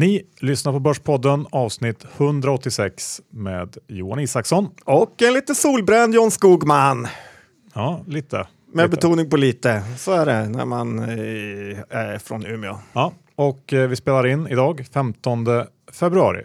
Ni 0.00 0.22
lyssnar 0.38 0.72
på 0.72 0.78
Börspodden 0.78 1.46
avsnitt 1.50 2.06
186 2.16 3.20
med 3.30 3.76
Johan 3.86 4.20
Isaksson. 4.20 4.68
Och 4.84 5.22
en 5.22 5.32
lite 5.32 5.54
solbränd 5.54 6.14
John 6.14 6.30
Skogman. 6.30 7.08
Ja, 7.74 8.04
lite. 8.06 8.36
Med 8.72 8.84
lite. 8.84 8.88
betoning 8.96 9.30
på 9.30 9.36
lite. 9.36 9.82
Så 9.98 10.12
är 10.12 10.26
det 10.26 10.48
när 10.48 10.64
man 10.64 10.98
eh, 10.98 11.78
är 11.88 12.18
från 12.18 12.46
Umeå. 12.46 12.78
Ja, 12.92 13.12
och 13.34 13.72
eh, 13.72 13.88
vi 13.88 13.96
spelar 13.96 14.26
in 14.26 14.46
idag 14.48 14.86
15 14.92 15.46
februari. 15.92 16.44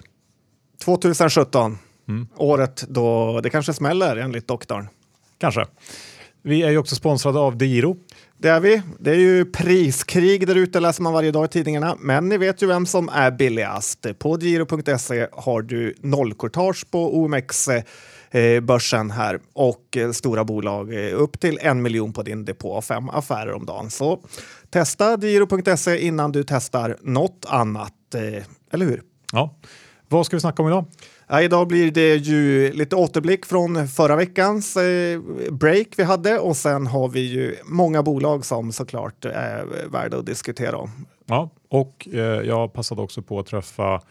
2017. 0.85 1.77
Året 2.35 2.85
då 2.89 3.39
det 3.41 3.49
kanske 3.49 3.73
smäller 3.73 4.15
enligt 4.15 4.47
doktorn. 4.47 4.87
Kanske. 5.37 5.65
Vi 6.41 6.63
är 6.63 6.69
ju 6.69 6.77
också 6.77 6.95
sponsrade 6.95 7.39
av 7.39 7.57
Diro. 7.57 7.97
Det 8.37 8.49
är 8.49 8.59
vi. 8.59 8.81
Det 8.99 9.11
är 9.11 9.15
ju 9.15 9.45
priskrig 9.45 10.47
där 10.47 10.55
ute 10.55 10.79
läser 10.79 11.03
man 11.03 11.13
varje 11.13 11.31
dag 11.31 11.45
i 11.45 11.47
tidningarna. 11.47 11.97
Men 11.99 12.29
ni 12.29 12.37
vet 12.37 12.61
ju 12.61 12.67
vem 12.67 12.85
som 12.85 13.09
är 13.09 13.31
billigast. 13.31 14.19
På 14.19 14.39
giro.se 14.39 15.27
har 15.31 15.61
du 15.61 15.95
nollkortage 16.01 16.91
på 16.91 17.17
OMX-börsen 17.19 19.11
här 19.11 19.39
och 19.53 19.97
eh, 19.97 20.11
stora 20.11 20.43
bolag 20.43 20.93
eh, 20.93 21.21
upp 21.21 21.39
till 21.39 21.59
en 21.61 21.81
miljon 21.81 22.13
på 22.13 22.23
din 22.23 22.45
depå, 22.45 22.81
fem 22.81 23.09
affärer 23.09 23.53
om 23.53 23.65
dagen. 23.65 23.89
Så 23.89 24.23
testa 24.69 25.17
giro.se 25.17 26.05
innan 26.05 26.31
du 26.31 26.43
testar 26.43 26.97
något 27.01 27.45
annat, 27.47 28.15
eh, 28.15 28.43
eller 28.71 28.85
hur? 28.85 29.01
Ja. 29.31 29.55
Vad 30.07 30.25
ska 30.25 30.35
vi 30.35 30.41
snacka 30.41 30.61
om 30.61 30.67
idag? 30.67 30.85
Ja, 31.27 31.41
idag 31.41 31.67
blir 31.67 31.91
det 31.91 32.15
ju 32.15 32.71
lite 32.73 32.95
återblick 32.95 33.45
från 33.45 33.87
förra 33.87 34.15
veckans 34.15 34.77
eh, 34.77 35.21
break 35.51 35.87
vi 35.97 36.03
hade 36.03 36.39
och 36.39 36.57
sen 36.57 36.87
har 36.87 37.09
vi 37.09 37.19
ju 37.19 37.55
många 37.65 38.03
bolag 38.03 38.45
som 38.45 38.71
såklart 38.71 39.25
är 39.25 39.65
värda 39.91 40.17
att 40.17 40.25
diskutera 40.25 40.77
om. 40.77 40.89
Ja, 41.25 41.49
och 41.69 42.07
eh, 42.13 42.19
jag 42.21 42.73
passade 42.73 43.01
också 43.01 43.21
på 43.21 43.39
att 43.39 43.45
träffa 43.47 44.01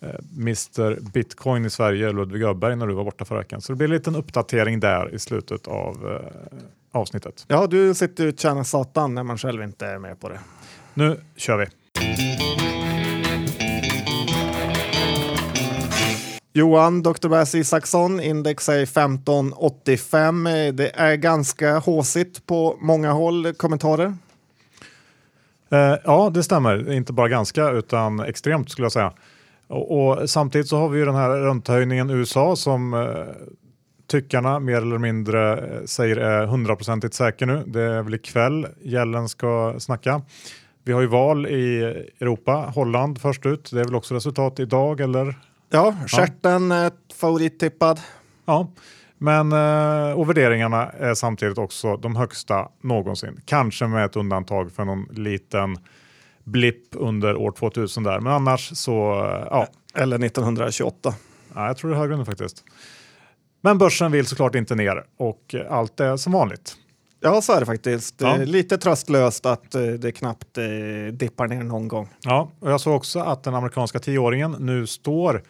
eh, 0.00 0.08
Mr 0.36 1.10
Bitcoin 1.12 1.64
i 1.64 1.70
Sverige, 1.70 2.12
Ludvig 2.12 2.42
Öberg, 2.42 2.76
när 2.76 2.86
du 2.86 2.94
var 2.94 3.04
borta 3.04 3.24
förra 3.24 3.38
veckan. 3.38 3.60
Så 3.60 3.72
det 3.72 3.76
blir 3.76 3.88
en 3.88 3.94
liten 3.94 4.16
uppdatering 4.16 4.80
där 4.80 5.14
i 5.14 5.18
slutet 5.18 5.68
av 5.68 6.20
eh, 6.22 7.00
avsnittet. 7.00 7.44
Ja, 7.48 7.66
du 7.66 7.94
sitter 7.94 8.24
ju 8.24 8.30
och 8.30 8.38
tjänar 8.38 8.64
satan 8.64 9.14
när 9.14 9.22
man 9.22 9.38
själv 9.38 9.62
inte 9.62 9.86
är 9.86 9.98
med 9.98 10.20
på 10.20 10.28
det. 10.28 10.40
Nu 10.94 11.20
kör 11.36 11.56
vi! 11.56 11.66
Johan, 16.52 17.02
Dr. 17.02 17.28
Bassi 17.28 17.58
Isaksson, 17.58 18.20
index 18.20 18.68
är 18.68 18.82
1585. 18.82 20.44
Det 20.72 20.90
är 20.94 21.16
ganska 21.16 21.78
håsigt 21.78 22.46
på 22.46 22.78
många 22.80 23.12
håll. 23.12 23.52
Kommentarer? 23.52 24.14
Eh, 25.70 25.94
ja, 26.04 26.30
det 26.34 26.42
stämmer. 26.42 26.92
Inte 26.92 27.12
bara 27.12 27.28
ganska, 27.28 27.70
utan 27.70 28.20
extremt 28.20 28.70
skulle 28.70 28.84
jag 28.84 28.92
säga. 28.92 29.12
Och, 29.66 30.08
och 30.08 30.30
samtidigt 30.30 30.68
så 30.68 30.76
har 30.76 30.88
vi 30.88 30.98
ju 30.98 31.04
den 31.04 31.14
här 31.14 31.30
ränthöjningen 31.30 32.10
i 32.10 32.12
USA 32.12 32.56
som 32.56 32.94
eh, 32.94 33.00
tyckarna 34.06 34.60
mer 34.60 34.76
eller 34.76 34.98
mindre 34.98 35.58
eh, 35.58 35.84
säger 35.84 36.16
är 36.16 36.46
hundraprocentigt 36.46 37.14
säker 37.14 37.46
nu. 37.46 37.62
Det 37.66 37.82
är 37.82 38.02
väl 38.02 38.14
ikväll 38.14 38.66
Gällen 38.82 39.28
ska 39.28 39.74
snacka. 39.78 40.22
Vi 40.84 40.92
har 40.92 41.00
ju 41.00 41.06
val 41.06 41.46
i 41.46 41.82
Europa, 42.20 42.72
Holland 42.74 43.20
först 43.20 43.46
ut. 43.46 43.70
Det 43.72 43.80
är 43.80 43.84
väl 43.84 43.94
också 43.94 44.14
resultat 44.14 44.60
idag 44.60 45.00
eller? 45.00 45.34
Ja, 45.70 45.94
stjärten 46.06 46.70
ja. 46.70 46.90
favorittippad. 47.14 48.00
Ja, 48.44 48.68
men 49.18 49.52
eh, 49.52 50.12
och 50.12 50.28
värderingarna 50.28 50.86
är 50.86 51.14
samtidigt 51.14 51.58
också 51.58 51.96
de 51.96 52.16
högsta 52.16 52.68
någonsin. 52.80 53.40
Kanske 53.44 53.86
med 53.86 54.04
ett 54.04 54.16
undantag 54.16 54.72
för 54.72 54.84
någon 54.84 55.08
liten 55.10 55.76
blipp 56.44 56.86
under 56.92 57.36
år 57.36 57.50
2000 57.50 58.02
där. 58.02 58.20
Men 58.20 58.32
annars 58.32 58.70
så, 58.76 58.92
ja. 59.50 59.66
Eller 59.94 60.24
1928. 60.24 61.14
Ja, 61.54 61.66
jag 61.66 61.76
tror 61.76 61.90
det 61.90 61.96
är 61.96 62.00
högre 62.00 62.16
nu 62.16 62.24
faktiskt. 62.24 62.64
Men 63.60 63.78
börsen 63.78 64.12
vill 64.12 64.26
såklart 64.26 64.54
inte 64.54 64.74
ner 64.74 65.04
och 65.16 65.54
allt 65.70 66.00
är 66.00 66.16
som 66.16 66.32
vanligt. 66.32 66.76
Ja, 67.20 67.42
så 67.42 67.52
är 67.52 67.60
det 67.60 67.66
faktiskt. 67.66 68.14
Ja. 68.18 68.36
Lite 68.36 68.78
tröstlöst 68.78 69.46
att 69.46 69.70
det 69.98 70.12
knappt 70.12 70.58
dippar 71.12 71.46
ner 71.46 71.62
någon 71.62 71.88
gång. 71.88 72.08
Ja, 72.20 72.50
och 72.60 72.70
jag 72.70 72.80
såg 72.80 72.96
också 72.96 73.20
att 73.20 73.42
den 73.42 73.54
amerikanska 73.54 73.98
tioåringen 73.98 74.56
nu 74.58 74.86
står 74.86 75.42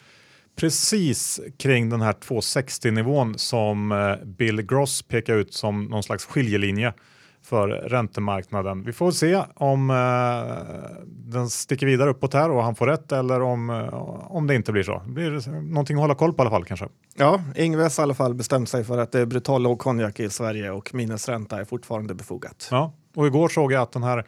precis 0.58 1.40
kring 1.58 1.88
den 1.88 2.00
här 2.00 2.12
260 2.12 2.90
nivån 2.90 3.38
som 3.38 4.16
Bill 4.24 4.62
Gross 4.62 5.02
pekar 5.02 5.34
ut 5.34 5.54
som 5.54 5.84
någon 5.84 6.02
slags 6.02 6.24
skiljelinje 6.24 6.92
för 7.48 7.68
räntemarknaden. 7.68 8.84
Vi 8.84 8.92
får 8.92 9.10
se 9.10 9.42
om 9.54 9.90
eh, 9.90 11.06
den 11.06 11.50
sticker 11.50 11.86
vidare 11.86 12.10
uppåt 12.10 12.34
här 12.34 12.50
och 12.50 12.62
han 12.62 12.74
får 12.74 12.86
rätt 12.86 13.12
eller 13.12 13.40
om, 13.42 13.70
eh, 13.70 13.94
om 14.32 14.46
det 14.46 14.54
inte 14.54 14.72
blir 14.72 14.82
så. 14.82 15.02
Det 15.06 15.12
blir 15.12 15.50
någonting 15.70 15.96
att 15.96 16.00
hålla 16.00 16.14
koll 16.14 16.32
på 16.32 16.42
i 16.42 16.42
alla 16.42 16.50
fall 16.50 16.64
kanske. 16.64 16.88
Ja, 17.16 17.42
Ingves 17.56 17.98
i 17.98 18.02
alla 18.02 18.14
fall 18.14 18.34
bestämt 18.34 18.68
sig 18.68 18.84
för 18.84 18.98
att 18.98 19.12
det 19.12 19.20
är 19.20 19.26
brutal 19.26 19.62
lågkonjak 19.62 20.20
i 20.20 20.30
Sverige 20.30 20.70
och 20.70 20.94
minusränta 20.94 21.60
är 21.60 21.64
fortfarande 21.64 22.14
befogat. 22.14 22.68
Ja, 22.70 22.92
och 23.16 23.26
igår 23.26 23.48
såg 23.48 23.72
jag 23.72 23.82
att 23.82 23.92
den 23.92 24.02
här 24.02 24.26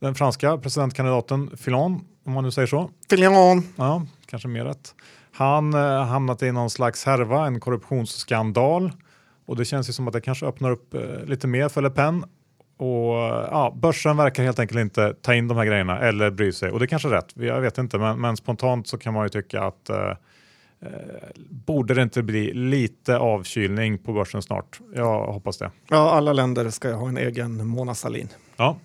den 0.00 0.14
franska 0.14 0.58
presidentkandidaten 0.58 1.56
Fillon, 1.56 2.00
om 2.24 2.32
man 2.32 2.44
nu 2.44 2.50
säger 2.50 2.66
så. 2.66 2.90
Fillon! 3.10 3.62
Ja, 3.76 4.06
kanske 4.26 4.48
mer 4.48 4.64
rätt. 4.64 4.94
Han 5.38 5.74
eh, 5.74 6.04
hamnat 6.04 6.42
i 6.42 6.52
någon 6.52 6.70
slags 6.70 7.04
härva, 7.04 7.46
en 7.46 7.60
korruptionsskandal. 7.60 8.92
Och 9.46 9.56
det 9.56 9.64
känns 9.64 9.88
ju 9.88 9.92
som 9.92 10.08
att 10.08 10.12
det 10.12 10.20
kanske 10.20 10.46
öppnar 10.46 10.70
upp 10.70 10.94
eh, 10.94 11.24
lite 11.26 11.46
mer 11.46 11.68
för 11.68 11.82
Le 11.82 11.90
Pen 11.90 12.24
och 12.76 13.14
ja, 13.50 13.74
börsen 13.76 14.16
verkar 14.16 14.42
helt 14.42 14.58
enkelt 14.58 14.80
inte 14.80 15.14
ta 15.22 15.34
in 15.34 15.48
de 15.48 15.56
här 15.56 15.64
grejerna 15.64 15.98
eller 15.98 16.30
bry 16.30 16.52
sig. 16.52 16.70
Och 16.70 16.78
det 16.78 16.84
är 16.84 16.86
kanske 16.86 17.08
är 17.08 17.12
rätt, 17.12 17.32
jag 17.34 17.60
vet 17.60 17.78
inte. 17.78 17.98
Men, 17.98 18.20
men 18.20 18.36
spontant 18.36 18.88
så 18.88 18.98
kan 18.98 19.14
man 19.14 19.24
ju 19.24 19.28
tycka 19.28 19.62
att 19.62 19.90
eh, 19.90 20.12
borde 21.50 21.94
det 21.94 22.02
inte 22.02 22.22
bli 22.22 22.54
lite 22.54 23.18
avkylning 23.18 23.98
på 23.98 24.12
börsen 24.12 24.42
snart? 24.42 24.80
Jag 24.94 25.26
hoppas 25.26 25.58
det. 25.58 25.70
Ja, 25.88 26.10
alla 26.10 26.32
länder 26.32 26.70
ska 26.70 26.92
ha 26.92 27.08
en 27.08 27.18
egen 27.18 27.66
Mona 27.66 27.94
Sahlin. 27.94 28.28
Ja. 28.56 28.76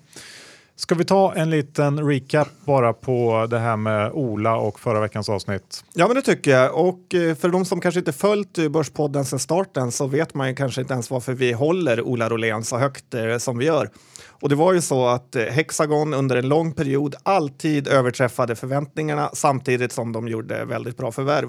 Ska 0.76 0.94
vi 0.94 1.04
ta 1.04 1.34
en 1.34 1.50
liten 1.50 2.08
recap 2.08 2.48
bara 2.64 2.92
på 2.92 3.46
det 3.50 3.58
här 3.58 3.76
med 3.76 4.12
Ola 4.12 4.56
och 4.56 4.80
förra 4.80 5.00
veckans 5.00 5.28
avsnitt? 5.28 5.84
Ja, 5.92 6.06
men 6.06 6.16
det 6.16 6.22
tycker 6.22 6.50
jag. 6.50 6.74
Och 6.74 7.14
eh, 7.14 7.34
för 7.34 7.48
de 7.48 7.64
som 7.64 7.80
kanske 7.80 7.98
inte 7.98 8.12
följt 8.12 8.58
eh, 8.58 8.68
Börspodden 8.68 9.24
sedan 9.24 9.38
starten 9.38 9.92
så 9.92 10.06
vet 10.06 10.34
man 10.34 10.48
ju 10.48 10.54
kanske 10.54 10.80
inte 10.80 10.94
ens 10.94 11.10
varför 11.10 11.32
vi 11.32 11.52
håller 11.52 12.02
Ola 12.02 12.28
Rolén 12.28 12.64
så 12.64 12.76
högt 12.76 13.14
eh, 13.14 13.38
som 13.38 13.58
vi 13.58 13.64
gör. 13.64 13.90
Och 14.28 14.48
det 14.48 14.54
var 14.54 14.72
ju 14.72 14.80
så 14.80 15.06
att 15.06 15.36
Hexagon 15.50 16.14
under 16.14 16.36
en 16.36 16.48
lång 16.48 16.72
period 16.72 17.14
alltid 17.22 17.88
överträffade 17.88 18.56
förväntningarna 18.56 19.30
samtidigt 19.32 19.92
som 19.92 20.12
de 20.12 20.28
gjorde 20.28 20.64
väldigt 20.64 20.96
bra 20.96 21.12
förvärv. 21.12 21.48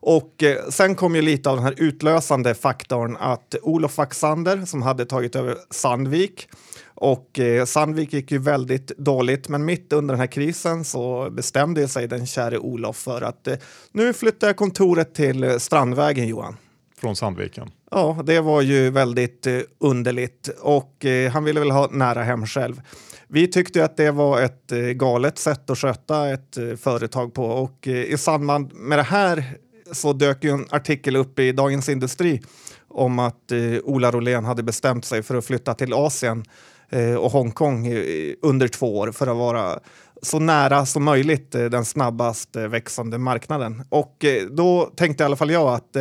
Och 0.00 0.44
sen 0.70 0.94
kom 0.94 1.16
ju 1.16 1.22
lite 1.22 1.50
av 1.50 1.56
den 1.56 1.64
här 1.64 1.74
utlösande 1.76 2.54
faktorn 2.54 3.16
att 3.20 3.54
Olof 3.62 3.98
Waxander 3.98 4.64
som 4.64 4.82
hade 4.82 5.06
tagit 5.06 5.36
över 5.36 5.56
Sandvik 5.70 6.48
och 6.96 7.38
eh, 7.38 7.64
Sandvik 7.64 8.12
gick 8.12 8.32
ju 8.32 8.38
väldigt 8.38 8.88
dåligt, 8.98 9.48
men 9.48 9.64
mitt 9.64 9.92
under 9.92 10.14
den 10.14 10.20
här 10.20 10.26
krisen 10.26 10.84
så 10.84 11.30
bestämde 11.30 11.88
sig 11.88 12.08
den 12.08 12.26
käre 12.26 12.58
Olof 12.58 12.96
för 12.96 13.22
att 13.22 13.48
eh, 13.48 13.56
nu 13.92 14.12
flyttar 14.12 14.46
jag 14.46 14.56
kontoret 14.56 15.14
till 15.14 15.60
Strandvägen, 15.60 16.28
Johan. 16.28 16.56
Från 17.00 17.16
Sandviken? 17.16 17.70
Ja, 17.90 18.22
det 18.24 18.40
var 18.40 18.62
ju 18.62 18.90
väldigt 18.90 19.46
eh, 19.46 19.58
underligt 19.78 20.48
och 20.60 21.04
eh, 21.04 21.30
han 21.30 21.44
ville 21.44 21.60
väl 21.60 21.70
ha 21.70 21.88
nära 21.92 22.22
hem 22.22 22.46
själv. 22.46 22.80
Vi 23.28 23.48
tyckte 23.48 23.84
att 23.84 23.96
det 23.96 24.10
var 24.10 24.40
ett 24.40 24.72
eh, 24.72 24.78
galet 24.78 25.38
sätt 25.38 25.70
att 25.70 25.78
sköta 25.78 26.28
ett 26.28 26.56
eh, 26.56 26.76
företag 26.76 27.34
på 27.34 27.44
och 27.44 27.86
i 27.86 28.16
samband 28.18 28.74
med 28.74 28.98
det 28.98 29.02
här 29.02 29.44
så 29.92 30.12
dök 30.12 30.44
ju 30.44 30.50
en 30.50 30.66
artikel 30.70 31.16
upp 31.16 31.38
i 31.38 31.52
Dagens 31.52 31.88
Industri 31.88 32.42
om 32.88 33.18
att 33.18 33.52
Ola 33.82 34.10
Rolén 34.10 34.44
hade 34.44 34.62
bestämt 34.62 35.04
sig 35.04 35.22
för 35.22 35.34
att 35.34 35.44
flytta 35.44 35.74
till 35.74 35.92
Asien 35.92 36.44
Eh, 36.90 37.14
och 37.14 37.30
Hongkong 37.30 37.86
eh, 37.86 38.34
under 38.42 38.68
två 38.68 38.98
år 38.98 39.12
för 39.12 39.26
att 39.26 39.36
vara 39.36 39.78
så 40.22 40.38
nära 40.38 40.86
som 40.86 41.04
möjligt 41.04 41.54
eh, 41.54 41.64
den 41.64 41.84
snabbast 41.84 42.56
växande 42.56 43.18
marknaden. 43.18 43.82
Och 43.88 44.24
då 44.50 44.90
tänkte 44.96 45.22
i 45.22 45.24
alla 45.24 45.36
fall 45.36 45.50
jag 45.50 45.74
att 45.74 45.92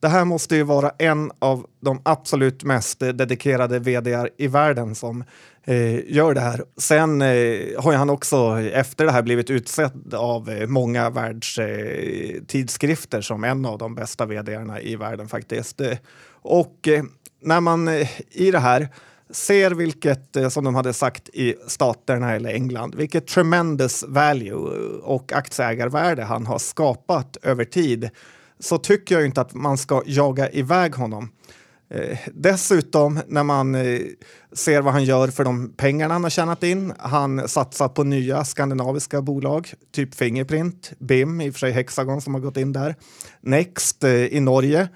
det 0.00 0.08
här 0.08 0.24
måste 0.24 0.56
ju 0.56 0.62
vara 0.62 0.90
en 0.98 1.30
av 1.38 1.66
de 1.80 2.00
absolut 2.04 2.64
mest 2.64 3.00
dedikerade 3.00 3.78
vd 3.78 4.28
i 4.36 4.46
världen 4.46 4.94
som 4.94 5.24
gör 6.06 6.34
det 6.34 6.40
här. 6.40 6.64
Sen 6.76 7.20
har 7.78 7.92
han 7.92 8.10
också 8.10 8.60
efter 8.72 9.04
det 9.04 9.12
här 9.12 9.22
blivit 9.22 9.50
utsedd 9.50 10.14
av 10.14 10.64
många 10.68 11.10
världstidskrifter 11.10 13.20
som 13.20 13.44
en 13.44 13.66
av 13.66 13.78
de 13.78 13.94
bästa 13.94 14.26
vd 14.26 14.58
i 14.82 14.96
världen 14.96 15.28
faktiskt. 15.28 15.80
Och 16.42 16.88
när 17.42 17.60
man 17.60 17.88
i 18.30 18.50
det 18.50 18.58
här 18.58 18.88
ser 19.32 19.70
vilket, 19.70 20.36
eh, 20.36 20.48
som 20.48 20.64
de 20.64 20.74
hade 20.74 20.92
sagt 20.92 21.28
i 21.28 21.54
staterna 21.66 22.34
eller 22.34 22.50
England, 22.50 22.94
vilket 22.94 23.26
tremendous 23.26 24.04
value 24.08 24.54
och 25.02 25.32
aktieägarvärde 25.32 26.22
han 26.22 26.46
har 26.46 26.58
skapat 26.58 27.36
över 27.42 27.64
tid 27.64 28.10
så 28.58 28.78
tycker 28.78 29.14
jag 29.14 29.24
inte 29.24 29.40
att 29.40 29.54
man 29.54 29.78
ska 29.78 30.02
jaga 30.06 30.50
iväg 30.50 30.94
honom. 30.94 31.30
Eh, 31.90 32.18
dessutom 32.34 33.20
när 33.26 33.42
man 33.42 33.74
eh, 33.74 34.00
ser 34.52 34.80
vad 34.82 34.92
han 34.92 35.04
gör 35.04 35.28
för 35.28 35.44
de 35.44 35.72
pengarna 35.76 36.14
han 36.14 36.22
har 36.22 36.30
tjänat 36.30 36.62
in. 36.62 36.92
Han 36.98 37.48
satsar 37.48 37.88
på 37.88 38.04
nya 38.04 38.44
skandinaviska 38.44 39.22
bolag, 39.22 39.72
typ 39.92 40.14
Fingerprint, 40.14 40.92
BIM, 40.98 41.40
i 41.40 41.50
och 41.50 41.54
för 41.54 41.58
sig 41.58 41.72
Hexagon 41.72 42.20
som 42.20 42.34
har 42.34 42.40
gått 42.40 42.56
in 42.56 42.72
där, 42.72 42.94
Next 43.40 44.04
eh, 44.04 44.10
i 44.10 44.40
Norge. 44.40 44.88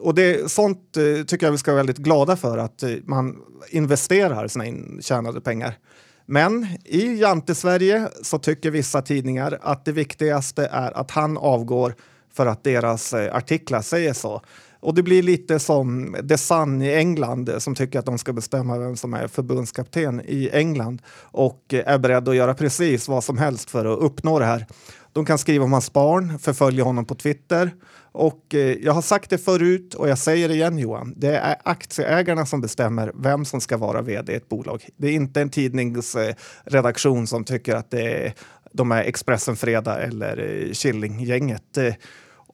Och 0.00 0.14
det, 0.14 0.50
sånt 0.50 0.96
eh, 0.96 1.24
tycker 1.24 1.46
jag 1.46 1.52
vi 1.52 1.58
ska 1.58 1.70
vara 1.70 1.82
väldigt 1.82 1.98
glada 1.98 2.36
för, 2.36 2.58
att 2.58 2.82
eh, 2.82 2.90
man 3.04 3.36
investerar 3.70 4.48
sina 4.48 4.66
intjänade 4.66 5.40
pengar. 5.40 5.78
Men 6.26 6.66
i 6.84 7.20
Jante-Sverige 7.20 8.08
så 8.22 8.38
tycker 8.38 8.70
vissa 8.70 9.02
tidningar 9.02 9.58
att 9.62 9.84
det 9.84 9.92
viktigaste 9.92 10.66
är 10.72 10.96
att 10.96 11.10
han 11.10 11.38
avgår 11.38 11.94
för 12.32 12.46
att 12.46 12.64
deras 12.64 13.12
eh, 13.12 13.36
artiklar 13.36 13.82
säger 13.82 14.12
så. 14.12 14.42
Och 14.80 14.94
det 14.94 15.02
blir 15.02 15.22
lite 15.22 15.58
som 15.58 16.16
The 16.28 16.38
Sun 16.38 16.82
i 16.82 16.94
England 16.94 17.50
som 17.58 17.74
tycker 17.74 17.98
att 17.98 18.06
de 18.06 18.18
ska 18.18 18.32
bestämma 18.32 18.78
vem 18.78 18.96
som 18.96 19.14
är 19.14 19.28
förbundskapten 19.28 20.20
i 20.24 20.50
England 20.52 21.02
och 21.20 21.62
är 21.68 21.98
beredd 21.98 22.28
att 22.28 22.36
göra 22.36 22.54
precis 22.54 23.08
vad 23.08 23.24
som 23.24 23.38
helst 23.38 23.70
för 23.70 23.84
att 23.84 23.98
uppnå 23.98 24.38
det 24.38 24.44
här. 24.44 24.66
De 25.12 25.24
kan 25.24 25.38
skriva 25.38 25.64
om 25.64 25.72
hans 25.72 25.92
barn, 25.92 26.38
förfölja 26.38 26.84
honom 26.84 27.04
på 27.04 27.14
Twitter 27.14 27.70
och 28.16 28.54
eh, 28.54 28.60
jag 28.60 28.92
har 28.92 29.02
sagt 29.02 29.30
det 29.30 29.38
förut 29.38 29.94
och 29.94 30.08
jag 30.08 30.18
säger 30.18 30.48
det 30.48 30.54
igen 30.54 30.78
Johan. 30.78 31.14
Det 31.16 31.36
är 31.36 31.56
aktieägarna 31.64 32.46
som 32.46 32.60
bestämmer 32.60 33.12
vem 33.14 33.44
som 33.44 33.60
ska 33.60 33.76
vara 33.76 34.02
vd 34.02 34.32
i 34.32 34.36
ett 34.36 34.48
bolag. 34.48 34.88
Det 34.96 35.08
är 35.08 35.12
inte 35.12 35.40
en 35.40 35.50
tidningsredaktion 35.50 37.26
som 37.26 37.44
tycker 37.44 37.74
att 37.74 37.90
det 37.90 38.26
är, 38.26 38.34
de 38.72 38.92
är 38.92 39.02
Expressen 39.02 39.56
Fredag 39.56 40.02
eller 40.02 40.64
eh, 40.66 40.72
Killinggänget. 40.72 41.76
Eh, 41.76 41.94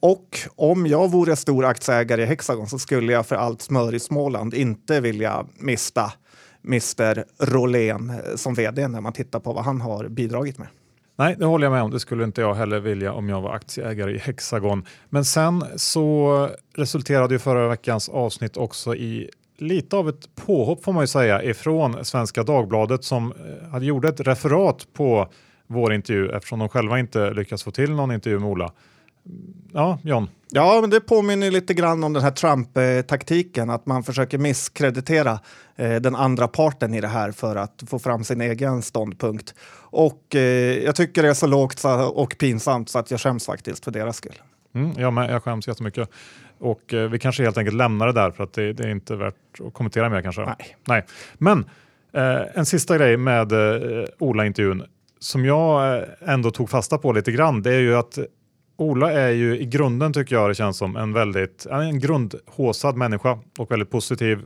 och 0.01 0.39
om 0.57 0.87
jag 0.87 1.11
vore 1.11 1.37
stor 1.37 1.65
aktieägare 1.65 2.23
i 2.23 2.27
Hexagon 2.27 2.67
så 2.67 2.79
skulle 2.79 3.13
jag 3.13 3.27
för 3.27 3.37
allt 3.37 3.63
smör 3.63 3.95
i 3.95 4.01
Småland 4.01 4.55
inte 4.55 5.01
vilja 5.01 5.47
mista 5.59 6.13
Mr 6.65 7.25
Rolén 7.39 8.11
eh, 8.11 8.37
som 8.37 8.55
vd 8.55 8.89
när 8.89 9.01
man 9.01 9.13
tittar 9.13 9.41
på 9.41 9.53
vad 9.53 9.65
han 9.65 9.81
har 9.81 10.09
bidragit 10.09 10.59
med. 10.59 10.69
Nej, 11.17 11.37
det 11.39 11.45
håller 11.45 11.67
jag 11.67 11.73
med 11.73 11.83
om. 11.83 11.91
Det 11.91 12.01
skulle 12.01 12.25
inte 12.25 12.41
jag 12.41 12.55
heller 12.55 12.81
vilja 12.81 13.13
om 13.13 13.29
jag 13.29 13.41
var 13.41 13.55
aktieägare 13.55 14.15
i 14.15 14.19
Hexagon. 14.19 14.85
Men 15.09 15.25
sen 15.25 15.65
så 15.77 16.49
resulterade 16.77 17.35
ju 17.35 17.39
förra 17.39 17.69
veckans 17.69 18.09
avsnitt 18.09 18.57
också 18.57 18.95
i 18.95 19.31
lite 19.59 19.97
av 19.97 20.09
ett 20.09 20.35
påhopp 20.35 20.85
får 20.85 20.93
man 20.93 21.03
ju 21.03 21.07
säga 21.07 21.43
ifrån 21.43 22.05
Svenska 22.05 22.43
Dagbladet 22.43 23.05
som 23.05 23.33
eh, 23.33 23.69
hade 23.69 23.87
gjort 23.87 24.05
ett 24.05 24.21
referat 24.21 24.87
på 24.93 25.29
vår 25.67 25.93
intervju 25.93 26.31
eftersom 26.31 26.59
de 26.59 26.69
själva 26.69 26.99
inte 26.99 27.31
lyckats 27.31 27.63
få 27.63 27.71
till 27.71 27.91
någon 27.91 28.13
intervju 28.13 28.39
med 28.39 28.49
Ola. 28.49 28.73
Ja, 29.73 29.99
John. 30.03 30.29
Ja, 30.55 30.79
men 30.81 30.91
det 30.91 31.01
påminner 31.01 31.51
lite 31.51 31.75
grann 31.75 32.05
om 32.05 32.13
den 32.13 32.23
här 32.23 32.31
Trump-taktiken, 32.31 33.71
att 33.71 33.87
man 33.87 34.03
försöker 34.03 34.39
misskreditera 34.39 35.41
eh, 35.77 35.95
den 35.95 36.17
andra 36.17 36.49
parten 36.49 36.95
i 36.95 37.01
det 37.01 37.09
här 37.09 37.33
för 37.33 37.57
att 37.57 37.83
få 37.87 37.99
fram 37.99 38.25
sin 38.25 38.41
egen 38.41 38.83
ståndpunkt. 38.83 39.55
Och 39.75 40.35
eh, 40.35 40.79
jag 40.85 40.97
tycker 40.97 41.23
det 41.23 41.29
är 41.29 41.35
så 41.35 41.47
lågt 41.47 41.85
och 42.13 42.37
pinsamt 42.39 42.89
så 42.89 42.99
att 42.99 43.11
jag 43.11 43.21
skäms 43.21 43.47
faktiskt 43.47 43.85
för 43.85 43.91
deras 43.91 44.17
skull. 44.17 44.43
Mm, 44.75 44.93
jag, 44.97 45.13
med, 45.13 45.31
jag 45.31 45.43
skäms 45.43 45.69
jättemycket. 45.69 46.09
Och 46.59 46.95
eh, 46.95 47.11
vi 47.11 47.19
kanske 47.19 47.43
helt 47.43 47.59
enkelt 47.59 47.77
lämnar 47.77 48.07
det 48.07 48.13
där 48.13 48.31
för 48.31 48.45
att 48.45 48.53
det, 48.53 48.73
det 48.73 48.85
är 48.85 48.91
inte 48.91 49.17
värt 49.17 49.35
att 49.67 49.75
kommentera 49.75 50.09
mer 50.09 50.23
kanske. 50.23 50.45
Nej. 50.45 50.77
Nej. 50.85 51.05
Men 51.35 51.65
en 52.55 52.67
sista 52.67 52.99
grej 52.99 53.17
med 53.17 53.53
Ola-intervjun 54.19 54.83
som 55.19 55.45
jag 55.45 56.05
ändå 56.21 56.51
tog 56.51 56.71
fasta 56.71 56.99
på 56.99 57.13
lite 57.13 57.33
grann, 57.33 57.63
det 57.63 57.75
är 57.75 57.81
ju 57.81 57.97
att 57.97 58.19
Ola 58.77 59.13
är 59.13 59.31
ju 59.31 59.59
i 59.59 59.67
grunden 59.67 60.13
tycker 60.13 60.35
jag 60.35 60.51
det 60.51 60.55
känns 60.55 60.77
som 60.77 60.97
en 60.97 61.13
väldigt 61.13 61.67
en 61.67 61.99
grundhåsad 61.99 62.97
människa 62.97 63.39
och 63.59 63.71
väldigt 63.71 63.91
positiv. 63.91 64.39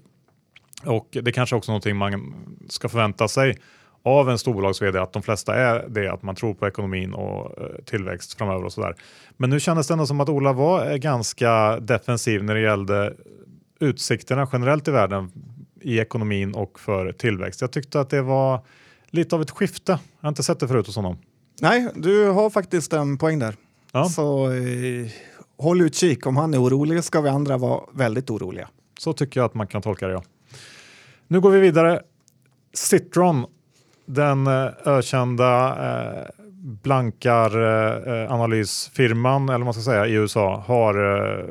Och 0.84 1.08
det 1.10 1.32
kanske 1.32 1.56
också 1.56 1.70
är 1.70 1.72
någonting 1.72 1.96
man 1.96 2.34
ska 2.68 2.88
förvänta 2.88 3.28
sig 3.28 3.58
av 4.02 4.30
en 4.30 4.38
storbolags 4.38 4.82
vd 4.82 4.98
att 4.98 5.12
de 5.12 5.22
flesta 5.22 5.54
är 5.54 5.88
det, 5.88 6.12
att 6.12 6.22
man 6.22 6.34
tror 6.34 6.54
på 6.54 6.66
ekonomin 6.66 7.12
och 7.12 7.60
eh, 7.60 7.84
tillväxt 7.84 8.38
framöver 8.38 8.64
och 8.64 8.72
sådär. 8.72 8.94
Men 9.36 9.50
nu 9.50 9.60
kändes 9.60 9.88
det 9.88 9.94
ändå 9.94 10.06
som 10.06 10.20
att 10.20 10.28
Ola 10.28 10.52
var 10.52 10.90
eh, 10.90 10.96
ganska 10.96 11.80
defensiv 11.80 12.44
när 12.44 12.54
det 12.54 12.60
gällde 12.60 13.14
utsikterna 13.80 14.48
generellt 14.52 14.88
i 14.88 14.90
världen 14.90 15.30
i 15.80 15.98
ekonomin 15.98 16.54
och 16.54 16.80
för 16.80 17.12
tillväxt. 17.12 17.60
Jag 17.60 17.72
tyckte 17.72 18.00
att 18.00 18.10
det 18.10 18.22
var 18.22 18.60
lite 19.10 19.36
av 19.36 19.42
ett 19.42 19.50
skifte. 19.50 19.92
Jag 19.92 20.26
har 20.26 20.28
inte 20.28 20.42
sett 20.42 20.60
det 20.60 20.68
förut 20.68 20.86
hos 20.86 20.96
honom. 20.96 21.18
Nej, 21.60 21.88
du 21.94 22.28
har 22.28 22.50
faktiskt 22.50 22.92
en 22.92 23.18
poäng 23.18 23.38
där. 23.38 23.54
Ja. 23.96 24.04
Så 24.04 24.52
eh, 24.52 25.06
håll 25.58 25.80
utkik. 25.80 26.26
Om 26.26 26.36
han 26.36 26.54
är 26.54 26.62
orolig 26.62 27.04
ska 27.04 27.20
vi 27.20 27.28
andra 27.28 27.56
vara 27.56 27.80
väldigt 27.92 28.30
oroliga. 28.30 28.68
Så 28.98 29.12
tycker 29.12 29.40
jag 29.40 29.44
att 29.44 29.54
man 29.54 29.66
kan 29.66 29.82
tolka 29.82 30.06
det. 30.06 30.12
Ja. 30.12 30.22
Nu 31.28 31.40
går 31.40 31.50
vi 31.50 31.60
vidare. 31.60 32.02
Citron, 32.74 33.46
den 34.06 34.46
eh, 34.46 34.68
ökända 34.84 35.68
eh, 35.68 36.45
blankaranalysfirman, 36.66 39.42
eh, 39.42 39.48
eh 39.48 39.54
eller 39.54 39.64
vad 39.64 39.66
man 39.66 39.74
ska 39.74 39.82
säga, 39.82 40.06
i 40.06 40.12
USA 40.12 40.64
har 40.66 40.94
eh, 40.94 41.44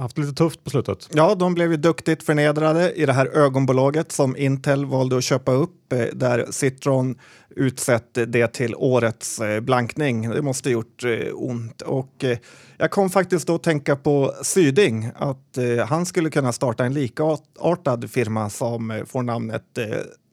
haft 0.00 0.18
lite 0.18 0.32
tufft 0.32 0.64
på 0.64 0.70
slutet. 0.70 1.08
Ja, 1.12 1.34
de 1.34 1.54
blev 1.54 1.70
ju 1.70 1.76
duktigt 1.76 2.22
förnedrade 2.22 2.92
i 2.92 3.06
det 3.06 3.12
här 3.12 3.26
ögonbolaget 3.26 4.12
som 4.12 4.36
Intel 4.36 4.86
valde 4.86 5.16
att 5.16 5.24
köpa 5.24 5.52
upp, 5.52 5.92
eh, 5.92 6.04
där 6.12 6.46
Citron 6.50 7.18
utsett 7.56 8.18
det 8.26 8.52
till 8.52 8.74
årets 8.74 9.40
eh, 9.40 9.60
blankning. 9.60 10.30
Det 10.30 10.42
måste 10.42 10.70
gjort 10.70 11.04
eh, 11.04 11.26
ont. 11.34 11.82
Och 11.82 12.24
eh, 12.24 12.38
jag 12.76 12.90
kom 12.90 13.10
faktiskt 13.10 13.46
då 13.46 13.54
att 13.54 13.62
tänka 13.62 13.96
på 13.96 14.32
Syding, 14.42 15.10
att 15.16 15.58
eh, 15.58 15.86
han 15.86 16.06
skulle 16.06 16.30
kunna 16.30 16.52
starta 16.52 16.84
en 16.84 16.94
likartad 16.94 18.10
firma 18.10 18.50
som 18.50 18.90
eh, 18.90 19.04
får 19.04 19.22
namnet 19.22 19.78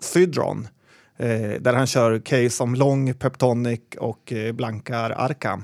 Sydron. 0.01 0.67
Där 1.59 1.73
han 1.73 1.87
kör 1.87 2.19
case 2.19 2.63
om 2.63 2.75
lång 2.75 3.13
Peptonic 3.13 3.81
och 3.97 4.33
blankar 4.53 5.09
Arkham. 5.09 5.63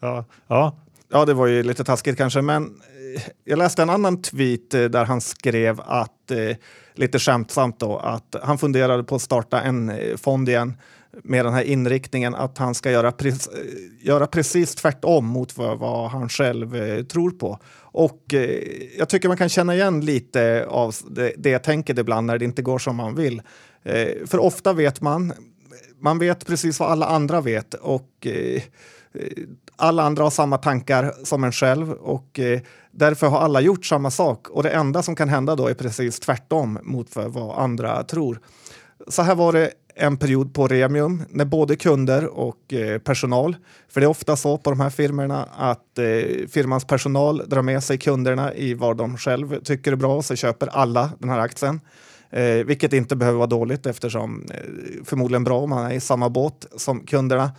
Ja, 0.00 0.24
ja. 0.46 0.76
ja, 1.08 1.24
det 1.24 1.34
var 1.34 1.46
ju 1.46 1.62
lite 1.62 1.84
taskigt 1.84 2.18
kanske, 2.18 2.42
men 2.42 2.80
jag 3.44 3.58
läste 3.58 3.82
en 3.82 3.90
annan 3.90 4.22
tweet 4.22 4.70
där 4.70 5.04
han 5.04 5.20
skrev 5.20 5.80
att 5.80 6.32
lite 7.00 7.18
skämtsamt 7.18 7.80
då 7.80 7.96
att 7.96 8.36
han 8.42 8.58
funderade 8.58 9.04
på 9.04 9.14
att 9.14 9.22
starta 9.22 9.60
en 9.60 9.90
eh, 9.90 10.16
fond 10.16 10.48
igen 10.48 10.76
med 11.22 11.44
den 11.44 11.54
här 11.54 11.62
inriktningen 11.62 12.34
att 12.34 12.58
han 12.58 12.74
ska 12.74 12.90
göra, 12.90 13.12
pre 13.12 13.32
göra 14.00 14.26
precis 14.26 14.74
tvärtom 14.74 15.26
mot 15.26 15.56
vad, 15.56 15.78
vad 15.78 16.10
han 16.10 16.28
själv 16.28 16.76
eh, 16.76 17.04
tror 17.04 17.30
på. 17.30 17.58
Och 17.92 18.34
eh, 18.34 18.62
jag 18.98 19.08
tycker 19.08 19.28
man 19.28 19.36
kan 19.36 19.48
känna 19.48 19.74
igen 19.74 20.00
lite 20.00 20.66
av 20.68 20.94
det, 21.10 21.32
det 21.36 21.58
tänket 21.58 21.98
ibland 21.98 22.26
när 22.26 22.38
det 22.38 22.44
inte 22.44 22.62
går 22.62 22.78
som 22.78 22.96
man 22.96 23.14
vill. 23.14 23.42
Eh, 23.82 24.26
för 24.26 24.38
ofta 24.38 24.72
vet 24.72 25.00
man, 25.00 25.32
man 26.00 26.18
vet 26.18 26.46
precis 26.46 26.80
vad 26.80 26.90
alla 26.90 27.06
andra 27.06 27.40
vet 27.40 27.74
och 27.74 28.26
eh, 28.26 28.62
eh, 29.12 29.22
alla 29.76 30.02
andra 30.02 30.22
har 30.22 30.30
samma 30.30 30.58
tankar 30.58 31.14
som 31.24 31.44
en 31.44 31.52
själv 31.52 31.92
och 31.92 32.40
därför 32.90 33.26
har 33.26 33.38
alla 33.38 33.60
gjort 33.60 33.86
samma 33.86 34.10
sak. 34.10 34.48
Och 34.48 34.62
det 34.62 34.70
enda 34.70 35.02
som 35.02 35.16
kan 35.16 35.28
hända 35.28 35.56
då 35.56 35.68
är 35.68 35.74
precis 35.74 36.20
tvärtom 36.20 36.78
mot 36.82 37.16
vad 37.16 37.58
andra 37.58 38.04
tror. 38.04 38.40
Så 39.08 39.22
här 39.22 39.34
var 39.34 39.52
det 39.52 39.70
en 39.94 40.16
period 40.16 40.54
på 40.54 40.68
Remium 40.68 41.22
när 41.28 41.44
både 41.44 41.76
kunder 41.76 42.26
och 42.26 42.72
eh, 42.72 42.98
personal, 42.98 43.56
för 43.88 44.00
det 44.00 44.04
är 44.04 44.08
ofta 44.08 44.36
så 44.36 44.58
på 44.58 44.70
de 44.70 44.80
här 44.80 44.90
firmorna 44.90 45.48
att 45.56 45.98
eh, 45.98 46.04
firmans 46.48 46.84
personal 46.84 47.42
drar 47.48 47.62
med 47.62 47.84
sig 47.84 47.98
kunderna 47.98 48.54
i 48.54 48.74
vad 48.74 48.96
de 48.96 49.16
själv 49.16 49.60
tycker 49.64 49.92
är 49.92 49.96
bra 49.96 50.16
och 50.16 50.24
så 50.24 50.36
köper 50.36 50.66
alla 50.66 51.10
den 51.18 51.30
här 51.30 51.38
aktien. 51.38 51.80
Eh, 52.30 52.64
vilket 52.64 52.92
inte 52.92 53.16
behöver 53.16 53.38
vara 53.38 53.46
dåligt 53.46 53.86
eftersom 53.86 54.44
eh, 54.50 54.60
förmodligen 55.04 55.44
bra 55.44 55.60
om 55.60 55.70
man 55.70 55.90
är 55.90 55.94
i 55.94 56.00
samma 56.00 56.30
båt 56.30 56.66
som 56.76 57.00
kunderna. 57.00 57.52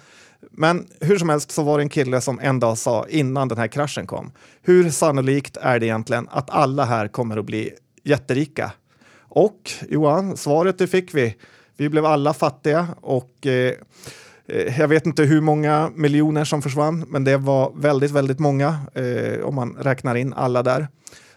Men 0.51 0.87
hur 0.99 1.17
som 1.17 1.29
helst 1.29 1.51
så 1.51 1.63
var 1.63 1.77
det 1.77 1.83
en 1.83 1.89
kille 1.89 2.21
som 2.21 2.39
en 2.39 2.59
dag 2.59 2.77
sa 2.77 3.05
innan 3.09 3.47
den 3.47 3.57
här 3.57 3.67
kraschen 3.67 4.07
kom. 4.07 4.31
Hur 4.61 4.89
sannolikt 4.89 5.57
är 5.57 5.79
det 5.79 5.85
egentligen 5.85 6.27
att 6.31 6.49
alla 6.49 6.85
här 6.85 7.07
kommer 7.07 7.37
att 7.37 7.45
bli 7.45 7.71
jätterika? 8.03 8.71
Och 9.19 9.71
Johan, 9.89 10.37
svaret 10.37 10.77
det 10.77 10.87
fick 10.87 11.13
vi. 11.13 11.35
Vi 11.77 11.89
blev 11.89 12.05
alla 12.05 12.33
fattiga 12.33 12.87
och 13.01 13.47
eh, 13.47 13.73
eh, 14.47 14.79
jag 14.79 14.87
vet 14.87 15.05
inte 15.05 15.23
hur 15.23 15.41
många 15.41 15.91
miljoner 15.95 16.45
som 16.45 16.61
försvann, 16.61 17.05
men 17.07 17.23
det 17.23 17.37
var 17.37 17.71
väldigt, 17.75 18.11
väldigt 18.11 18.39
många 18.39 18.79
eh, 18.93 19.41
om 19.43 19.55
man 19.55 19.77
räknar 19.79 20.15
in 20.15 20.33
alla 20.33 20.63
där. 20.63 20.87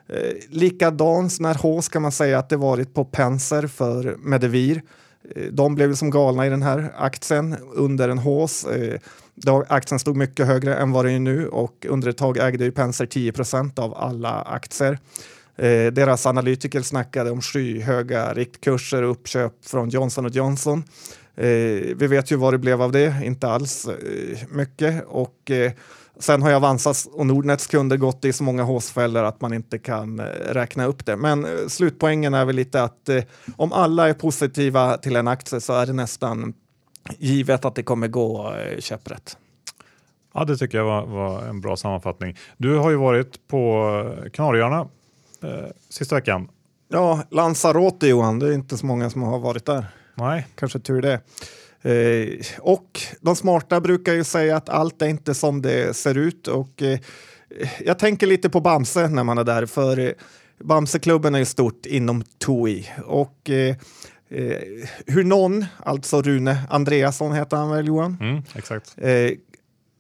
Eh, 0.09 0.33
likadan 0.49 1.31
sån 1.31 1.83
kan 1.93 2.03
man 2.03 2.13
säga 2.13 2.39
att 2.39 2.49
det 2.49 2.57
varit 2.57 2.95
på 2.95 3.05
Penser 3.05 3.67
för 3.67 4.17
Medivir 4.19 4.83
Eh, 5.31 5.47
de 5.53 5.75
blev 5.75 5.95
som 5.95 6.11
galna 6.11 6.47
i 6.47 6.51
den 6.51 6.63
här 6.63 6.93
aktien 6.97 7.57
under 7.75 8.09
en 8.09 8.19
hås. 8.19 8.65
Eh, 8.65 8.99
aktien 9.69 9.99
stod 9.99 10.17
mycket 10.17 10.47
högre 10.47 10.75
än 10.77 10.93
vad 10.93 11.05
den 11.05 11.15
är 11.15 11.19
nu 11.19 11.49
och 11.49 11.87
under 11.89 12.09
ett 12.09 12.17
tag 12.17 12.39
ägde 12.39 12.65
ju 12.65 12.73
Penser 12.73 13.07
10% 13.07 13.79
av 13.79 13.95
alla 13.95 14.43
aktier. 14.43 14.99
Eh, 15.57 15.93
deras 15.93 16.27
analytiker 16.27 16.83
snackade 16.83 17.31
om 17.31 17.41
skyhöga 17.41 18.35
riktkurser 18.35 19.03
och 19.03 19.11
uppköp 19.11 19.53
från 19.65 19.89
Johnson 19.89 20.33
Johnson. 20.33 20.85
Eh, 21.37 21.47
vi 21.97 22.07
vet 22.07 22.31
ju 22.31 22.37
vad 22.37 22.55
det 22.55 22.59
blev 22.59 22.83
av 22.83 22.93
det, 22.93 23.15
inte 23.25 23.49
alls 23.49 23.89
eh, 23.89 24.39
mycket. 24.49 25.05
Och 25.07 25.51
eh, 25.51 25.73
Sen 26.19 26.43
har 26.43 26.53
Avanzas 26.53 27.07
och 27.07 27.27
Nordnets 27.27 27.67
kunder 27.67 27.97
gått 27.97 28.25
i 28.25 28.33
så 28.33 28.45
många 28.45 28.63
håsfällor 28.63 29.25
att 29.25 29.41
man 29.41 29.53
inte 29.53 29.79
kan 29.79 30.21
eh, 30.21 30.25
räkna 30.49 30.87
upp 30.87 31.07
det. 31.07 31.17
Men 31.17 31.45
eh, 31.45 31.51
slutpoängen 31.69 32.35
är 32.35 32.45
väl 32.45 32.57
lite 32.57 32.83
att 32.83 33.09
eh, 33.09 33.23
om 33.57 33.73
alla 33.73 34.09
är 34.09 34.15
positiva 34.15 34.97
till 34.97 35.17
en 35.17 35.29
aktie 35.29 35.61
så 35.61 35.73
är 35.73 35.87
det 35.87 35.93
nästan 35.93 36.55
givet 37.19 37.65
att 37.65 37.75
det 37.75 37.83
kommer 37.83 38.09
gå 38.09 38.55
eh, 38.55 38.81
käpprätt. 38.81 39.37
Ja, 40.35 40.45
det 40.45 40.57
tycker 40.57 40.79
jag 40.79 40.85
var, 40.85 41.07
var, 41.07 41.43
en 41.43 41.61
bra 41.61 41.77
sammanfattning. 41.77 42.37
Du 42.57 42.77
har 42.77 42.91
ju 42.91 42.97
varit 42.97 43.49
på 43.49 44.15
Kanarieöarna 44.33 44.89
eh, 45.43 45.71
sista 45.89 46.15
veckan. 46.15 46.49
Ja, 46.89 47.23
Lanzarote 47.31 48.07
Johan, 48.07 48.39
det 48.39 48.49
är 48.49 48.53
inte 48.53 48.77
så 48.77 48.87
många 48.87 49.11
som 49.11 49.23
har 49.23 49.39
varit 49.39 49.65
där. 49.65 49.87
Nej. 50.15 50.47
Kanske 50.55 50.79
tur 50.79 51.03
det. 51.03 51.21
Eh, 51.85 52.29
och 52.59 53.01
de 53.21 53.37
smarta 53.37 53.81
brukar 53.81 54.13
ju 54.13 54.25
säga 54.25 54.57
att 54.57 54.69
allt 54.69 55.03
är 55.03 55.07
inte 55.07 55.35
som 55.35 55.63
det 55.63 55.97
ser 55.97 56.19
ut 56.19 56.49
och 56.49 56.83
eh, 56.83 56.99
jag 57.81 57.99
tänker 57.99 58.27
lite 58.27 58.51
på 58.51 58.61
Bamse 58.61 59.09
när 59.09 59.25
man 59.25 59.39
är 59.39 59.45
där 59.45 59.67
för 59.67 59.99
eh, 59.99 60.11
Bamseklubben 60.65 61.35
är 61.35 61.39
ju 61.39 61.45
stort 61.45 61.87
inom 61.87 62.23
TOI 62.39 62.91
och 63.07 63.51
eh, 63.51 63.77
hur 65.07 65.25
någon, 65.25 65.65
alltså 65.79 66.23
Rune 66.23 66.59
Andreasson 66.71 67.33
heter 67.33 67.57
han 67.57 67.71
väl 67.71 67.87
Johan? 67.87 68.17
Mm, 68.21 68.43
exakt. 68.55 68.97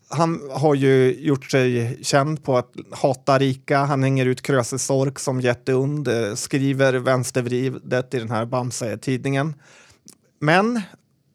Han 0.08 0.40
har 0.50 0.74
ju 0.74 1.14
gjort 1.18 1.50
sig 1.50 1.98
känd 2.02 2.44
på 2.44 2.56
att 2.56 2.72
hata 2.90 3.38
rika. 3.38 3.78
Han 3.78 4.02
hänger 4.02 4.26
ut 4.26 4.42
Kröse 4.42 4.78
Sork 4.78 5.18
som 5.18 5.40
jätteund, 5.40 6.08
skriver 6.34 6.92
vänstervridet 6.92 8.14
i 8.14 8.18
den 8.18 8.30
här 8.30 8.44
Bamse-tidningen. 8.44 9.54
Men 10.38 10.82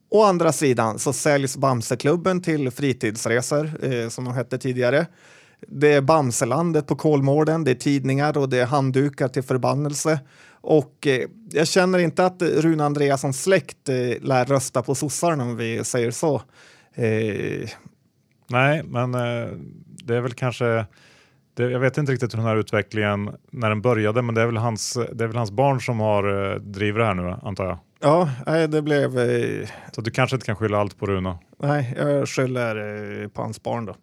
å 0.09 0.23
andra 0.23 0.51
sidan 0.51 0.99
så 0.99 1.13
säljs 1.13 1.57
Bamseklubben 1.57 2.41
till 2.41 2.71
fritidsresor, 2.71 3.71
eh, 3.83 4.09
som 4.09 4.25
de 4.25 4.33
hette 4.33 4.57
tidigare. 4.57 5.05
Det 5.67 5.93
är 5.93 6.01
Bamselandet 6.01 6.87
på 6.87 6.95
Kolmården, 6.95 7.63
det 7.63 7.71
är 7.71 7.75
tidningar 7.75 8.37
och 8.37 8.49
det 8.49 8.59
är 8.59 8.65
handdukar 8.65 9.27
till 9.27 9.43
förbannelse. 9.43 10.19
Och 10.61 11.07
eh, 11.07 11.27
jag 11.51 11.67
känner 11.67 11.99
inte 11.99 12.25
att 12.25 12.41
Rune 12.41 12.83
Andreassons 12.83 13.43
släkt 13.43 13.89
eh, 13.89 13.95
lär 14.21 14.45
rösta 14.45 14.81
på 14.81 14.95
sossarna 14.95 15.43
om 15.43 15.57
vi 15.57 15.83
säger 15.83 16.11
så. 16.11 16.41
Eh, 16.93 17.69
Nej, 18.49 18.83
men 18.83 19.15
eh, 19.15 19.47
det 20.03 20.15
är 20.15 20.21
väl 20.21 20.33
kanske 20.33 20.85
jag 21.55 21.79
vet 21.79 21.97
inte 21.97 22.11
riktigt 22.11 22.33
hur 22.33 22.37
den 22.37 22.47
här 22.47 22.55
utvecklingen 22.55 23.35
när 23.51 23.69
den 23.69 23.81
började, 23.81 24.21
men 24.21 24.35
det 24.35 24.41
är 24.41 24.45
väl 24.45 24.57
hans, 24.57 24.97
det 25.13 25.23
är 25.23 25.27
väl 25.27 25.37
hans 25.37 25.51
barn 25.51 25.81
som 25.81 25.99
har 25.99 26.53
eh, 26.53 26.59
driver 26.59 26.99
det 26.99 27.05
här 27.05 27.13
nu 27.13 27.35
antar 27.43 27.65
jag. 27.65 27.77
Ja, 28.01 28.29
nej, 28.47 28.67
det 28.67 28.81
blev... 28.81 29.19
Eh, 29.19 29.69
Så 29.93 30.01
du 30.01 30.11
kanske 30.11 30.35
inte 30.35 30.45
kan 30.45 30.55
skylla 30.55 30.77
allt 30.77 30.97
på 30.97 31.05
Rune. 31.05 31.37
nej, 31.59 31.93
jag 31.97 32.27
skyller 32.29 32.75
eh, 33.21 33.27
på 33.27 33.41
hans 33.41 33.63
barn 33.63 33.85
då. 33.85 33.95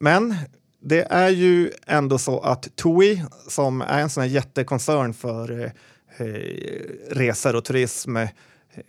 Men 0.00 0.34
det 0.82 1.06
är 1.10 1.28
ju 1.28 1.70
ändå 1.86 2.18
så 2.18 2.40
att 2.40 2.76
TUI, 2.76 3.22
som 3.48 3.80
är 3.82 4.00
en 4.00 4.10
sån 4.10 4.20
här 4.22 4.30
jättekoncern 4.30 5.14
för 5.14 5.60
eh, 5.60 5.70
eh, 6.26 6.34
resor 7.10 7.56
och 7.56 7.64
turism, 7.64 8.16
eh, 8.16 8.28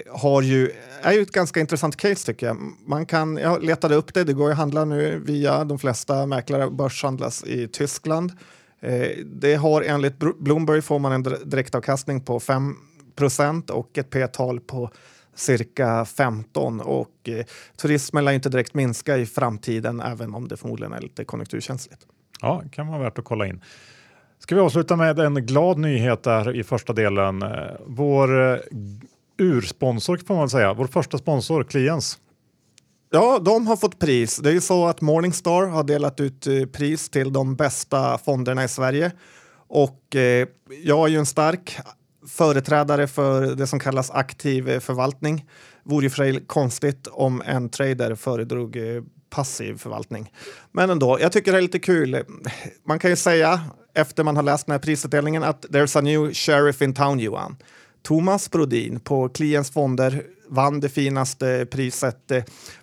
har 0.10 0.42
ju, 0.42 0.72
är 1.02 1.12
ju 1.14 1.22
ett 1.22 1.32
ganska 1.32 1.60
intressant 1.60 1.96
case 1.98 2.26
tycker 2.26 2.48
jag. 2.48 2.58
Man 2.88 3.06
kan, 3.06 3.38
jag 3.38 3.64
letade 3.64 3.96
upp 3.96 4.14
det, 4.14 4.24
det 4.24 4.34
går 4.34 4.46
ju 4.48 4.52
att 4.52 4.58
handla 4.58 4.86
nu 4.86 5.20
via 5.26 5.64
de 5.64 5.80
flesta 5.80 6.26
mäklare, 6.26 6.70
börshandlas 6.70 7.44
i 7.44 7.68
Tyskland. 7.68 8.32
Eh, 8.82 9.08
det 9.26 9.56
har 9.56 9.82
enligt 9.82 10.18
Bloomberg 10.40 10.82
får 10.82 11.00
man 11.00 11.12
en 11.12 11.26
dir- 11.26 11.46
direktavkastning 11.46 12.22
på 12.22 12.40
5 12.40 12.76
och 13.70 13.98
ett 13.98 14.10
p-tal 14.10 14.60
på 14.60 14.90
cirka 15.36 16.06
15 16.06 16.82
och 16.82 17.30
eh, 17.30 17.46
turismen 17.78 18.26
lär 18.26 18.32
inte 18.32 18.50
direkt 18.50 18.74
minska 18.74 19.18
i 19.18 19.26
framtiden 19.26 20.02
även 20.02 20.36
om 20.36 20.48
det 20.48 20.58
förmodligen 20.58 20.94
är 20.94 21.02
lite 21.02 21.26
konjunkturkänsligt. 21.26 22.02
Ja, 22.42 22.64
kan 22.72 22.88
vara 22.88 23.00
värt 23.00 23.20
att 23.20 23.26
kolla 23.26 23.48
in. 23.48 23.62
Ska 24.40 24.56
vi 24.56 24.62
avsluta 24.62 24.96
med 24.96 25.20
en 25.20 25.46
glad 25.46 25.78
nyhet 25.78 26.24
där 26.24 26.56
i 26.56 26.64
första 26.64 26.94
delen. 26.94 27.42
Eh, 27.42 27.50
Vår 27.86 28.54
eh, 28.54 28.60
ursponsor 29.38 30.18
får 30.18 30.36
man 30.36 30.50
säga, 30.50 30.74
vår 30.74 30.88
första 30.88 31.18
sponsor, 31.18 31.64
Kliens. 31.64 32.20
Ja, 33.12 33.40
de 33.40 33.68
har 33.68 33.76
fått 33.76 34.00
pris. 34.00 34.38
Det 34.38 34.50
är 34.50 34.54
ju 34.54 34.62
så 34.62 34.88
att 34.88 35.02
Morningstar 35.02 35.66
har 35.66 35.84
delat 35.84 36.20
ut 36.20 36.48
eh, 36.48 36.66
pris 36.66 37.10
till 37.10 37.34
de 37.34 37.56
bästa 37.56 38.18
fonderna 38.18 38.64
i 38.64 38.68
Sverige. 38.68 39.12
Och 39.68 40.16
eh, 40.16 40.48
jag 40.84 41.08
är 41.08 41.12
ju 41.12 41.18
en 41.18 41.26
stark 41.26 41.78
företrädare 42.32 43.08
för 43.08 43.56
det 43.56 43.68
som 43.68 43.80
kallas 43.80 44.12
aktiv 44.12 44.70
eh, 44.70 44.80
förvaltning. 44.80 45.46
Vore 45.84 46.06
ju 46.06 46.10
för 46.10 46.18
sig 46.18 46.46
konstigt 46.48 47.08
om 47.08 47.42
en 47.46 47.70
trader 47.70 48.16
föredrog 48.16 48.76
eh, 48.76 49.04
passiv 49.30 49.78
förvaltning. 49.78 50.34
Men 50.72 50.90
ändå, 50.90 51.18
jag 51.22 51.32
tycker 51.32 51.52
det 51.52 51.58
är 51.58 51.62
lite 51.62 51.80
kul. 51.80 52.24
Man 52.88 53.00
kan 53.00 53.10
ju 53.10 53.16
säga 53.16 53.62
efter 53.94 54.24
man 54.24 54.36
har 54.36 54.44
läst 54.44 54.66
den 54.66 54.72
här 54.72 54.80
prisutdelningen 54.80 55.44
att 55.44 55.66
there's 55.66 55.98
a 55.98 56.02
new 56.02 56.34
sheriff 56.34 56.82
in 56.82 56.94
town, 56.94 57.20
Johan. 57.20 57.58
Thomas 58.04 58.52
Brodin 58.52 59.00
på 59.00 59.30
Kliens 59.30 59.72
fonder 59.72 60.24
vann 60.50 60.80
det 60.80 60.90
finaste 60.90 61.50
eh, 61.50 61.66
priset 61.66 62.32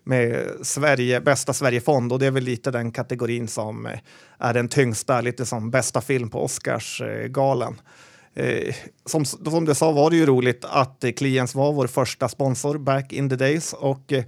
med 0.05 0.51
Sverige, 0.63 1.21
bästa 1.21 1.53
Sverigefond 1.53 2.13
och 2.13 2.19
det 2.19 2.27
är 2.27 2.31
väl 2.31 2.45
lite 2.45 2.71
den 2.71 2.93
kategorin 2.93 3.49
som 3.49 3.89
är 4.39 4.55
den 4.55 4.69
tyngsta, 4.69 5.21
lite 5.21 5.47
som 5.47 5.71
bästa 5.71 6.01
film 6.01 6.31
på 6.31 6.45
Oscarsgalan. 6.45 7.81
Eh, 8.35 8.75
som, 9.07 9.25
som 9.25 9.65
du 9.65 9.75
sa 9.75 9.93
var 9.93 10.11
det 10.11 10.17
ju 10.17 10.27
roligt 10.27 10.65
att 10.65 11.05
eh, 11.05 11.13
Kliens 11.13 11.55
var 11.55 11.73
vår 11.73 11.87
första 11.87 12.29
sponsor 12.29 12.79
back 12.79 13.13
in 13.13 13.31
the 13.31 13.37
days 13.37 13.73
och 13.73 14.13
eh, 14.13 14.25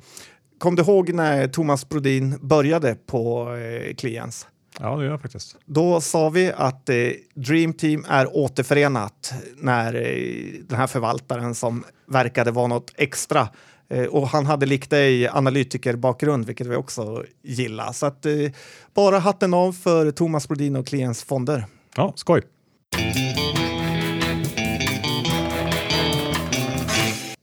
kom 0.59 0.76
du 0.76 0.83
ihåg 0.83 1.12
när 1.14 1.49
Thomas 1.49 1.88
Brodin 1.88 2.38
började 2.42 2.95
på 2.95 3.54
eh, 3.57 3.95
Kliens? 3.95 4.47
Ja, 4.80 4.97
det 4.97 5.04
gör 5.04 5.11
jag 5.11 5.21
faktiskt. 5.21 5.57
Då 5.64 6.00
sa 6.00 6.28
vi 6.28 6.52
att 6.57 6.88
eh, 6.88 6.97
Dream 7.35 7.73
Team 7.73 8.04
är 8.09 8.37
återförenat 8.37 9.33
när 9.57 9.95
eh, 9.95 10.61
den 10.69 10.78
här 10.78 10.87
förvaltaren 10.87 11.54
som 11.54 11.85
verkade 12.07 12.50
vara 12.50 12.66
något 12.66 12.92
extra 12.97 13.49
eh, 13.88 14.04
och 14.04 14.28
han 14.28 14.47
hade 14.47 14.66
likt 14.66 14.90
dig 14.90 15.28
analytikerbakgrund, 15.28 16.47
vilket 16.47 16.66
vi 16.66 16.76
också 16.76 17.25
gillar. 17.42 17.92
Så 17.92 18.07
att 18.07 18.26
bara 18.95 19.19
hatten 19.19 19.54
av 19.54 19.73
för 19.73 20.11
Thomas 20.11 20.49
Brodin 20.49 20.76
och 20.76 20.87
Kliens 20.87 21.23
fonder. 21.23 21.64
Ja, 21.97 22.12
skoj. 22.16 22.42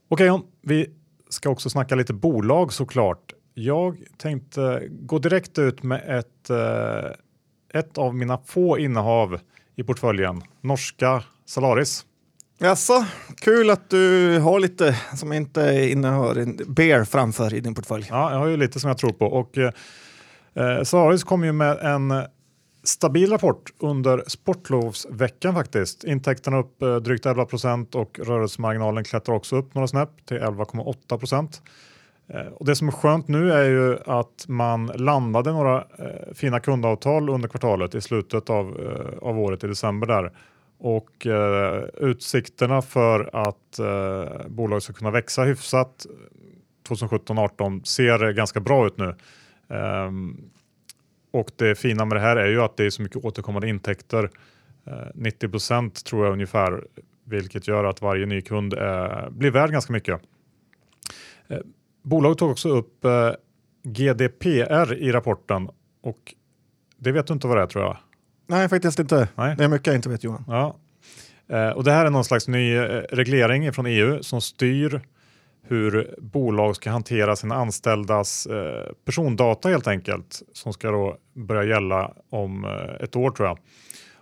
Okej 0.10 0.28
John, 0.28 0.44
vi 0.62 0.90
ska 1.30 1.50
också 1.50 1.70
snacka 1.70 1.96
lite 1.96 2.14
bolag 2.14 2.74
såklart. 2.74 3.34
Jag 3.54 3.98
tänkte 4.18 4.84
gå 4.90 5.20
direkt 5.20 5.58
ut 5.58 5.84
med 5.84 6.20
ett, 6.20 6.50
eh, 6.50 7.80
ett 7.80 7.98
av 7.98 8.16
mina 8.16 8.38
få 8.38 8.80
innehav 8.80 9.40
i 9.76 9.84
portföljen, 9.84 10.42
norska 10.62 11.24
Salaris. 11.46 12.06
Jaså, 12.60 13.06
kul 13.36 13.70
att 13.70 13.90
du 13.90 14.40
har 14.40 14.60
lite 14.60 14.96
som 15.16 15.34
inte 15.34 15.90
innehar 15.92 16.36
en 16.36 16.60
bear 16.68 17.04
framför 17.04 17.54
i 17.54 17.60
din 17.60 17.76
portfölj. 17.76 18.08
Ja, 18.10 18.32
jag 18.32 18.40
har 18.40 18.48
ju 18.48 18.58
lite 18.58 18.80
som 18.80 18.88
jag 18.88 18.98
tror 18.98 19.14
på 19.14 19.26
och 19.26 19.58
eh, 19.58 19.72
eh, 20.54 20.84
Salaris 20.84 21.24
kom 21.24 21.44
ju 21.44 21.52
med 21.52 21.78
en 21.78 22.12
stabil 22.88 23.32
rapport 23.32 23.74
under 23.80 24.24
sportlovsveckan 24.28 25.54
faktiskt. 25.54 26.04
Intäkterna 26.04 26.58
upp 26.58 26.82
eh, 26.82 26.96
drygt 26.96 27.26
11 27.26 27.46
procent 27.46 27.96
och 27.96 28.20
rörelsemarginalen 28.20 29.04
klättrar 29.04 29.36
också 29.36 29.56
upp 29.56 29.76
några 29.76 29.88
snäpp 29.88 30.26
till 30.26 30.38
11,8 30.38 31.18
procent. 31.18 31.62
Eh, 32.28 32.48
och 32.48 32.66
det 32.66 32.76
som 32.76 32.88
är 32.88 32.92
skönt 32.92 33.28
nu 33.28 33.52
är 33.52 33.64
ju 33.64 33.98
att 34.06 34.46
man 34.48 34.86
landade 34.86 35.52
några 35.52 35.78
eh, 35.78 36.34
fina 36.34 36.60
kundavtal 36.60 37.30
under 37.30 37.50
kvartalet 37.50 37.96
i 37.96 38.02
slutet 38.02 38.50
av, 38.50 38.68
eh, 38.68 39.28
av 39.28 39.40
året 39.40 39.64
i 39.64 39.68
december 39.68 40.08
där. 40.08 40.32
Och 40.80 41.28
eh, 41.28 41.84
utsikterna 41.98 42.82
för 42.82 43.30
att 43.34 43.80
eh, 43.80 44.48
bolaget 44.48 44.84
ska 44.84 44.94
kunna 44.94 45.12
växa 45.12 45.44
hyfsat 45.44 46.06
eh, 46.06 46.96
2017-18 46.96 47.84
ser 47.84 48.32
ganska 48.32 48.60
bra 48.60 48.88
ut 48.88 48.98
nu. 48.98 49.16
Ehm, 49.70 50.38
och 51.38 51.52
det 51.56 51.76
fina 51.76 52.06
med 52.06 52.18
det 52.18 52.22
här 52.22 52.36
är 52.36 52.48
ju 52.48 52.62
att 52.62 52.78
det 52.78 52.86
är 52.86 52.90
så 52.90 53.02
mycket 53.02 53.26
återkommande 53.26 53.70
intäkter. 53.70 54.30
Eh, 54.88 54.94
90 55.16 55.50
procent 55.50 56.06
tror 56.06 56.26
jag 56.26 56.34
ungefär, 56.34 56.84
vilket 57.26 57.68
gör 57.68 57.84
att 57.84 58.02
varje 58.02 58.26
ny 58.26 58.42
kund 58.42 58.74
eh, 58.74 59.30
blir 59.30 59.52
värd 59.52 59.72
ganska 59.72 59.94
mycket. 59.94 60.22
Eh, 61.48 61.60
bolaget 62.04 62.38
tog 62.38 62.52
också 62.52 62.70
upp 62.70 63.06
eh, 63.06 63.32
GDPR 63.84 64.94
i 64.94 65.12
rapporten 65.12 65.70
och 66.02 66.36
det 66.98 67.12
vet 67.12 67.28
du 67.28 67.34
inte 67.34 67.48
vad 67.48 67.58
det 67.58 67.64
är 67.64 67.68
tror 67.68 67.84
jag. 67.84 67.98
Nej, 68.48 68.70
faktiskt 68.70 69.00
inte. 69.00 69.28
Nej. 69.36 69.56
Det 69.58 69.64
är 69.64 69.68
mycket 69.68 69.88
jag 69.88 69.96
inte 69.96 70.10
vet 70.10 70.24
Johan. 70.24 70.44
Ja. 70.48 70.78
Eh, 71.50 71.70
och 71.70 71.84
det 71.84 71.92
här 71.92 72.06
är 72.06 72.10
någon 72.10 72.24
slags 72.24 72.48
ny 72.48 72.76
eh, 72.76 73.02
reglering 73.10 73.74
från 73.74 73.86
EU 73.86 74.24
som 74.24 74.42
styr 74.42 75.02
hur 75.70 76.16
bolag 76.18 76.76
ska 76.76 76.90
hantera 76.90 77.36
sina 77.36 77.56
anställdas 77.56 78.46
eh, 78.46 78.92
persondata 79.06 79.70
helt 79.70 79.88
enkelt 79.88 80.42
som 80.54 80.74
ska 80.74 80.92
då 80.92 81.18
börja 81.34 81.64
gälla 81.64 82.14
om 82.30 82.66
eh, 82.66 83.04
ett 83.04 83.16
år 83.16 83.32
tror 83.32 83.48
jag. 83.48 83.58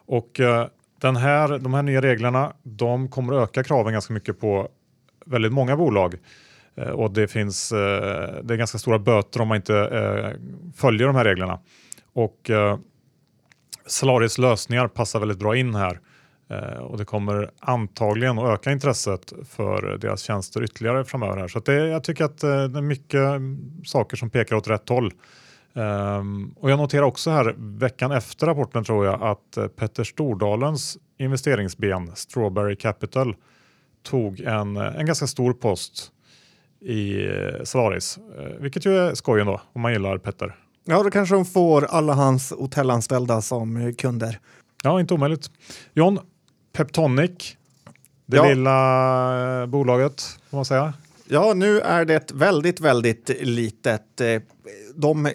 Och 0.05 0.39
eh, 0.39 0.67
den 1.01 1.15
här, 1.15 1.59
de 1.59 1.73
här 1.73 1.83
nya 1.83 2.01
reglerna 2.01 2.53
de 2.63 3.09
kommer 3.09 3.33
öka 3.33 3.63
kraven 3.63 3.93
ganska 3.93 4.13
mycket 4.13 4.39
på 4.39 4.67
väldigt 5.25 5.53
många 5.53 5.77
bolag 5.77 6.15
eh, 6.75 6.89
och 6.89 7.11
det 7.11 7.27
finns 7.27 7.71
eh, 7.71 8.43
det 8.43 8.53
är 8.53 8.57
ganska 8.57 8.77
stora 8.77 8.99
böter 8.99 9.41
om 9.41 9.47
man 9.47 9.55
inte 9.55 9.75
eh, 9.77 10.39
följer 10.75 11.07
de 11.07 11.15
här 11.15 11.25
reglerna. 11.25 11.59
Och 12.13 12.49
eh, 12.49 12.77
lösningar 14.37 14.87
passar 14.87 15.19
väldigt 15.19 15.39
bra 15.39 15.55
in 15.55 15.75
här 15.75 15.99
och 16.79 16.97
det 16.97 17.05
kommer 17.05 17.51
antagligen 17.59 18.39
att 18.39 18.49
öka 18.49 18.71
intresset 18.71 19.33
för 19.49 19.97
deras 19.97 20.21
tjänster 20.21 20.63
ytterligare 20.63 21.05
framöver. 21.05 21.37
Här. 21.37 21.47
Så 21.47 21.59
det, 21.59 21.87
jag 21.87 22.03
tycker 22.03 22.25
att 22.25 22.43
eh, 22.43 22.63
det 22.63 22.79
är 22.79 22.81
mycket 22.81 23.21
saker 23.85 24.17
som 24.17 24.29
pekar 24.29 24.55
åt 24.55 24.67
rätt 24.67 24.89
håll. 24.89 25.13
Um, 25.73 26.55
och 26.59 26.71
jag 26.71 26.77
noterar 26.77 27.03
också 27.03 27.29
här 27.29 27.55
veckan 27.57 28.11
efter 28.11 28.47
rapporten 28.47 28.83
tror 28.83 29.05
jag 29.05 29.23
att 29.23 29.57
uh, 29.57 29.67
Petter 29.67 30.03
Stordalens 30.03 30.97
investeringsben 31.17 32.11
Strawberry 32.15 32.75
Capital 32.75 33.35
tog 34.03 34.39
en, 34.39 34.77
eh, 34.77 34.99
en 34.99 35.05
ganska 35.05 35.27
stor 35.27 35.53
post 35.53 36.11
i 36.81 37.29
Solaris, 37.63 38.19
vilket 38.59 38.85
ju 38.85 38.97
är 38.97 39.15
skoj 39.15 39.41
ändå 39.41 39.61
om 39.73 39.81
man 39.81 39.93
gillar 39.93 40.17
Petter. 40.17 40.55
Ja, 40.85 41.03
då 41.03 41.11
kanske 41.11 41.35
de 41.35 41.45
får 41.45 41.85
alla 41.85 42.13
hans 42.13 42.51
hotellanställda 42.51 43.41
som 43.41 43.93
kunder. 43.93 44.39
Ja, 44.83 44.99
inte 44.99 45.13
omöjligt. 45.13 45.51
John, 45.93 46.19
Peptonic, 46.75 47.57
det 48.25 48.37
ja. 48.37 48.49
lilla 48.49 49.67
bolaget 49.67 50.21
får 50.49 50.57
man 50.57 50.65
säga. 50.65 50.93
Ja, 51.27 51.53
nu 51.53 51.79
är 51.79 52.05
det 52.05 52.31
väldigt, 52.31 52.79
väldigt 52.79 53.29
litet. 53.41 54.21
De 54.95 55.29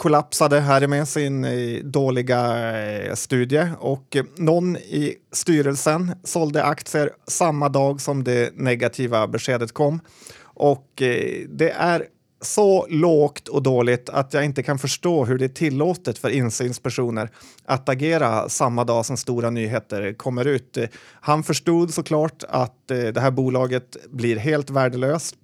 kollapsade 0.00 0.60
här 0.60 0.86
med 0.86 1.08
sin 1.08 1.44
eh, 1.44 1.84
dåliga 1.84 2.72
eh, 2.80 3.14
studie 3.14 3.68
och 3.78 4.16
någon 4.36 4.76
i 4.76 5.14
styrelsen 5.32 6.14
sålde 6.24 6.64
aktier 6.64 7.10
samma 7.26 7.68
dag 7.68 8.00
som 8.00 8.24
det 8.24 8.52
negativa 8.54 9.26
beskedet 9.26 9.72
kom. 9.72 10.00
Och 10.42 11.02
eh, 11.02 11.46
det 11.48 11.70
är 11.70 12.06
så 12.40 12.86
lågt 12.90 13.48
och 13.48 13.62
dåligt 13.62 14.08
att 14.08 14.34
jag 14.34 14.44
inte 14.44 14.62
kan 14.62 14.78
förstå 14.78 15.24
hur 15.24 15.38
det 15.38 15.44
är 15.44 15.48
tillåtet 15.48 16.18
för 16.18 16.30
insynspersoner 16.30 17.30
att 17.64 17.88
agera 17.88 18.48
samma 18.48 18.84
dag 18.84 19.06
som 19.06 19.16
stora 19.16 19.50
nyheter 19.50 20.12
kommer 20.12 20.44
ut. 20.44 20.78
Han 21.20 21.42
förstod 21.42 21.94
såklart 21.94 22.44
att 22.48 22.90
eh, 22.90 22.98
det 22.98 23.20
här 23.20 23.30
bolaget 23.30 23.96
blir 24.10 24.36
helt 24.36 24.70
värdelöst 24.70 25.36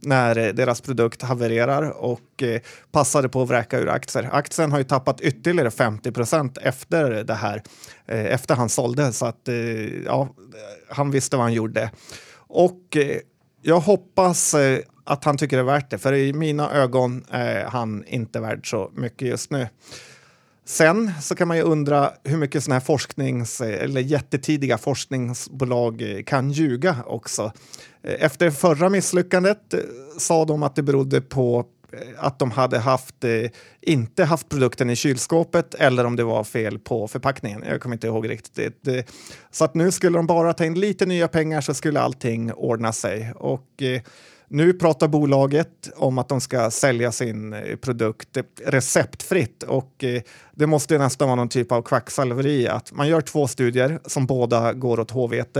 när 0.00 0.38
eh, 0.38 0.48
deras 0.48 0.80
produkt 0.80 1.22
havererar 1.22 1.90
och 1.90 2.42
eh, 2.42 2.60
passade 2.92 3.28
på 3.28 3.42
att 3.42 3.48
vräka 3.48 3.78
ur 3.78 3.88
aktier. 3.88 4.28
Aktien 4.32 4.72
har 4.72 4.78
ju 4.78 4.84
tappat 4.84 5.20
ytterligare 5.20 5.70
50 5.70 6.12
procent 6.12 6.58
efter 6.58 7.24
det 7.24 7.34
här, 7.34 7.62
efter 8.06 8.54
han 8.54 8.68
sålde, 8.68 9.12
så 9.12 9.26
att 9.26 9.48
ja, 10.04 10.28
han 10.88 11.10
visste 11.10 11.36
vad 11.36 11.44
han 11.44 11.52
gjorde. 11.52 11.90
Och 12.36 12.96
jag 13.62 13.80
hoppas 13.80 14.54
eh, 14.54 14.78
att 15.04 15.24
han 15.24 15.36
tycker 15.36 15.56
det 15.56 15.62
är 15.62 15.64
värt 15.64 15.90
det, 15.90 15.98
för 15.98 16.12
i 16.12 16.32
mina 16.32 16.70
ögon 16.72 17.24
är 17.30 17.64
han 17.64 18.04
inte 18.06 18.40
värd 18.40 18.70
så 18.70 18.90
mycket 18.94 19.28
just 19.28 19.50
nu. 19.50 19.68
Sen 20.64 21.12
så 21.20 21.34
kan 21.34 21.48
man 21.48 21.56
ju 21.56 21.62
undra 21.62 22.12
hur 22.24 22.36
mycket 22.36 22.64
sådana 22.64 22.74
här 22.74 22.84
forsknings 22.84 23.60
eller 23.60 24.00
jättetidiga 24.00 24.78
forskningsbolag 24.78 26.02
eh, 26.02 26.22
kan 26.22 26.50
ljuga 26.50 26.96
också. 27.06 27.52
Eh, 28.02 28.24
efter 28.24 28.50
förra 28.50 28.88
misslyckandet 28.88 29.74
sa 30.18 30.44
de 30.44 30.62
att 30.62 30.76
det 30.76 30.82
berodde 30.82 31.20
på 31.20 31.64
Eh, 31.92 32.24
att 32.24 32.38
de 32.38 32.50
hade 32.50 32.78
haft, 32.78 33.24
eh, 33.24 33.50
inte 33.80 34.24
haft 34.24 34.48
produkten 34.48 34.90
i 34.90 34.96
kylskåpet 34.96 35.74
eller 35.74 36.04
om 36.04 36.16
det 36.16 36.24
var 36.24 36.44
fel 36.44 36.78
på 36.78 37.08
förpackningen. 37.08 37.64
Jag 37.68 37.80
kommer 37.80 37.96
inte 37.96 38.06
ihåg 38.06 38.28
riktigt. 38.28 38.88
Så 39.50 39.64
att 39.64 39.74
nu 39.74 39.92
skulle 39.92 40.18
de 40.18 40.26
bara 40.26 40.52
ta 40.52 40.64
in 40.64 40.80
lite 40.80 41.06
nya 41.06 41.28
pengar 41.28 41.60
så 41.60 41.74
skulle 41.74 42.00
allting 42.00 42.52
ordna 42.52 42.92
sig. 42.92 43.32
Och 43.36 43.82
eh, 43.82 44.00
nu 44.52 44.72
pratar 44.72 45.08
bolaget 45.08 45.90
om 45.96 46.18
att 46.18 46.28
de 46.28 46.40
ska 46.40 46.70
sälja 46.70 47.12
sin 47.12 47.52
eh, 47.52 47.76
produkt 47.76 48.36
receptfritt 48.64 49.62
och 49.62 50.04
eh, 50.04 50.22
det 50.52 50.66
måste 50.66 50.98
nästan 50.98 51.28
vara 51.28 51.36
någon 51.36 51.48
typ 51.48 51.72
av 51.72 51.82
kvacksalveri 51.82 52.68
att 52.68 52.92
man 52.92 53.08
gör 53.08 53.20
två 53.20 53.46
studier 53.46 54.00
som 54.06 54.26
båda 54.26 54.72
går 54.72 55.00
åt 55.00 55.10
HVT 55.10 55.56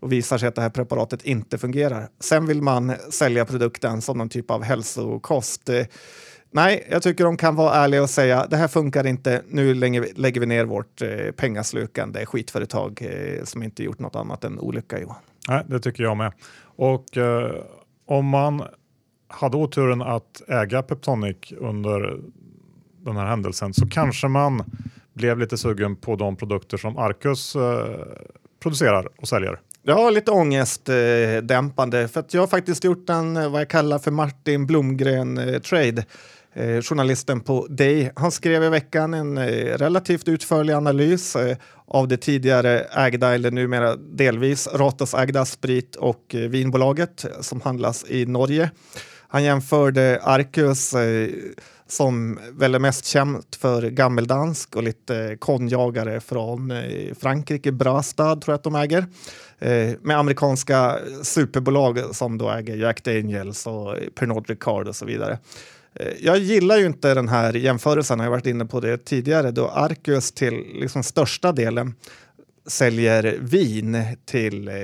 och 0.00 0.12
visar 0.12 0.38
sig 0.38 0.48
att 0.48 0.54
det 0.54 0.62
här 0.62 0.70
preparatet 0.70 1.22
inte 1.22 1.58
fungerar. 1.58 2.08
Sen 2.20 2.46
vill 2.46 2.62
man 2.62 2.92
sälja 3.10 3.44
produkten 3.44 4.02
som 4.02 4.18
någon 4.18 4.28
typ 4.28 4.50
av 4.50 4.62
hälsokost. 4.62 5.68
Eh, 5.68 5.86
nej, 6.50 6.86
jag 6.90 7.02
tycker 7.02 7.24
de 7.24 7.36
kan 7.36 7.56
vara 7.56 7.74
ärliga 7.74 8.02
och 8.02 8.10
säga 8.10 8.46
det 8.50 8.56
här 8.56 8.68
funkar 8.68 9.06
inte. 9.06 9.42
Nu 9.48 9.74
lägger 9.74 10.40
vi 10.40 10.46
ner 10.46 10.64
vårt 10.64 11.02
pengaslukande 11.36 12.26
skitföretag 12.26 13.06
som 13.44 13.62
inte 13.62 13.82
gjort 13.82 13.98
något 13.98 14.16
annat 14.16 14.44
än 14.44 14.58
olycka, 14.58 15.00
Johan. 15.00 15.16
Nej, 15.48 15.64
det 15.66 15.80
tycker 15.80 16.02
jag 16.02 16.16
med. 16.16 16.32
Och 16.76 17.06
om 18.10 18.26
man 18.26 18.62
hade 19.28 19.56
oturen 19.56 20.02
att 20.02 20.42
äga 20.48 20.82
Peptonic 20.82 21.36
under 21.58 22.20
den 23.04 23.16
här 23.16 23.26
händelsen 23.26 23.74
så 23.74 23.86
kanske 23.86 24.28
man 24.28 24.64
blev 25.12 25.38
lite 25.38 25.58
sugen 25.58 25.96
på 25.96 26.16
de 26.16 26.36
produkter 26.36 26.76
som 26.76 26.98
Arcus 26.98 27.56
eh, 27.56 27.84
producerar 28.62 29.08
och 29.16 29.28
säljer. 29.28 29.60
Ja, 29.82 30.10
lite 30.10 30.30
ångestdämpande. 30.30 32.00
Eh, 32.00 32.08
för 32.08 32.20
att 32.20 32.34
jag 32.34 32.42
har 32.42 32.46
faktiskt 32.46 32.84
gjort 32.84 33.10
en 33.10 33.36
eh, 33.36 33.50
vad 33.50 33.60
jag 33.60 33.68
kallar 33.68 33.98
för 33.98 34.10
Martin 34.10 34.66
Blomgren-trade. 34.66 35.98
Eh, 35.98 36.04
Eh, 36.54 36.82
journalisten 36.82 37.40
på 37.40 37.66
Day. 37.70 38.10
Han 38.16 38.30
skrev 38.30 38.64
i 38.64 38.68
veckan 38.68 39.14
en 39.14 39.38
eh, 39.38 39.78
relativt 39.78 40.28
utförlig 40.28 40.72
analys 40.72 41.36
eh, 41.36 41.56
av 41.86 42.08
det 42.08 42.16
tidigare 42.16 42.80
ägda, 42.80 43.34
eller 43.34 43.50
numera 43.50 43.96
delvis 43.96 44.68
Ratos-ägda 44.68 45.44
sprit 45.44 45.96
och 45.96 46.34
eh, 46.34 46.40
vinbolaget 46.40 47.24
eh, 47.24 47.40
som 47.40 47.60
handlas 47.60 48.04
i 48.08 48.26
Norge. 48.26 48.70
Han 49.28 49.44
jämförde 49.44 50.20
Arcus 50.22 50.94
eh, 50.94 51.28
som 51.86 52.38
väl 52.52 52.74
är 52.74 52.78
mest 52.78 53.06
känt 53.06 53.56
för 53.56 53.82
gammeldansk 53.82 54.76
och 54.76 54.82
lite 54.82 55.16
eh, 55.16 55.36
konjagare 55.36 56.20
från 56.20 56.70
eh, 56.70 57.14
Frankrike, 57.20 57.72
Brastad 57.72 58.36
tror 58.36 58.52
jag 58.52 58.58
att 58.58 58.64
de 58.64 58.74
äger, 58.74 59.06
med 60.06 60.18
amerikanska 60.18 60.98
superbolag 61.22 62.14
som 62.14 62.38
då 62.38 62.50
äger 62.50 62.76
Jack 62.76 63.04
Daniels 63.04 63.66
och 63.66 63.96
Pernod 64.14 64.50
Ricard 64.50 64.88
och 64.88 64.96
så 64.96 65.06
vidare. 65.06 65.38
Eh, 65.94 66.12
jag 66.20 66.38
gillar 66.38 66.76
ju 66.76 66.86
inte 66.86 67.14
den 67.14 67.28
här 67.28 67.52
jämförelsen, 67.52 68.18
jag 68.18 68.26
har 68.26 68.30
varit 68.30 68.46
inne 68.46 68.64
på 68.64 68.80
det 68.80 69.04
tidigare, 69.04 69.50
då 69.50 69.68
Arcus 69.68 70.32
till 70.32 70.54
liksom 70.74 71.02
största 71.02 71.52
delen 71.52 71.94
säljer 72.66 73.38
vin 73.40 74.04
till, 74.24 74.68
eh, 74.68 74.74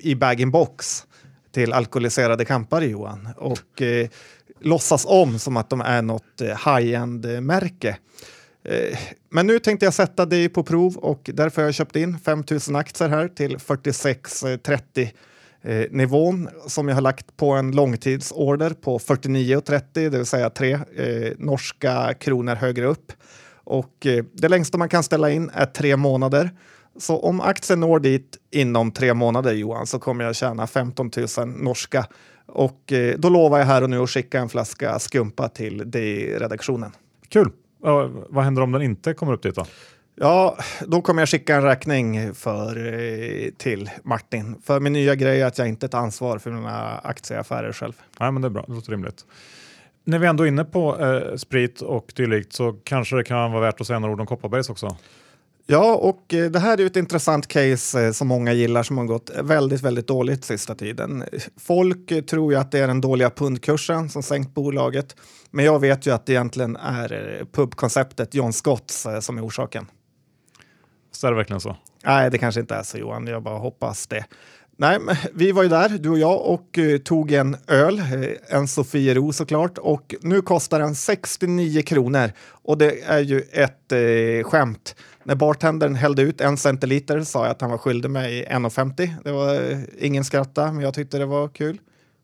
i 0.00 0.16
bag-in-box 0.20 1.06
till 1.52 1.72
alkoholiserade 1.72 2.44
campare, 2.44 2.86
Johan, 2.86 3.28
och 3.36 3.82
eh, 3.82 4.08
låtsas 4.60 5.04
om 5.08 5.38
som 5.38 5.56
att 5.56 5.70
de 5.70 5.80
är 5.80 6.02
något 6.02 6.40
eh, 6.40 6.48
high-end-märke. 6.48 7.96
Eh, 8.64 8.98
men 9.30 9.46
nu 9.46 9.58
tänkte 9.58 9.86
jag 9.86 9.94
sätta 9.94 10.26
det 10.26 10.48
på 10.48 10.62
prov 10.62 10.96
och 10.96 11.30
därför 11.34 11.62
har 11.62 11.68
jag 11.68 11.74
köpt 11.74 11.96
in 11.96 12.18
5000 12.18 12.76
aktier 12.76 13.08
här 13.08 13.28
till 13.28 13.56
46,30 13.56 15.08
eh, 15.64 15.86
nivån 15.90 16.48
som 16.66 16.88
jag 16.88 16.94
har 16.94 17.02
lagt 17.02 17.36
på 17.36 17.50
en 17.50 17.70
långtidsorder 17.70 18.70
på 18.70 18.98
49,30, 18.98 19.82
det 19.92 20.08
vill 20.08 20.26
säga 20.26 20.50
tre 20.50 20.72
eh, 20.72 21.32
norska 21.38 22.14
kronor 22.14 22.54
högre 22.54 22.86
upp. 22.86 23.12
Och 23.64 24.06
eh, 24.06 24.24
det 24.32 24.48
längsta 24.48 24.78
man 24.78 24.88
kan 24.88 25.02
ställa 25.02 25.30
in 25.30 25.50
är 25.54 25.66
tre 25.66 25.96
månader. 25.96 26.50
Så 26.98 27.18
om 27.18 27.40
aktien 27.40 27.80
når 27.80 28.00
dit 28.00 28.36
inom 28.50 28.92
tre 28.92 29.14
månader, 29.14 29.52
Johan, 29.52 29.86
så 29.86 29.98
kommer 29.98 30.24
jag 30.24 30.36
tjäna 30.36 30.66
15 30.66 31.10
000 31.38 31.48
norska. 31.48 32.06
Och 32.46 32.92
eh, 32.92 33.18
då 33.18 33.28
lovar 33.28 33.58
jag 33.58 33.66
här 33.66 33.82
och 33.82 33.90
nu 33.90 33.98
att 33.98 34.10
skicka 34.10 34.40
en 34.40 34.48
flaska 34.48 34.98
skumpa 34.98 35.48
till 35.48 35.90
dig 35.90 36.38
redaktionen. 36.38 36.92
Kul! 37.28 37.50
Uh, 37.86 38.10
vad 38.28 38.44
händer 38.44 38.62
om 38.62 38.72
den 38.72 38.82
inte 38.82 39.14
kommer 39.14 39.32
upp 39.32 39.42
dit 39.42 39.54
då? 39.54 39.66
Ja, 40.16 40.58
då 40.86 41.02
kommer 41.02 41.22
jag 41.22 41.28
skicka 41.28 41.56
en 41.56 41.62
räkning 41.62 42.34
för, 42.34 42.94
eh, 42.94 43.50
till 43.50 43.90
Martin. 44.02 44.56
För 44.64 44.80
min 44.80 44.92
nya 44.92 45.14
grej 45.14 45.40
är 45.40 45.46
att 45.46 45.58
jag 45.58 45.68
inte 45.68 45.88
tar 45.88 45.98
ansvar 45.98 46.38
för 46.38 46.50
mina 46.50 46.98
aktieaffärer 46.98 47.72
själv. 47.72 47.92
Nej, 48.20 48.32
men 48.32 48.42
det 48.42 48.48
är 48.48 48.50
bra. 48.50 48.64
Det 48.68 48.74
låter 48.74 48.90
rimligt. 48.90 49.24
När 50.04 50.18
vi 50.18 50.26
ändå 50.26 50.44
är 50.44 50.48
inne 50.48 50.64
på 50.64 51.00
eh, 51.00 51.36
sprit 51.36 51.80
och 51.80 52.12
dylikt 52.16 52.52
så 52.52 52.72
kanske 52.84 53.16
det 53.16 53.24
kan 53.24 53.52
vara 53.52 53.62
värt 53.62 53.80
att 53.80 53.86
säga 53.86 53.98
några 53.98 54.12
ord 54.12 54.20
om 54.20 54.26
Kopparbergs 54.26 54.70
också. 54.70 54.96
Ja, 55.66 55.94
och 55.94 56.34
eh, 56.34 56.50
det 56.50 56.58
här 56.58 56.80
är 56.80 56.86
ett 56.86 56.96
intressant 56.96 57.46
case 57.46 58.06
eh, 58.06 58.12
som 58.12 58.28
många 58.28 58.52
gillar 58.52 58.82
som 58.82 58.98
har 58.98 59.04
gått 59.04 59.30
väldigt, 59.42 59.82
väldigt 59.82 60.06
dåligt 60.06 60.44
sista 60.44 60.74
tiden. 60.74 61.24
Folk 61.56 62.26
tror 62.26 62.52
ju 62.52 62.58
att 62.58 62.72
det 62.72 62.78
är 62.78 62.86
den 62.86 63.00
dåliga 63.00 63.30
pundkursen 63.30 64.08
som 64.08 64.22
sänkt 64.22 64.54
bolaget, 64.54 65.16
men 65.50 65.64
jag 65.64 65.80
vet 65.80 66.06
ju 66.06 66.10
att 66.10 66.26
det 66.26 66.32
egentligen 66.32 66.76
är 66.76 67.44
pubkonceptet 67.52 68.34
John 68.34 68.52
Scotts 68.52 69.06
som 69.20 69.38
är 69.38 69.46
orsaken. 69.46 69.86
Så 71.16 71.26
är 71.26 71.30
det 71.30 71.36
verkligen 71.36 71.60
så? 71.60 71.76
Nej, 72.04 72.30
det 72.30 72.38
kanske 72.38 72.60
inte 72.60 72.74
är 72.74 72.82
så 72.82 72.98
Johan. 72.98 73.26
Jag 73.26 73.42
bara 73.42 73.58
hoppas 73.58 74.06
det. 74.06 74.24
Nej, 74.76 74.98
vi 75.32 75.52
var 75.52 75.62
ju 75.62 75.68
där, 75.68 75.88
du 75.88 76.10
och 76.10 76.18
jag, 76.18 76.40
och 76.46 76.78
uh, 76.78 76.98
tog 76.98 77.32
en 77.32 77.56
öl, 77.66 78.00
uh, 78.00 78.28
en 78.48 78.68
Sofiero 78.68 79.32
såklart, 79.32 79.78
och 79.78 80.14
nu 80.20 80.42
kostar 80.42 80.80
den 80.80 80.94
69 80.94 81.82
kronor. 81.82 82.32
Och 82.46 82.78
det 82.78 83.00
är 83.02 83.20
ju 83.20 83.40
ett 83.40 83.92
uh, 83.92 84.44
skämt. 84.44 84.96
När 85.24 85.34
bartendern 85.34 85.94
hällde 85.94 86.22
ut 86.22 86.40
en 86.40 86.56
centiliter 86.56 87.20
sa 87.20 87.44
jag 87.44 87.50
att 87.50 87.60
han 87.60 87.70
var 87.70 87.78
skyldig 87.78 88.10
mig 88.10 88.46
1,50. 88.50 89.10
Det 89.24 89.32
var 89.32 89.54
uh, 89.54 89.78
ingen 89.98 90.24
skratta, 90.24 90.72
men 90.72 90.84
jag 90.84 90.94
tyckte 90.94 91.18
det 91.18 91.26
var 91.26 91.48
kul. 91.48 91.80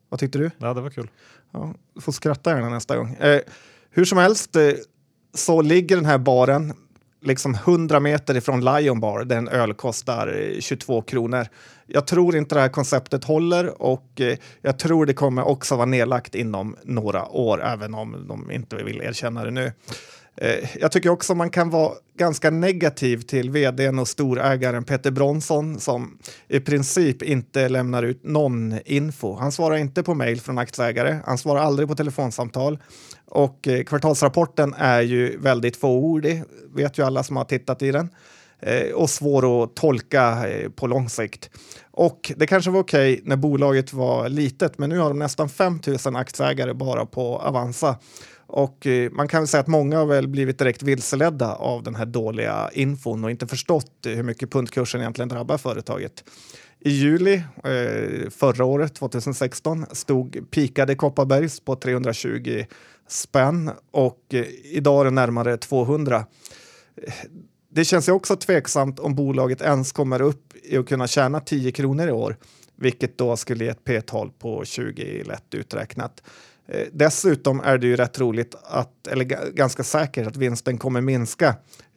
Vad 0.08 0.20
tyckte 0.20 0.38
du? 0.38 0.50
Ja, 0.58 0.74
det 0.74 0.80
var 0.80 0.90
kul. 0.90 1.10
Ja, 1.52 1.74
du 1.94 2.00
får 2.00 2.12
skratta 2.12 2.50
gärna 2.50 2.68
nästa 2.68 2.96
gång. 2.96 3.16
hur 3.90 4.04
som 4.04 4.18
helst, 4.18 4.56
så 5.34 5.62
ligger 5.62 5.96
den 5.96 6.04
här 6.04 6.18
baren 6.18 6.72
liksom 7.22 7.54
100 7.54 8.00
meter 8.00 8.36
ifrån 8.36 8.64
Lion 8.64 9.00
Bar 9.00 9.24
där 9.24 9.36
en 9.36 9.48
öl 9.48 9.74
kostar 9.74 10.54
22 10.60 11.02
kronor. 11.02 11.46
Jag 11.86 12.06
tror 12.06 12.36
inte 12.36 12.54
det 12.54 12.60
här 12.60 12.68
konceptet 12.68 13.24
håller 13.24 13.82
och 13.82 14.20
eh, 14.20 14.38
jag 14.62 14.78
tror 14.78 15.06
det 15.06 15.14
kommer 15.14 15.48
också 15.48 15.76
vara 15.76 15.86
nedlagt 15.86 16.34
inom 16.34 16.76
några 16.82 17.28
år, 17.28 17.62
även 17.62 17.94
om 17.94 18.24
de 18.28 18.50
inte 18.50 18.76
vill 18.76 19.00
erkänna 19.00 19.44
det 19.44 19.50
nu. 19.50 19.72
Eh, 20.36 20.80
jag 20.80 20.92
tycker 20.92 21.10
också 21.10 21.34
man 21.34 21.50
kan 21.50 21.70
vara 21.70 21.92
ganska 22.18 22.50
negativ 22.50 23.20
till 23.20 23.50
vdn 23.50 23.98
och 23.98 24.08
storägaren 24.08 24.84
Peter 24.84 25.10
Bronsson 25.10 25.80
som 25.80 26.18
i 26.48 26.60
princip 26.60 27.22
inte 27.22 27.68
lämnar 27.68 28.02
ut 28.02 28.24
någon 28.24 28.78
info. 28.84 29.36
Han 29.36 29.52
svarar 29.52 29.76
inte 29.76 30.02
på 30.02 30.14
mejl 30.14 30.40
från 30.40 30.58
aktieägare, 30.58 31.18
han 31.26 31.38
svarar 31.38 31.60
aldrig 31.60 31.88
på 31.88 31.94
telefonsamtal 31.94 32.78
och 33.30 33.68
eh, 33.68 33.84
kvartalsrapporten 33.84 34.74
är 34.78 35.00
ju 35.00 35.38
väldigt 35.38 35.76
fåordig, 35.76 36.42
vet 36.74 36.98
ju 36.98 37.02
alla 37.02 37.22
som 37.22 37.36
har 37.36 37.44
tittat 37.44 37.82
i 37.82 37.90
den 37.90 38.08
eh, 38.60 38.90
och 38.90 39.10
svår 39.10 39.64
att 39.64 39.76
tolka 39.76 40.48
eh, 40.48 40.70
på 40.70 40.86
lång 40.86 41.08
sikt. 41.08 41.50
Och 41.90 42.32
det 42.36 42.46
kanske 42.46 42.70
var 42.70 42.80
okej 42.80 43.12
okay 43.12 43.22
när 43.24 43.36
bolaget 43.36 43.92
var 43.92 44.28
litet, 44.28 44.78
men 44.78 44.90
nu 44.90 44.98
har 44.98 45.08
de 45.08 45.18
nästan 45.18 45.48
5 45.48 45.80
000 46.06 46.16
aktieägare 46.16 46.74
bara 46.74 47.06
på 47.06 47.38
Avanza. 47.38 47.96
Och 48.46 48.86
eh, 48.86 49.10
man 49.10 49.28
kan 49.28 49.40
väl 49.40 49.48
säga 49.48 49.60
att 49.60 49.66
många 49.66 49.98
har 49.98 50.06
väl 50.06 50.28
blivit 50.28 50.58
direkt 50.58 50.82
vilseledda 50.82 51.54
av 51.54 51.82
den 51.82 51.94
här 51.94 52.06
dåliga 52.06 52.70
infon 52.72 53.24
och 53.24 53.30
inte 53.30 53.46
förstått 53.46 53.92
hur 54.04 54.22
mycket 54.22 54.50
pundkursen 54.50 55.00
egentligen 55.00 55.28
drabbar 55.28 55.58
företaget. 55.58 56.24
I 56.80 56.90
juli 56.90 57.34
eh, 57.64 58.30
förra 58.30 58.64
året, 58.64 58.94
2016, 58.94 59.86
stod 59.92 60.50
pikade 60.50 60.94
Kopparbergs 60.94 61.60
på 61.60 61.76
320 61.76 62.64
spänn 63.08 63.70
och 63.90 64.34
eh, 64.34 64.44
idag 64.64 65.00
är 65.00 65.04
det 65.04 65.10
närmare 65.10 65.56
200. 65.56 66.26
Eh, 66.96 67.12
det 67.70 67.84
känns 67.84 68.08
ju 68.08 68.12
också 68.12 68.36
tveksamt 68.36 68.98
om 68.98 69.14
bolaget 69.14 69.60
ens 69.60 69.92
kommer 69.92 70.22
upp 70.22 70.54
i 70.62 70.76
att 70.76 70.88
kunna 70.88 71.06
tjäna 71.06 71.40
10 71.40 71.72
kronor 71.72 72.08
i 72.08 72.12
år, 72.12 72.36
vilket 72.76 73.18
då 73.18 73.36
skulle 73.36 73.64
ge 73.64 73.70
ett 73.70 73.84
P-tal 73.84 74.30
på 74.38 74.64
20 74.64 75.24
lätt 75.24 75.54
uträknat. 75.54 76.22
Eh, 76.70 76.86
dessutom 76.92 77.60
är 77.60 77.78
det 77.78 77.86
ju 77.86 77.96
rätt 77.96 78.20
roligt, 78.20 78.54
att, 78.62 79.06
eller 79.06 79.24
ganska 79.52 79.84
säkert, 79.84 80.26
att 80.26 80.36
vinsten 80.36 80.78
kommer 80.78 81.00
minska 81.00 81.54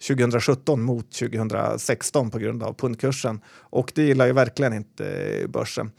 2017 0.07 0.81
mot 0.81 1.11
2016 1.11 2.31
på 2.31 2.39
grund 2.39 2.63
av 2.63 2.73
pundkursen. 2.73 3.41
Och 3.47 3.91
det 3.95 4.03
gillar 4.03 4.25
ju 4.25 4.33
verkligen 4.33 4.73
inte 4.73 5.07
eh, 5.07 5.47
börsen. 5.47 5.91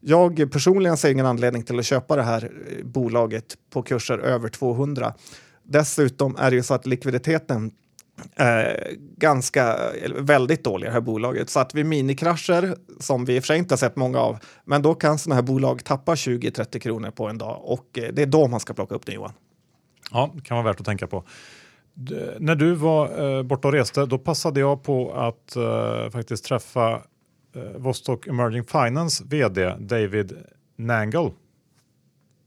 Jag 0.00 0.52
personligen 0.52 0.96
ser 0.96 1.10
ingen 1.10 1.26
anledning 1.26 1.62
till 1.62 1.78
att 1.78 1.86
köpa 1.86 2.16
det 2.16 2.22
här 2.22 2.52
eh, 2.70 2.84
bolaget 2.84 3.56
på 3.70 3.82
kurser 3.82 4.18
över 4.18 4.48
200. 4.48 5.14
Dessutom 5.62 6.36
är 6.38 6.50
det 6.50 6.56
ju 6.56 6.62
så 6.62 6.74
att 6.74 6.86
likviditeten 6.86 7.70
eh, 8.36 8.92
ganska, 9.16 9.76
väldigt 10.18 10.64
dåliga, 10.64 10.90
det 10.90 10.94
här 10.94 11.00
bolaget. 11.00 11.50
Så 11.50 11.60
att 11.60 11.74
vid 11.74 11.86
minikrascher, 11.86 12.76
som 13.00 13.24
vi 13.24 13.36
i 13.36 13.38
och 13.38 13.42
för 13.42 13.46
sig 13.46 13.58
inte 13.58 13.72
har 13.72 13.78
sett 13.78 13.96
många 13.96 14.18
av, 14.18 14.38
men 14.64 14.82
då 14.82 14.94
kan 14.94 15.18
sådana 15.18 15.34
här 15.34 15.42
bolag 15.42 15.84
tappa 15.84 16.14
20-30 16.14 16.78
kronor 16.78 17.10
på 17.10 17.28
en 17.28 17.38
dag 17.38 17.60
och 17.64 17.98
eh, 17.98 18.12
det 18.12 18.22
är 18.22 18.26
då 18.26 18.48
man 18.48 18.60
ska 18.60 18.74
plocka 18.74 18.94
upp 18.94 19.06
det 19.06 19.12
Johan. 19.12 19.32
Ja, 20.12 20.30
det 20.34 20.42
kan 20.42 20.56
vara 20.56 20.66
värt 20.66 20.80
att 20.80 20.86
tänka 20.86 21.06
på. 21.06 21.24
D 21.94 22.16
när 22.38 22.54
du 22.54 22.74
var 22.74 23.36
eh, 23.36 23.42
borta 23.42 23.68
och 23.68 23.74
reste, 23.74 24.06
då 24.06 24.18
passade 24.18 24.60
jag 24.60 24.82
på 24.82 25.12
att 25.12 25.56
eh, 25.56 26.10
faktiskt 26.10 26.44
träffa 26.44 26.92
eh, 27.56 27.62
Vostok 27.76 28.26
Emerging 28.26 28.64
Finance 28.64 29.24
vd 29.26 29.74
David 29.78 30.32
Nangle 30.76 31.30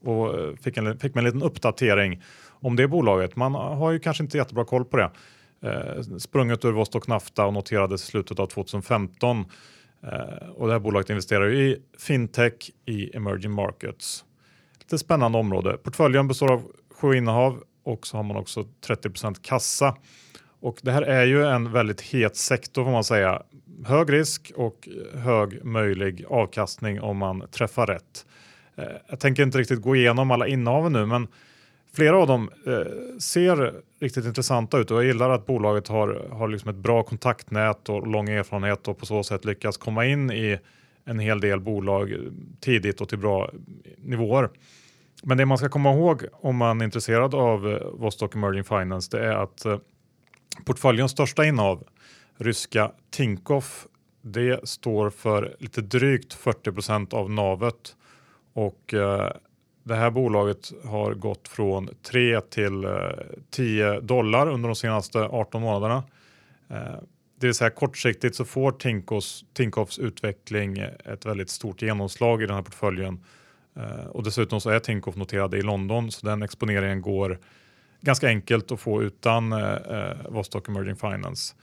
och 0.04 0.40
eh, 0.40 0.56
fick, 0.56 0.78
en, 0.78 1.00
fick 1.00 1.16
mig 1.16 1.22
en 1.22 1.26
liten 1.26 1.44
uppdatering 1.44 2.22
om 2.62 2.76
det 2.76 2.88
bolaget. 2.88 3.36
Man 3.36 3.56
har 3.56 3.92
ju 3.92 4.00
kanske 4.00 4.24
inte 4.24 4.38
jättebra 4.38 4.66
koll 4.66 4.86
på 4.86 4.98
det 4.98 5.12
eh, 5.62 6.02
sprunget 6.18 6.66
ur 6.66 6.72
Vostok 6.72 7.08
Nafta 7.08 7.46
och 7.46 7.54
noterades 7.54 8.04
i 8.04 8.06
slutet 8.06 8.40
av 8.40 8.48
2015. 8.48 9.46
Eh, 10.04 10.50
och 10.50 10.68
det 10.68 10.74
här 10.74 10.80
bolaget 10.80 11.10
investerar 11.10 11.54
i 11.54 11.78
fintech 11.98 12.72
i 12.86 13.16
emerging 13.16 13.52
markets. 13.52 14.26
Lite 14.80 14.98
spännande 14.98 15.38
område. 15.38 15.78
Portföljen 15.78 16.28
består 16.28 16.52
av 16.52 16.72
sju 16.92 17.14
innehav 17.14 17.64
och 17.84 18.08
så 18.08 18.18
har 18.18 18.24
man 18.24 18.38
också 18.38 18.66
30% 18.88 19.36
kassa. 19.42 19.96
Och 20.62 20.80
det 20.82 20.92
här 20.92 21.02
är 21.02 21.26
ju 21.26 21.46
en 21.46 21.72
väldigt 21.72 22.02
het 22.02 22.36
sektor 22.36 22.84
får 22.84 22.92
man 22.92 23.04
säga. 23.04 23.44
Hög 23.86 24.14
risk 24.14 24.52
och 24.56 24.90
hög 25.14 25.66
möjlig 25.66 26.26
avkastning 26.30 27.02
om 27.02 27.18
man 27.18 27.48
träffar 27.52 27.88
rätt. 27.88 28.26
Eh, 28.76 28.84
jag 29.08 29.20
tänker 29.20 29.44
inte 29.44 29.58
riktigt 29.58 29.82
gå 29.82 29.96
igenom 29.96 30.32
alla 30.32 30.48
innehaven 30.48 30.94
nu, 30.94 31.06
men 31.06 31.28
Flera 31.94 32.18
av 32.18 32.28
dem 32.28 32.50
eh, 32.66 33.18
ser 33.20 33.74
riktigt 34.00 34.26
intressanta 34.26 34.78
ut 34.78 34.92
och 34.92 34.98
jag 34.98 35.06
gillar 35.06 35.30
att 35.30 35.46
bolaget 35.46 35.88
har, 35.88 36.28
har 36.32 36.48
liksom 36.48 36.70
ett 36.70 36.76
bra 36.76 37.04
kontaktnät 37.04 37.90
och 37.90 38.08
lång 38.08 38.30
erfarenhet 38.30 38.88
och 38.88 38.98
på 38.98 39.06
så 39.06 39.24
sätt 39.24 39.46
lyckas 39.46 39.78
komma 39.78 40.06
in 40.06 40.32
i 40.32 40.60
en 41.06 41.20
hel 41.20 41.40
del 41.40 41.60
bolag 41.60 42.14
tidigt 42.60 43.02
och 43.02 43.10
till 43.10 43.18
bra 43.18 43.52
nivåer. 43.98 44.50
Men 45.24 45.38
det 45.38 45.46
man 45.46 45.58
ska 45.58 45.70
komma 45.70 45.94
ihåg 45.94 46.26
om 46.34 46.56
man 46.56 46.82
är 46.82 46.86
intresserad 46.86 47.36
av 47.36 47.70
eh, 47.70 47.88
Vostok 47.94 48.36
Emerging 48.36 48.64
Finance 48.64 49.18
det 49.18 49.26
är 49.26 49.34
att 49.34 49.66
eh, 49.66 49.78
portföljens 50.66 51.12
största 51.12 51.46
innehav, 51.46 51.84
ryska 52.38 52.92
Tinkoff, 53.12 53.88
det 54.22 54.70
står 54.70 55.10
för 55.10 55.56
lite 55.60 55.82
drygt 55.82 56.38
40% 56.38 57.14
av 57.14 57.32
navet 57.32 57.96
och 58.54 58.94
eh, 58.94 59.32
det 59.90 59.96
här 59.96 60.12
bolaget 60.12 60.72
har 60.86 61.14
gått 61.14 61.48
från 61.48 61.90
3 62.04 62.42
till 62.42 62.84
eh, 62.84 62.92
10 63.50 64.00
dollar 64.00 64.48
under 64.48 64.70
de 64.70 64.76
senaste 64.76 65.20
18 65.20 65.62
månaderna. 65.62 66.04
Eh, 66.70 66.96
det 67.40 67.48
vill 67.48 67.54
säga 67.54 67.70
kortsiktigt 67.70 68.36
så 68.36 68.46
får 68.46 68.72
Tinkos, 68.72 69.46
Tinkoffs 69.54 70.00
utveckling 70.00 70.78
ett 71.06 71.26
väldigt 71.26 71.50
stort 71.50 71.82
genomslag 71.82 72.44
i 72.44 72.46
den 72.46 72.56
här 72.56 72.62
portföljen. 72.62 73.24
Eh, 73.76 74.06
och 74.06 74.24
dessutom 74.24 74.62
så 74.62 74.70
är 74.70 74.80
Tinkoff 74.80 75.16
noterade 75.16 75.58
i 75.58 75.62
London 75.62 76.12
så 76.12 76.26
den 76.26 76.44
exponeringen 76.44 77.02
går 77.02 77.40
ganska 78.02 78.28
enkelt 78.28 78.72
att 78.72 78.80
få 78.80 79.04
utan 79.04 79.54
eh, 79.54 80.14
Vostok 80.30 80.70
Emerging 80.70 80.96
Finance. 80.96 81.56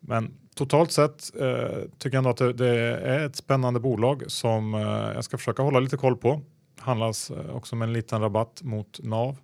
Men 0.00 0.34
totalt 0.54 0.92
sett 0.92 1.36
eh, 1.40 1.78
tycker 1.98 2.16
jag 2.16 2.18
ändå 2.18 2.30
att 2.30 2.36
det, 2.36 2.52
det, 2.52 2.98
är 2.98 3.26
ett 3.26 3.36
spännande 3.36 3.80
bolag 3.80 4.24
som 4.26 4.74
eh, 4.74 4.80
jag 5.14 5.24
ska 5.24 5.38
försöka 5.38 5.62
hålla 5.62 5.80
lite 5.80 5.96
koll 5.96 6.16
på 6.16 6.40
handlas 6.80 7.30
eh, 7.30 7.56
också 7.56 7.76
med 7.76 7.88
en 7.88 7.92
liten 7.92 8.20
rabatt 8.20 8.62
mot 8.62 9.00
NAV. 9.02 9.36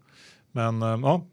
Men 0.52 0.82
eh, 0.82 0.98
ja, 1.02 1.26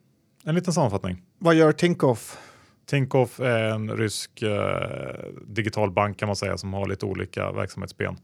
en 0.43 0.55
liten 0.55 0.73
sammanfattning. 0.73 1.21
Vad 1.39 1.55
gör 1.55 1.71
Tinkoff? 1.71 2.37
Tinkoff 2.85 3.39
är 3.39 3.63
en 3.63 3.97
rysk 3.97 4.41
eh, 4.41 5.17
digital 5.47 5.91
bank 5.91 6.19
kan 6.19 6.27
man 6.27 6.35
säga 6.35 6.57
som 6.57 6.73
har 6.73 6.87
lite 6.87 7.05
olika 7.05 7.51
verksamhetsben. 7.51 8.17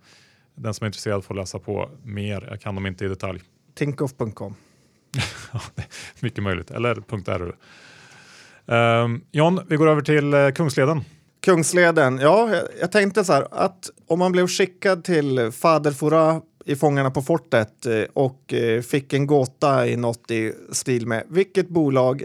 Den 0.56 0.74
som 0.74 0.86
är 0.86 0.88
intresserad 0.88 1.24
får 1.24 1.36
läsa 1.36 1.60
på 1.60 1.90
mer. 2.04 2.48
Jag 2.50 2.62
kan 2.62 2.76
dem 2.76 2.86
inte 2.86 3.06
i 3.06 3.08
detalj. 3.08 3.42
Tinkoff.com. 3.76 4.56
mycket 6.20 6.44
möjligt, 6.44 6.72
eller 6.72 7.04
.ru. 7.40 7.54
Um, 8.76 9.26
John, 9.32 9.60
vi 9.68 9.76
går 9.76 9.88
över 9.88 10.02
till 10.02 10.34
uh, 10.34 10.52
Kungsleden. 10.52 11.04
Kungsleden, 11.42 12.18
ja, 12.18 12.56
jag, 12.56 12.64
jag, 12.82 12.92
tänkte 12.92 13.26
så 13.26 13.34
här 13.34 13.48
att 13.52 13.90
om 14.08 14.20
man 14.20 14.32
blev 14.32 14.48
skickad 14.48 15.04
till 15.04 15.52
Fader 15.52 15.92
Fora 15.92 16.42
i 16.70 16.76
Fångarna 16.76 17.12
på 17.12 17.22
fortet 17.22 17.86
eh, 17.86 18.04
och 18.14 18.54
eh, 18.54 18.82
fick 18.82 19.14
en 19.14 19.28
gåta 19.28 19.88
i 19.88 19.98
något 19.98 20.32
i 20.32 20.54
stil 20.72 21.08
med 21.08 21.24
vilket 21.28 21.70
bolag 21.70 22.24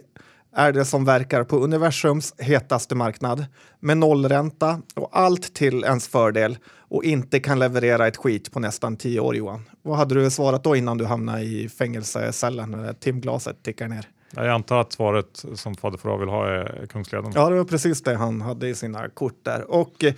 är 0.57 0.72
det 0.72 0.85
som 0.85 1.04
verkar 1.04 1.44
på 1.44 1.57
universums 1.57 2.35
hetaste 2.38 2.94
marknad 2.94 3.46
med 3.80 3.96
nollränta 3.96 4.83
och 4.94 5.09
allt 5.12 5.54
till 5.54 5.85
ens 5.85 6.09
fördel 6.09 6.59
och 6.76 7.04
inte 7.04 7.40
kan 7.40 7.59
leverera 7.59 8.07
ett 8.07 8.16
skit 8.16 8.52
på 8.52 8.61
nästan 8.61 8.96
tio 8.96 9.20
år 9.20 9.37
Johan. 9.37 9.62
Vad 9.83 9.96
hade 9.96 10.14
du 10.14 10.30
svarat 10.30 10.64
då 10.64 10.76
innan 10.76 10.98
du 10.98 11.04
hamnade 11.04 11.42
i 11.42 11.68
fängelsecellen 11.68 12.70
när 12.70 12.92
timglaset 12.92 13.62
tickar 13.62 13.88
ner? 13.88 14.09
Jag 14.37 14.48
antar 14.48 14.80
att 14.80 14.92
svaret 14.92 15.44
som 15.54 15.74
Fader 15.74 15.98
Fora 15.98 16.16
vill 16.16 16.28
ha 16.28 16.48
är 16.48 16.87
Kungsleden. 16.87 17.33
Ja, 17.35 17.50
det 17.50 17.57
var 17.57 17.64
precis 17.64 18.02
det 18.02 18.14
han 18.14 18.40
hade 18.40 18.68
i 18.68 18.74
sina 18.74 19.09
kort 19.09 19.38
där. 19.42 19.70
Och 19.70 20.04
eh, 20.04 20.14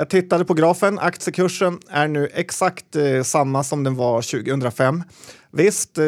jag 0.00 0.08
tittade 0.08 0.44
på 0.44 0.54
grafen. 0.54 0.98
Aktiekursen 0.98 1.78
är 1.90 2.08
nu 2.08 2.28
exakt 2.34 2.96
eh, 2.96 3.22
samma 3.22 3.64
som 3.64 3.84
den 3.84 3.96
var 3.96 4.22
2005. 4.22 5.02
Visst, 5.52 5.98
eh, 5.98 6.04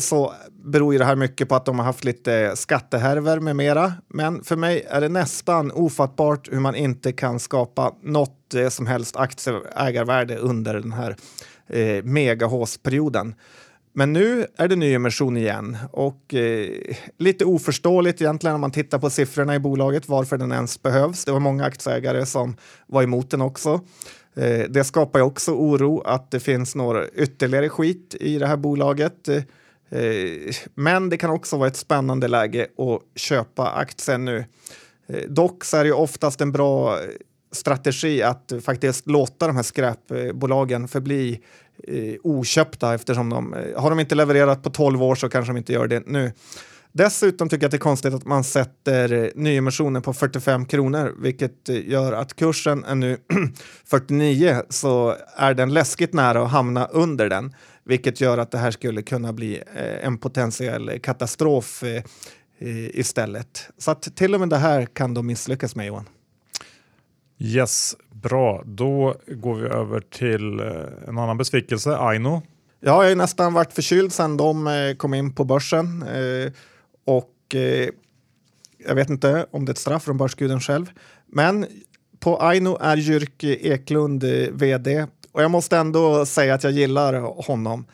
så 0.00 0.34
beror 0.64 0.92
ju 0.92 0.98
det 0.98 1.04
här 1.04 1.16
mycket 1.16 1.48
på 1.48 1.54
att 1.54 1.64
de 1.64 1.78
har 1.78 1.86
haft 1.86 2.04
lite 2.04 2.52
skattehärver 2.56 3.40
med 3.40 3.56
mera. 3.56 3.92
Men 4.08 4.44
för 4.44 4.56
mig 4.56 4.86
är 4.88 5.00
det 5.00 5.08
nästan 5.08 5.72
ofattbart 5.72 6.52
hur 6.52 6.60
man 6.60 6.74
inte 6.74 7.12
kan 7.12 7.40
skapa 7.40 7.94
något 8.02 8.54
eh, 8.54 8.68
som 8.68 8.86
helst 8.86 9.16
aktieägarvärde 9.16 10.36
under 10.36 10.74
den 10.74 10.92
här 10.92 11.16
eh, 11.66 12.04
megahåsperioden. 12.04 13.34
Men 13.96 14.12
nu 14.12 14.46
är 14.56 14.68
det 14.68 14.76
nyemission 14.76 15.36
igen 15.36 15.76
och 15.92 16.34
eh, 16.34 16.68
lite 17.18 17.44
oförståeligt 17.44 18.20
egentligen 18.20 18.54
om 18.54 18.60
man 18.60 18.70
tittar 18.70 18.98
på 18.98 19.10
siffrorna 19.10 19.54
i 19.54 19.58
bolaget 19.58 20.08
varför 20.08 20.38
den 20.38 20.52
ens 20.52 20.82
behövs. 20.82 21.24
Det 21.24 21.32
var 21.32 21.40
många 21.40 21.64
aktieägare 21.64 22.26
som 22.26 22.56
var 22.86 23.02
emot 23.02 23.30
den 23.30 23.40
också. 23.40 23.80
Eh, 24.34 24.60
det 24.68 24.84
skapar 24.84 25.18
ju 25.18 25.24
också 25.24 25.52
oro 25.52 26.00
att 26.00 26.30
det 26.30 26.40
finns 26.40 26.74
några 26.74 27.08
ytterligare 27.08 27.68
skit 27.68 28.16
i 28.20 28.38
det 28.38 28.46
här 28.46 28.56
bolaget. 28.56 29.28
Eh, 29.28 30.54
men 30.74 31.08
det 31.08 31.16
kan 31.16 31.30
också 31.30 31.56
vara 31.56 31.68
ett 31.68 31.76
spännande 31.76 32.28
läge 32.28 32.66
att 32.78 33.20
köpa 33.20 33.70
aktien 33.70 34.24
nu. 34.24 34.44
Eh, 35.06 35.22
dock 35.28 35.64
så 35.64 35.76
är 35.76 35.84
det 35.84 35.88
ju 35.88 35.94
oftast 35.94 36.40
en 36.40 36.52
bra 36.52 37.00
eh, 37.02 37.08
strategi 37.52 38.22
att 38.22 38.52
faktiskt 38.62 39.06
låta 39.06 39.46
de 39.46 39.56
här 39.56 39.62
skräpbolagen 39.62 40.88
förbli 40.88 41.40
eh, 41.88 42.14
oköpta 42.22 42.94
eftersom 42.94 43.30
de 43.30 43.54
eh, 43.54 43.80
har 43.80 43.90
de 43.90 44.00
inte 44.00 44.14
levererat 44.14 44.62
på 44.62 44.70
12 44.70 45.02
år 45.02 45.14
så 45.14 45.28
kanske 45.28 45.52
de 45.52 45.56
inte 45.56 45.72
gör 45.72 45.86
det 45.86 46.06
nu. 46.06 46.32
Dessutom 46.92 47.48
tycker 47.48 47.64
jag 47.64 47.68
att 47.68 47.70
det 47.70 47.76
är 47.76 47.78
konstigt 47.78 48.14
att 48.14 48.24
man 48.24 48.44
sätter 48.44 49.12
eh, 49.12 49.28
nyemissionen 49.34 50.02
på 50.02 50.12
45 50.12 50.66
kronor, 50.66 51.14
vilket 51.18 51.68
eh, 51.68 51.88
gör 51.88 52.12
att 52.12 52.34
kursen 52.34 52.84
är 52.84 52.94
nu 52.94 53.18
49, 53.84 54.62
så 54.68 55.16
är 55.36 55.54
den 55.54 55.72
läskigt 55.74 56.12
nära 56.12 56.42
att 56.42 56.50
hamna 56.50 56.86
under 56.86 57.28
den, 57.28 57.54
vilket 57.84 58.20
gör 58.20 58.38
att 58.38 58.50
det 58.50 58.58
här 58.58 58.70
skulle 58.70 59.02
kunna 59.02 59.32
bli 59.32 59.62
en 60.02 60.18
potentiell 60.18 61.00
katastrof 61.02 61.84
istället. 62.92 63.68
Så 63.78 63.90
att 63.90 64.16
till 64.16 64.34
och 64.34 64.40
med 64.40 64.48
det 64.48 64.56
här 64.56 64.86
kan 64.86 65.14
de 65.14 65.26
misslyckas 65.26 65.76
med 65.76 65.86
Johan. 65.86 66.08
Yes, 67.38 67.96
bra. 68.24 68.62
Då 68.66 69.14
går 69.28 69.54
vi 69.54 69.68
över 69.68 70.00
till 70.00 70.60
eh, 70.60 71.08
en 71.08 71.18
annan 71.18 71.36
besvikelse, 71.36 71.96
Aino. 71.96 72.42
Ja, 72.80 72.90
jag 72.90 72.92
har 72.92 73.08
ju 73.08 73.14
nästan 73.14 73.54
varit 73.54 73.72
förkyld 73.72 74.12
sedan 74.12 74.36
de 74.36 74.66
eh, 74.66 74.94
kom 74.96 75.14
in 75.14 75.34
på 75.34 75.44
börsen. 75.44 76.02
Eh, 76.02 76.52
och 77.06 77.30
jag 78.86 78.94
vet 78.94 79.10
inte 79.10 79.46
om 79.50 79.64
det 79.64 79.70
är 79.70 79.72
ett 79.72 79.78
straff 79.78 80.02
från 80.02 80.16
börsguden 80.16 80.60
själv. 80.60 80.86
Men 81.26 81.66
på 82.20 82.42
Aino 82.42 82.78
är 82.80 82.96
Jyrki 82.96 83.72
Eklund 83.72 84.24
vd 84.52 85.06
och 85.32 85.42
jag 85.42 85.50
måste 85.50 85.76
ändå 85.76 86.26
säga 86.26 86.54
att 86.54 86.64
jag 86.64 86.72
gillar 86.72 87.14
honom. 87.46 87.86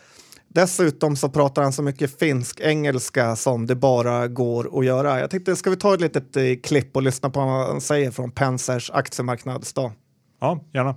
Dessutom 0.48 1.16
så 1.16 1.28
pratar 1.28 1.62
han 1.62 1.72
så 1.72 1.82
mycket 1.82 2.18
finsk-engelska 2.18 3.36
som 3.36 3.66
det 3.66 3.74
bara 3.74 4.28
går 4.28 4.78
att 4.78 4.84
göra. 4.84 5.20
Jag 5.20 5.30
tänkte, 5.30 5.56
ska 5.56 5.70
vi 5.70 5.76
ta 5.76 5.94
ett 5.94 6.00
litet 6.00 6.64
klipp 6.64 6.96
och 6.96 7.02
lyssna 7.02 7.30
på 7.30 7.40
vad 7.40 7.66
han 7.66 7.80
säger 7.80 8.10
från 8.10 8.30
Pensers 8.30 8.90
aktiemarknadsdag? 8.90 9.92
Ja, 10.40 10.60
gärna. 10.72 10.94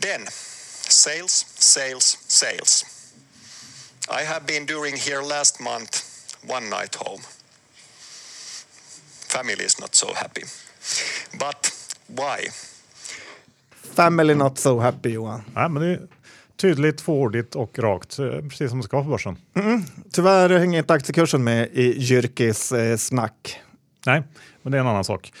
Then, 0.00 0.26
sales, 0.88 1.46
sales, 1.58 2.18
sales. 2.28 2.84
I 4.08 4.24
have 4.24 4.46
been 4.46 4.66
doing 4.66 4.96
here 4.96 5.22
last 5.22 5.60
month 5.60 6.02
one 6.48 6.70
night 6.70 6.94
home. 6.94 7.22
Family 9.28 9.64
is 9.64 9.80
not 9.80 9.94
so 9.94 10.06
happy. 10.14 10.42
But 11.32 11.72
why? 12.06 12.48
Family 13.94 14.34
not 14.34 14.58
so 14.58 14.80
happy, 14.80 15.10
Johan. 15.10 15.42
Nej, 15.54 15.68
men 15.68 15.82
det 15.82 16.08
Tydligt, 16.56 17.00
fåordigt 17.00 17.54
och 17.54 17.78
rakt, 17.78 18.18
eh, 18.18 18.40
precis 18.48 18.70
som 18.70 18.78
det 18.78 18.84
ska 18.84 19.02
på 19.02 19.08
börsen. 19.08 19.36
Mm. 19.54 19.82
Tyvärr 20.12 20.58
hänger 20.58 20.78
inte 20.78 20.94
aktiekursen 20.94 21.44
med 21.44 21.68
i 21.72 21.98
Jyrkis 21.98 22.72
eh, 22.72 22.96
snack. 22.96 23.60
Nej, 24.06 24.22
men 24.62 24.72
det 24.72 24.78
är 24.78 24.80
en 24.80 24.86
annan 24.86 25.04
sak. 25.04 25.32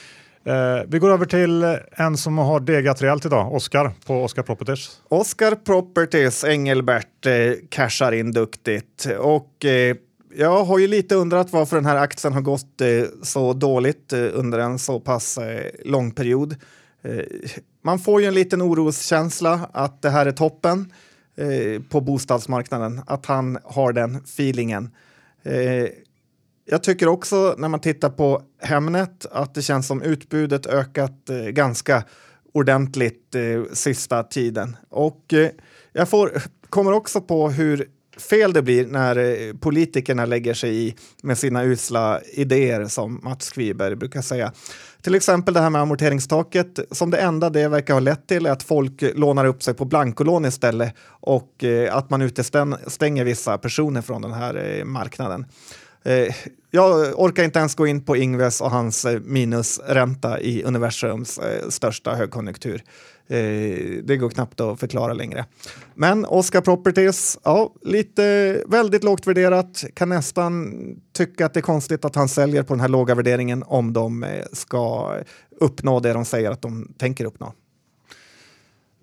Eh, 0.44 0.82
vi 0.88 0.98
går 0.98 1.10
över 1.10 1.26
till 1.26 1.78
en 1.92 2.16
som 2.16 2.38
har 2.38 2.60
degat 2.60 3.02
rejält 3.02 3.26
idag, 3.26 3.54
Oskar 3.54 3.92
på 4.06 4.24
Oskar 4.24 4.42
Properties. 4.42 5.00
Oskar 5.08 5.54
Properties, 5.54 6.44
Engelbert, 6.44 7.26
eh, 7.26 7.52
cashar 7.68 8.12
in 8.12 8.32
duktigt. 8.32 9.06
Och 9.18 9.64
eh, 9.64 9.96
jag 10.36 10.64
har 10.64 10.78
ju 10.78 10.86
lite 10.86 11.14
undrat 11.14 11.52
varför 11.52 11.76
den 11.76 11.86
här 11.86 11.96
aktien 11.96 12.32
har 12.32 12.40
gått 12.40 12.80
eh, 12.80 13.04
så 13.22 13.52
dåligt 13.52 14.12
eh, 14.12 14.26
under 14.32 14.58
en 14.58 14.78
så 14.78 15.00
pass 15.00 15.38
eh, 15.38 15.70
lång 15.84 16.10
period. 16.10 16.56
Eh, 17.02 17.24
man 17.84 17.98
får 17.98 18.20
ju 18.20 18.26
en 18.26 18.34
liten 18.34 18.62
oroskänsla 18.62 19.68
att 19.72 20.02
det 20.02 20.10
här 20.10 20.26
är 20.26 20.32
toppen. 20.32 20.92
Eh, 21.36 21.82
på 21.82 22.00
bostadsmarknaden, 22.00 23.00
att 23.06 23.26
han 23.26 23.58
har 23.64 23.92
den 23.92 24.16
feelingen. 24.16 24.90
Eh, 25.42 25.88
jag 26.72 26.82
tycker 26.82 27.08
också 27.08 27.54
när 27.58 27.68
man 27.68 27.80
tittar 27.80 28.10
på 28.10 28.42
Hemnet 28.60 29.26
att 29.30 29.54
det 29.54 29.62
känns 29.62 29.86
som 29.86 30.02
utbudet 30.02 30.66
ökat 30.66 31.30
eh, 31.30 31.36
ganska 31.36 32.04
ordentligt 32.52 33.34
eh, 33.34 33.72
sista 33.72 34.22
tiden. 34.22 34.76
Och 34.88 35.34
eh, 35.34 35.50
jag 35.92 36.08
får, 36.08 36.42
kommer 36.68 36.92
också 36.92 37.20
på 37.20 37.50
hur 37.50 37.88
fel 38.16 38.52
det 38.52 38.62
blir 38.62 38.86
när 38.86 39.16
eh, 39.16 39.54
politikerna 39.54 40.26
lägger 40.26 40.54
sig 40.54 40.86
i 40.86 40.94
med 41.22 41.38
sina 41.38 41.64
usla 41.64 42.20
idéer 42.32 42.84
som 42.84 43.20
Mats 43.22 43.50
Kviberg 43.50 43.96
brukar 43.96 44.22
säga. 44.22 44.52
Till 45.02 45.14
exempel 45.14 45.54
det 45.54 45.60
här 45.60 45.70
med 45.70 45.80
amorteringstaket 45.80 46.78
som 46.90 47.10
det 47.10 47.18
enda 47.18 47.50
det 47.50 47.68
verkar 47.68 47.94
ha 47.94 48.00
lett 48.00 48.26
till 48.26 48.46
är 48.46 48.50
att 48.50 48.62
folk 48.62 49.02
lånar 49.14 49.44
upp 49.44 49.62
sig 49.62 49.74
på 49.74 49.84
blankolån 49.84 50.44
istället 50.44 50.94
och 51.04 51.64
eh, 51.64 51.96
att 51.96 52.10
man 52.10 52.22
utestänger 52.22 53.24
vissa 53.24 53.58
personer 53.58 54.02
från 54.02 54.22
den 54.22 54.32
här 54.32 54.78
eh, 54.78 54.84
marknaden 54.84 55.46
eh. 56.04 56.34
Jag 56.74 57.20
orkar 57.20 57.44
inte 57.44 57.58
ens 57.58 57.74
gå 57.74 57.86
in 57.86 58.04
på 58.04 58.16
Ingves 58.16 58.60
och 58.60 58.70
hans 58.70 59.04
eh, 59.04 59.20
minusränta 59.20 60.40
i 60.40 60.62
universums 60.62 61.38
eh, 61.38 61.68
största 61.68 62.14
högkonjunktur. 62.14 62.82
Eh, 63.26 64.02
det 64.04 64.16
går 64.16 64.30
knappt 64.30 64.60
att 64.60 64.80
förklara 64.80 65.12
längre. 65.12 65.44
Men 65.94 66.24
Oscar 66.24 66.60
Properties, 66.60 67.38
ja, 67.44 67.74
lite 67.82 68.62
väldigt 68.66 69.04
lågt 69.04 69.26
värderat. 69.26 69.84
Kan 69.94 70.08
nästan 70.08 70.74
tycka 71.12 71.46
att 71.46 71.54
det 71.54 71.60
är 71.60 71.62
konstigt 71.62 72.04
att 72.04 72.14
han 72.14 72.28
säljer 72.28 72.62
på 72.62 72.74
den 72.74 72.80
här 72.80 72.88
låga 72.88 73.14
värderingen 73.14 73.62
om 73.66 73.92
de 73.92 74.24
eh, 74.24 74.44
ska 74.52 75.14
uppnå 75.60 76.00
det 76.00 76.12
de 76.12 76.24
säger 76.24 76.50
att 76.50 76.62
de 76.62 76.94
tänker 76.98 77.24
uppnå. 77.24 77.52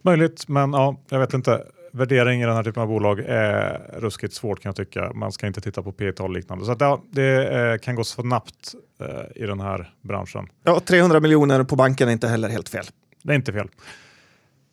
Möjligt, 0.01 0.47
men 0.47 0.73
ja, 0.73 1.01
jag 1.09 1.19
vet 1.19 1.33
inte. 1.33 1.63
Värdering 1.91 2.41
i 2.41 2.45
den 2.45 2.55
här 2.55 2.63
typen 2.63 2.83
av 2.83 2.87
bolag 2.87 3.19
är 3.19 3.91
ruskigt 3.93 4.33
svårt 4.33 4.59
kan 4.59 4.69
jag 4.69 4.75
tycka. 4.75 5.11
Man 5.13 5.31
ska 5.31 5.47
inte 5.47 5.61
titta 5.61 5.83
på 5.83 5.91
P 5.91 6.11
tal 6.11 6.29
och 6.29 6.35
liknande. 6.35 6.65
Så 6.65 6.75
ja, 6.79 7.03
det 7.11 7.57
eh, 7.57 7.77
kan 7.77 7.95
gå 7.95 8.03
snabbt 8.03 8.75
eh, 9.01 9.43
i 9.43 9.45
den 9.45 9.59
här 9.59 9.93
branschen. 10.01 10.47
Ja, 10.63 10.79
300 10.79 11.19
miljoner 11.19 11.63
på 11.63 11.75
banken 11.75 12.07
är 12.07 12.11
inte 12.11 12.27
heller 12.27 12.49
helt 12.49 12.69
fel. 12.69 12.85
Det 13.23 13.33
är 13.33 13.35
inte 13.35 13.53
fel. 13.53 13.67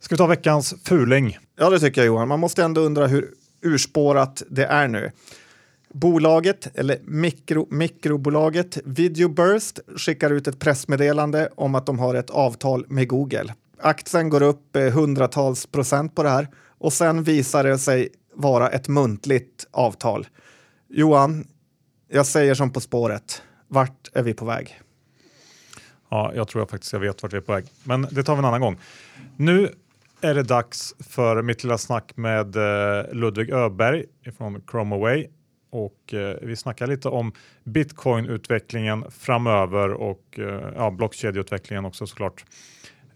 Ska 0.00 0.14
vi 0.14 0.18
ta 0.18 0.26
veckans 0.26 0.74
fuling? 0.84 1.38
Ja, 1.58 1.70
det 1.70 1.78
tycker 1.78 2.00
jag 2.00 2.06
Johan. 2.06 2.28
Man 2.28 2.40
måste 2.40 2.64
ändå 2.64 2.80
undra 2.80 3.06
hur 3.06 3.28
urspårat 3.62 4.42
det 4.48 4.64
är 4.64 4.88
nu. 4.88 5.10
Bolaget, 5.92 6.68
eller 6.74 6.98
mikro, 7.04 7.66
mikrobolaget 7.70 8.78
Videoburst 8.84 9.80
skickar 9.96 10.30
ut 10.30 10.46
ett 10.46 10.58
pressmeddelande 10.58 11.48
om 11.54 11.74
att 11.74 11.86
de 11.86 11.98
har 11.98 12.14
ett 12.14 12.30
avtal 12.30 12.84
med 12.88 13.08
Google. 13.08 13.54
Aktien 13.78 14.28
går 14.28 14.42
upp 14.42 14.76
eh, 14.76 14.82
hundratals 14.82 15.66
procent 15.66 16.14
på 16.14 16.22
det 16.22 16.28
här 16.28 16.48
och 16.78 16.92
sen 16.92 17.22
visar 17.22 17.64
det 17.64 17.78
sig 17.78 18.08
vara 18.34 18.68
ett 18.68 18.88
muntligt 18.88 19.66
avtal. 19.70 20.26
Johan, 20.88 21.46
jag 22.08 22.26
säger 22.26 22.54
som 22.54 22.72
På 22.72 22.80
spåret. 22.80 23.42
Vart 23.68 24.10
är 24.12 24.22
vi 24.22 24.34
på 24.34 24.44
väg? 24.44 24.80
Ja, 26.10 26.32
jag 26.34 26.48
tror 26.48 26.60
jag 26.60 26.70
faktiskt 26.70 26.92
jag 26.92 27.00
vet 27.00 27.22
vart 27.22 27.32
vi 27.32 27.36
är 27.36 27.40
på 27.40 27.52
väg, 27.52 27.66
men 27.84 28.06
det 28.10 28.22
tar 28.22 28.34
vi 28.34 28.38
en 28.38 28.44
annan 28.44 28.60
gång. 28.60 28.78
Nu 29.36 29.68
är 30.20 30.34
det 30.34 30.42
dags 30.42 30.94
för 30.98 31.42
mitt 31.42 31.64
lilla 31.64 31.78
snack 31.78 32.16
med 32.16 32.56
eh, 32.56 33.12
Ludvig 33.12 33.50
Öberg 33.50 34.04
från 34.38 34.62
Chromaway 34.70 35.26
och 35.70 36.14
eh, 36.14 36.36
vi 36.42 36.56
snackar 36.56 36.86
lite 36.86 37.08
om 37.08 37.32
bitcoin-utvecklingen 37.64 39.10
framöver 39.10 39.92
och 39.92 40.38
eh, 40.38 40.72
ja, 40.76 40.90
blockkedjeutvecklingen 40.90 41.84
också 41.84 42.06
såklart. 42.06 42.44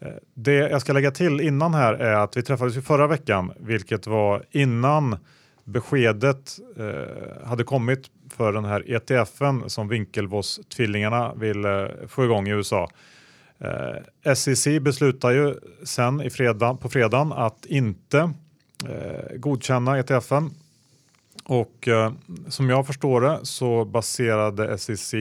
Eh, 0.00 0.08
det 0.34 0.54
jag 0.54 0.80
ska 0.80 0.92
lägga 0.92 1.10
till 1.10 1.40
innan 1.40 1.74
här 1.74 1.94
är 1.94 2.14
att 2.14 2.36
vi 2.36 2.42
träffades 2.42 2.76
ju 2.76 2.82
förra 2.82 3.06
veckan, 3.06 3.52
vilket 3.60 4.06
var 4.06 4.44
innan 4.50 5.16
beskedet 5.64 6.58
eh, 6.76 7.46
hade 7.48 7.64
kommit 7.64 8.10
för 8.30 8.52
den 8.52 8.64
här 8.64 8.90
ETFen 8.90 9.70
som 9.70 9.92
Winklevoss-tvillingarna 9.92 11.34
vill 11.34 11.64
eh, 11.64 11.86
få 12.08 12.24
igång 12.24 12.48
i 12.48 12.50
USA. 12.50 12.90
Eh, 13.58 14.34
SEC 14.34 14.66
beslutar 14.80 15.30
ju 15.30 15.54
sen 15.84 16.22
i 16.22 16.30
fredag, 16.30 16.74
på 16.74 16.88
fredagen 16.88 17.32
att 17.32 17.66
inte 17.66 18.18
eh, 18.88 19.36
godkänna 19.36 19.98
ETFen. 19.98 20.50
Och 21.44 21.88
eh, 21.88 22.12
som 22.48 22.70
jag 22.70 22.86
förstår 22.86 23.20
det 23.20 23.38
så 23.42 23.84
baserade 23.84 24.78
SEC 24.78 25.14
eh, 25.14 25.20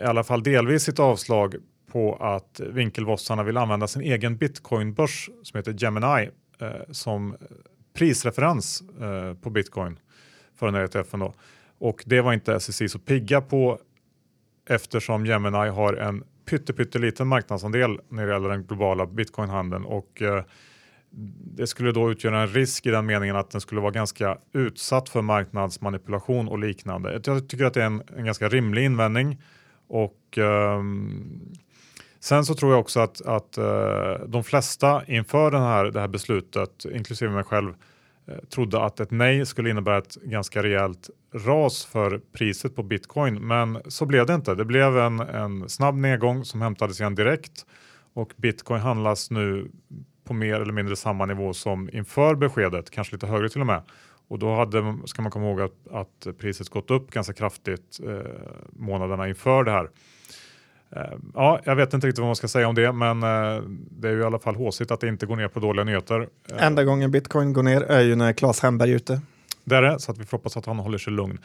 i 0.00 0.02
alla 0.04 0.24
fall 0.24 0.42
delvis 0.42 0.82
sitt 0.82 0.98
avslag 0.98 1.54
på 1.92 2.14
att 2.14 2.60
vinkelvossarna 2.60 3.42
vill 3.42 3.56
använda 3.56 3.86
sin 3.86 4.02
egen 4.02 4.36
bitcoinbörs 4.36 5.30
som 5.42 5.58
heter 5.58 5.74
Gemini 5.78 6.30
eh, 6.60 6.68
som 6.90 7.36
prisreferens 7.94 8.82
eh, 9.00 9.34
på 9.34 9.50
bitcoin 9.50 9.98
för 10.54 10.66
den 10.66 10.74
här 10.74 10.84
ETFen. 10.84 11.20
Då. 11.20 11.34
Och 11.78 12.02
det 12.06 12.20
var 12.20 12.32
inte 12.32 12.60
SEC 12.60 12.92
så 12.92 12.98
pigga 12.98 13.40
på 13.40 13.78
eftersom 14.68 15.26
Gemini 15.26 15.68
har 15.68 15.94
en 15.94 16.24
pytteliten 16.44 17.28
marknadsandel 17.28 18.00
när 18.08 18.26
det 18.26 18.32
gäller 18.32 18.48
den 18.48 18.64
globala 18.64 19.06
bitcoinhandeln 19.06 19.84
och 19.84 20.22
eh, 20.22 20.44
det 21.56 21.66
skulle 21.66 21.92
då 21.92 22.10
utgöra 22.10 22.40
en 22.40 22.48
risk 22.48 22.86
i 22.86 22.90
den 22.90 23.06
meningen 23.06 23.36
att 23.36 23.50
den 23.50 23.60
skulle 23.60 23.80
vara 23.80 23.90
ganska 23.90 24.38
utsatt 24.52 25.08
för 25.08 25.22
marknadsmanipulation 25.22 26.48
och 26.48 26.58
liknande. 26.58 27.20
Jag 27.24 27.48
tycker 27.48 27.64
att 27.64 27.74
det 27.74 27.82
är 27.82 27.86
en, 27.86 28.02
en 28.16 28.24
ganska 28.24 28.48
rimlig 28.48 28.84
invändning 28.84 29.42
och 29.88 30.38
eh, 30.38 30.82
sen 32.20 32.44
så 32.44 32.54
tror 32.54 32.72
jag 32.72 32.80
också 32.80 33.00
att, 33.00 33.20
att 33.20 33.58
eh, 33.58 34.26
de 34.26 34.44
flesta 34.44 35.02
inför 35.06 35.50
den 35.50 35.62
här, 35.62 35.84
det 35.84 36.00
här 36.00 36.08
beslutet, 36.08 36.84
inklusive 36.92 37.30
mig 37.32 37.44
själv, 37.44 37.74
eh, 38.26 38.34
trodde 38.54 38.84
att 38.84 39.00
ett 39.00 39.10
nej 39.10 39.46
skulle 39.46 39.70
innebära 39.70 39.98
ett 39.98 40.14
ganska 40.14 40.62
rejält 40.62 41.10
ras 41.34 41.84
för 41.84 42.20
priset 42.32 42.76
på 42.76 42.82
bitcoin. 42.82 43.46
Men 43.46 43.78
så 43.86 44.06
blev 44.06 44.26
det 44.26 44.34
inte. 44.34 44.54
Det 44.54 44.64
blev 44.64 44.98
en, 44.98 45.20
en 45.20 45.68
snabb 45.68 45.94
nedgång 45.94 46.44
som 46.44 46.62
hämtades 46.62 47.00
igen 47.00 47.14
direkt 47.14 47.66
och 48.12 48.32
bitcoin 48.36 48.80
handlas 48.80 49.30
nu 49.30 49.70
på 50.24 50.34
mer 50.34 50.60
eller 50.60 50.72
mindre 50.72 50.96
samma 50.96 51.26
nivå 51.26 51.52
som 51.52 51.90
inför 51.92 52.34
beskedet, 52.34 52.90
kanske 52.90 53.14
lite 53.14 53.26
högre 53.26 53.48
till 53.48 53.60
och 53.60 53.66
med. 53.66 53.82
Och 54.28 54.38
då 54.38 54.54
hade, 54.54 54.96
ska 55.04 55.22
man 55.22 55.30
komma 55.30 55.46
ihåg 55.46 55.60
att, 55.60 55.88
att 55.90 56.38
priset 56.38 56.68
gått 56.68 56.90
upp 56.90 57.10
ganska 57.10 57.32
kraftigt 57.32 58.00
eh, 58.06 58.20
månaderna 58.72 59.28
inför 59.28 59.64
det 59.64 59.70
här. 59.70 59.90
Eh, 60.96 61.02
ja, 61.34 61.60
jag 61.64 61.76
vet 61.76 61.94
inte 61.94 62.06
riktigt 62.06 62.18
vad 62.18 62.28
man 62.28 62.36
ska 62.36 62.48
säga 62.48 62.68
om 62.68 62.74
det, 62.74 62.92
men 62.92 63.22
eh, 63.22 63.62
det 63.90 64.08
är 64.08 64.12
ju 64.12 64.20
i 64.20 64.24
alla 64.24 64.38
fall 64.38 64.54
håsigt 64.54 64.90
att 64.90 65.00
det 65.00 65.08
inte 65.08 65.26
går 65.26 65.36
ner 65.36 65.48
på 65.48 65.60
dåliga 65.60 65.84
nyheter. 65.84 66.28
Eh, 66.52 66.66
Enda 66.66 66.84
gången 66.84 67.10
bitcoin 67.10 67.52
går 67.52 67.62
ner 67.62 67.80
är 67.82 68.00
ju 68.00 68.16
när 68.16 68.32
Claes 68.32 68.60
Hemberg 68.60 68.90
är 68.90 68.96
ute. 68.96 69.20
Det 69.64 69.76
är 69.76 69.82
det, 69.82 70.00
så 70.00 70.12
att 70.12 70.18
vi 70.18 70.24
får 70.24 70.38
hoppas 70.38 70.56
att 70.56 70.66
han 70.66 70.78
håller 70.78 70.98
sig 70.98 71.12
lugn. 71.12 71.38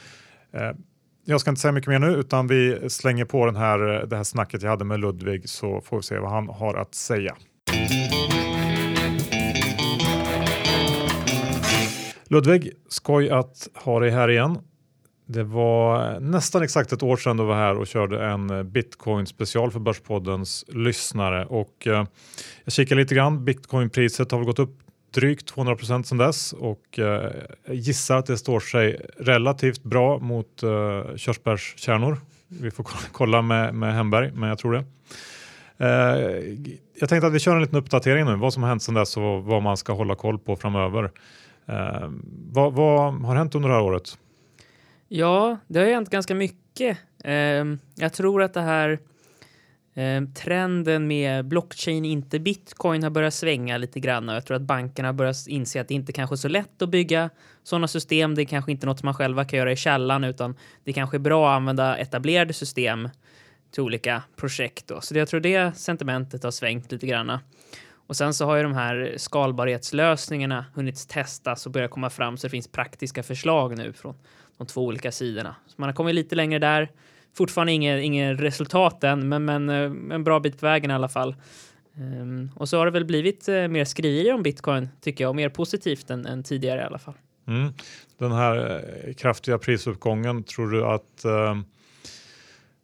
Jag 1.25 1.41
ska 1.41 1.49
inte 1.49 1.61
säga 1.61 1.71
mycket 1.71 1.89
mer 1.89 1.99
nu, 1.99 2.07
utan 2.15 2.47
vi 2.47 2.89
slänger 2.89 3.25
på 3.25 3.45
den 3.45 3.55
här, 3.55 4.05
det 4.05 4.15
här 4.15 4.23
snacket 4.23 4.61
jag 4.61 4.69
hade 4.69 4.85
med 4.85 4.99
Ludvig 4.99 5.49
så 5.49 5.81
får 5.81 5.97
vi 5.97 6.03
se 6.03 6.19
vad 6.19 6.31
han 6.31 6.49
har 6.49 6.75
att 6.75 6.95
säga. 6.95 7.35
Ludvig, 12.25 12.71
skoj 12.89 13.29
att 13.29 13.67
ha 13.75 13.99
dig 13.99 14.09
här 14.09 14.29
igen. 14.29 14.57
Det 15.25 15.43
var 15.43 16.19
nästan 16.19 16.63
exakt 16.63 16.91
ett 16.93 17.03
år 17.03 17.17
sedan 17.17 17.37
du 17.37 17.43
var 17.43 17.55
här 17.55 17.77
och 17.77 17.87
körde 17.87 18.25
en 18.25 18.49
eh, 18.49 18.63
bitcoin 18.63 19.25
special 19.25 19.71
för 19.71 19.79
Börspoddens 19.79 20.65
lyssnare 20.67 21.45
och 21.45 21.87
eh, 21.87 22.05
jag 22.63 22.73
kikar 22.73 22.95
lite 22.95 23.15
grann. 23.15 23.45
Bitcoinpriset 23.45 24.31
har 24.31 24.43
gått 24.43 24.59
upp 24.59 24.79
drygt 25.13 25.47
200 25.47 25.75
procent 25.75 26.07
sedan 26.07 26.17
dess 26.17 26.53
och 26.53 26.99
eh, 26.99 27.31
gissar 27.67 28.17
att 28.17 28.25
det 28.25 28.37
står 28.37 28.59
sig 28.59 29.05
relativt 29.17 29.83
bra 29.83 30.19
mot 30.19 30.63
eh, 30.63 31.15
körsbärskärnor. 31.15 32.17
Vi 32.47 32.71
får 32.71 32.85
kolla 33.11 33.41
med, 33.41 33.75
med 33.75 33.93
Hemberg, 33.93 34.31
men 34.31 34.49
jag 34.49 34.57
tror 34.57 34.73
det. 34.73 34.85
Eh, 35.77 36.57
jag 36.99 37.09
tänkte 37.09 37.27
att 37.27 37.33
vi 37.33 37.39
kör 37.39 37.55
en 37.55 37.61
liten 37.61 37.77
uppdatering 37.77 38.25
nu, 38.25 38.35
vad 38.35 38.53
som 38.53 38.63
har 38.63 38.69
hänt 38.69 38.83
sedan 38.83 38.95
dess 38.95 39.17
och 39.17 39.43
vad 39.43 39.61
man 39.61 39.77
ska 39.77 39.93
hålla 39.93 40.15
koll 40.15 40.39
på 40.39 40.55
framöver. 40.55 41.11
Eh, 41.65 42.09
vad, 42.51 42.73
vad, 42.73 43.13
har 43.13 43.35
hänt 43.35 43.55
under 43.55 43.69
det 43.69 43.75
här 43.75 43.81
året? 43.81 44.17
Ja, 45.15 45.57
det 45.67 45.79
har 45.79 45.85
hänt 45.85 46.09
ganska 46.09 46.35
mycket. 46.35 46.97
Ehm, 47.23 47.79
jag 47.95 48.13
tror 48.13 48.43
att 48.43 48.53
det 48.53 48.61
här 48.61 48.99
ehm, 49.93 50.33
trenden 50.33 51.07
med 51.07 51.45
blockchain, 51.45 52.05
inte 52.05 52.39
bitcoin, 52.39 53.03
har 53.03 53.09
börjat 53.09 53.33
svänga 53.33 53.77
lite 53.77 53.99
grann 53.99 54.29
och 54.29 54.35
jag 54.35 54.45
tror 54.45 54.57
att 54.57 54.61
bankerna 54.61 55.07
har 55.07 55.13
börjat 55.13 55.47
inse 55.47 55.81
att 55.81 55.87
det 55.87 55.93
inte 55.93 56.13
kanske 56.13 56.33
är 56.33 56.37
så 56.37 56.47
lätt 56.47 56.81
att 56.81 56.89
bygga 56.89 57.29
sådana 57.63 57.87
system. 57.87 58.35
Det 58.35 58.41
är 58.41 58.45
kanske 58.45 58.71
inte 58.71 58.85
något 58.85 59.03
man 59.03 59.13
själva 59.13 59.45
kan 59.45 59.59
göra 59.59 59.71
i 59.71 59.75
källan 59.75 60.23
utan 60.23 60.55
det 60.83 60.93
kanske 60.93 61.17
är 61.17 61.19
bra 61.19 61.49
att 61.49 61.55
använda 61.55 61.97
etablerade 61.97 62.53
system 62.53 63.09
till 63.71 63.83
olika 63.83 64.23
projekt. 64.35 64.87
Då. 64.87 65.01
Så 65.01 65.17
jag 65.17 65.27
tror 65.27 65.39
det 65.39 65.77
sentimentet 65.77 66.43
har 66.43 66.51
svängt 66.51 66.91
lite 66.91 67.07
grann. 67.07 67.39
Och 68.07 68.15
sen 68.15 68.33
så 68.33 68.45
har 68.45 68.55
ju 68.55 68.63
de 68.63 68.73
här 68.73 69.13
skalbarhetslösningarna 69.17 70.65
hunnit 70.73 71.09
testas 71.09 71.65
och 71.65 71.71
börjat 71.71 71.91
komma 71.91 72.09
fram 72.09 72.37
så 72.37 72.47
det 72.47 72.51
finns 72.51 72.67
praktiska 72.67 73.23
förslag 73.23 73.77
nu 73.77 73.93
från 73.93 74.15
de 74.57 74.67
två 74.67 74.85
olika 74.85 75.11
sidorna. 75.11 75.55
Så 75.67 75.73
man 75.77 75.89
har 75.89 75.93
kommit 75.93 76.15
lite 76.15 76.35
längre 76.35 76.59
där. 76.59 76.91
Fortfarande 77.33 77.73
inget, 77.73 78.03
inget 78.03 78.39
resultat 78.39 79.03
än, 79.03 79.29
men, 79.29 79.45
men 79.45 79.69
eh, 79.69 80.15
en 80.15 80.23
bra 80.23 80.39
bit 80.39 80.59
på 80.59 80.65
vägen 80.65 80.91
i 80.91 80.93
alla 80.93 81.09
fall. 81.09 81.35
Um, 81.97 82.51
och 82.55 82.69
så 82.69 82.77
har 82.77 82.85
det 82.85 82.91
väl 82.91 83.05
blivit 83.05 83.49
uh, 83.49 83.67
mer 83.67 83.85
skriverier 83.85 84.33
om 84.33 84.43
bitcoin 84.43 84.89
tycker 85.01 85.23
jag 85.23 85.29
och 85.29 85.35
mer 85.35 85.49
positivt 85.49 86.09
än, 86.09 86.25
än 86.25 86.43
tidigare 86.43 86.81
i 86.81 86.83
alla 86.83 86.99
fall. 86.99 87.13
Mm. 87.47 87.73
Den 88.17 88.31
här 88.31 88.83
uh, 89.07 89.13
kraftiga 89.13 89.57
prisuppgången, 89.57 90.43
tror 90.43 90.71
du 90.71 90.85
att 90.85 91.25
uh, 91.25 91.61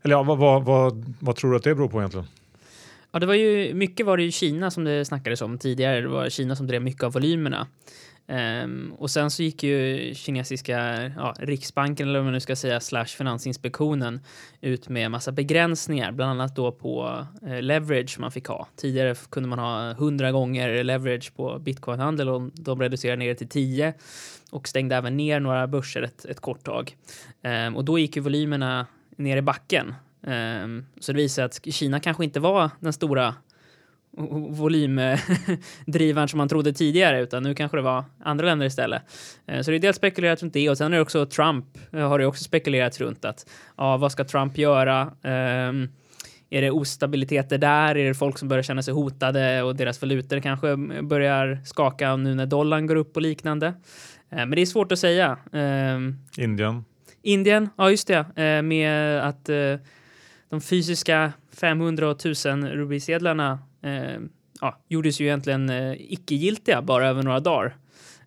eller 0.02 0.16
ja, 0.16 0.24
vad, 0.24 0.38
vad, 0.38 0.66
vad, 0.66 1.14
vad, 1.20 1.36
tror 1.36 1.52
du 1.52 1.58
att 1.58 1.64
det 1.64 1.76
beror 1.76 1.88
på 1.88 2.00
egentligen? 2.00 2.28
Ja, 3.12 3.20
det 3.20 3.26
var 3.26 3.34
ju 3.34 3.74
mycket 3.74 4.06
var 4.06 4.18
det 4.18 4.24
ju 4.24 4.32
Kina 4.32 4.72
som 4.72 4.84
det 4.84 5.06
snackades 5.06 5.42
om 5.42 5.58
tidigare. 5.58 6.02
Det 6.02 6.08
var 6.08 6.30
Kina 6.30 6.56
som 6.56 6.68
drev 6.68 6.82
mycket 6.82 7.04
av 7.04 7.14
volymerna. 7.14 7.68
Um, 8.30 8.96
och 8.98 9.12
sen 9.12 9.32
så 9.32 9.44
gick 9.44 9.64
ju 9.64 10.14
kinesiska 10.16 10.78
ja, 11.16 11.36
riksbanken 11.40 12.08
eller 12.08 12.20
vad 12.20 12.26
man 12.26 12.34
nu 12.34 12.40
ska 12.40 12.56
säga 12.56 12.80
slash 12.80 13.06
finansinspektionen 13.06 14.22
ut 14.62 14.90
med 14.90 15.12
massa 15.12 15.32
begränsningar, 15.32 16.12
bland 16.12 16.32
annat 16.32 16.56
då 16.56 16.72
på 16.72 17.26
eh, 17.48 17.62
leverage 17.62 18.20
man 18.20 18.32
fick 18.32 18.48
ha. 18.48 18.68
Tidigare 18.76 19.16
kunde 19.30 19.50
man 19.50 19.60
ha 19.60 19.92
100 19.92 20.32
gånger 20.32 20.84
leverage 20.84 21.34
på 21.36 21.60
bitcoinhandel 21.60 22.30
och 22.30 22.42
de 22.54 22.82
reducerade 22.82 23.20
ner 23.20 23.34
till 23.34 23.50
10 23.50 23.94
och 24.52 24.68
stängde 24.68 24.96
även 24.96 25.18
ner 25.18 25.40
några 25.40 25.68
börser 25.68 26.02
ett, 26.02 26.26
ett 26.26 26.40
kort 26.40 26.64
tag. 26.64 26.96
Um, 27.68 27.76
och 27.76 27.86
då 27.86 28.00
gick 28.00 28.16
ju 28.16 28.22
volymerna 28.22 28.88
ner 29.18 29.38
i 29.38 29.42
backen. 29.42 29.94
Um, 30.22 30.86
så 31.00 31.12
det 31.12 31.18
visar 31.18 31.44
att 31.44 31.66
Kina 31.66 32.00
kanske 32.00 32.24
inte 32.24 32.40
var 32.40 32.70
den 32.80 32.94
stora 32.94 33.36
volymdrivaren 34.50 36.28
som 36.28 36.38
man 36.38 36.50
trodde 36.50 36.74
tidigare, 36.74 37.22
utan 37.22 37.44
nu 37.44 37.56
kanske 37.56 37.78
det 37.78 37.82
var 37.82 38.04
andra 38.24 38.46
länder 38.46 38.66
istället. 38.66 39.02
Uh, 39.52 39.62
så 39.62 39.72
det 39.72 39.78
är 39.78 39.80
dels 39.80 39.98
spekulerat 39.98 40.44
runt 40.44 40.54
det 40.54 40.70
och 40.70 40.78
sen 40.78 40.94
är 40.94 40.96
det 40.96 41.02
också 41.02 41.26
Trump 41.26 41.66
uh, 41.94 42.08
har 42.08 42.20
det 42.20 42.26
också 42.26 42.44
spekulerat 42.44 43.00
runt 43.00 43.26
att 43.26 43.50
ja, 43.78 43.98
vad 43.98 44.12
ska 44.12 44.24
Trump 44.24 44.58
göra? 44.58 45.02
Um, 45.02 45.90
är 46.50 46.62
det 46.62 46.72
ostabiliteter 46.72 47.58
där? 47.58 47.98
Är 47.98 48.08
det 48.08 48.14
folk 48.14 48.38
som 48.38 48.48
börjar 48.48 48.64
känna 48.64 48.84
sig 48.84 48.94
hotade 48.94 49.64
och 49.64 49.76
deras 49.76 50.02
valutor 50.02 50.40
kanske 50.40 50.76
börjar 51.02 51.60
skaka 51.66 52.16
nu 52.16 52.36
när 52.36 52.46
dollarn 52.46 52.88
går 52.88 52.96
upp 52.96 53.16
och 53.16 53.22
liknande? 53.22 53.68
Uh, 53.68 53.74
men 54.30 54.52
det 54.52 54.62
är 54.62 54.66
svårt 54.66 54.92
att 54.92 55.00
säga. 55.00 55.38
Indien. 56.38 56.84
Indien, 57.22 57.70
ja 57.78 57.92
just 57.92 58.08
det, 58.08 58.44
eh, 58.44 58.62
med 58.62 59.20
att 59.20 59.50
eh, 59.50 59.76
de 60.50 60.62
fysiska 60.62 61.34
500 61.52 62.10
och 62.10 62.16
1000 62.16 62.70
rubisedlarna 62.70 63.52
eh, 63.52 63.60
Ehm, 63.82 64.30
ja, 64.62 64.80
gjordes 64.88 65.22
ju 65.22 65.26
egentligen 65.26 65.70
eh, 65.70 65.94
icke-giltiga 66.00 66.82
bara 66.82 67.08
över 67.08 67.24
några 67.24 67.40
dagar. 67.40 67.78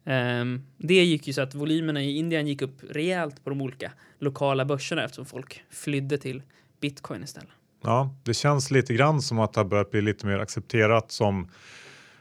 Ehm, 0.05 0.62
det 0.77 1.05
gick 1.05 1.27
ju 1.27 1.33
så 1.33 1.43
att 1.43 1.55
volymerna 1.55 2.03
i 2.03 2.19
Indien 2.19 2.47
gick 2.47 2.62
upp 2.62 2.81
rejält 2.91 3.45
på 3.45 3.51
de 3.51 3.61
olika 3.61 3.93
lokala 4.19 4.65
börserna 4.65 5.05
eftersom 5.05 5.27
folk 5.27 5.65
flydde 5.71 6.19
till 6.19 6.43
bitcoin 6.81 7.23
istället. 7.23 7.51
Ja, 7.85 8.15
det 8.25 8.35
känns 8.35 8.71
lite 8.71 8.95
grann 8.95 9.23
som 9.23 9.38
att 9.38 9.53
det 9.53 9.61
har 9.61 9.65
börjat 9.65 9.91
bli 9.91 10.01
lite 10.01 10.27
mer 10.27 10.38
accepterat 10.38 11.11
som 11.11 11.49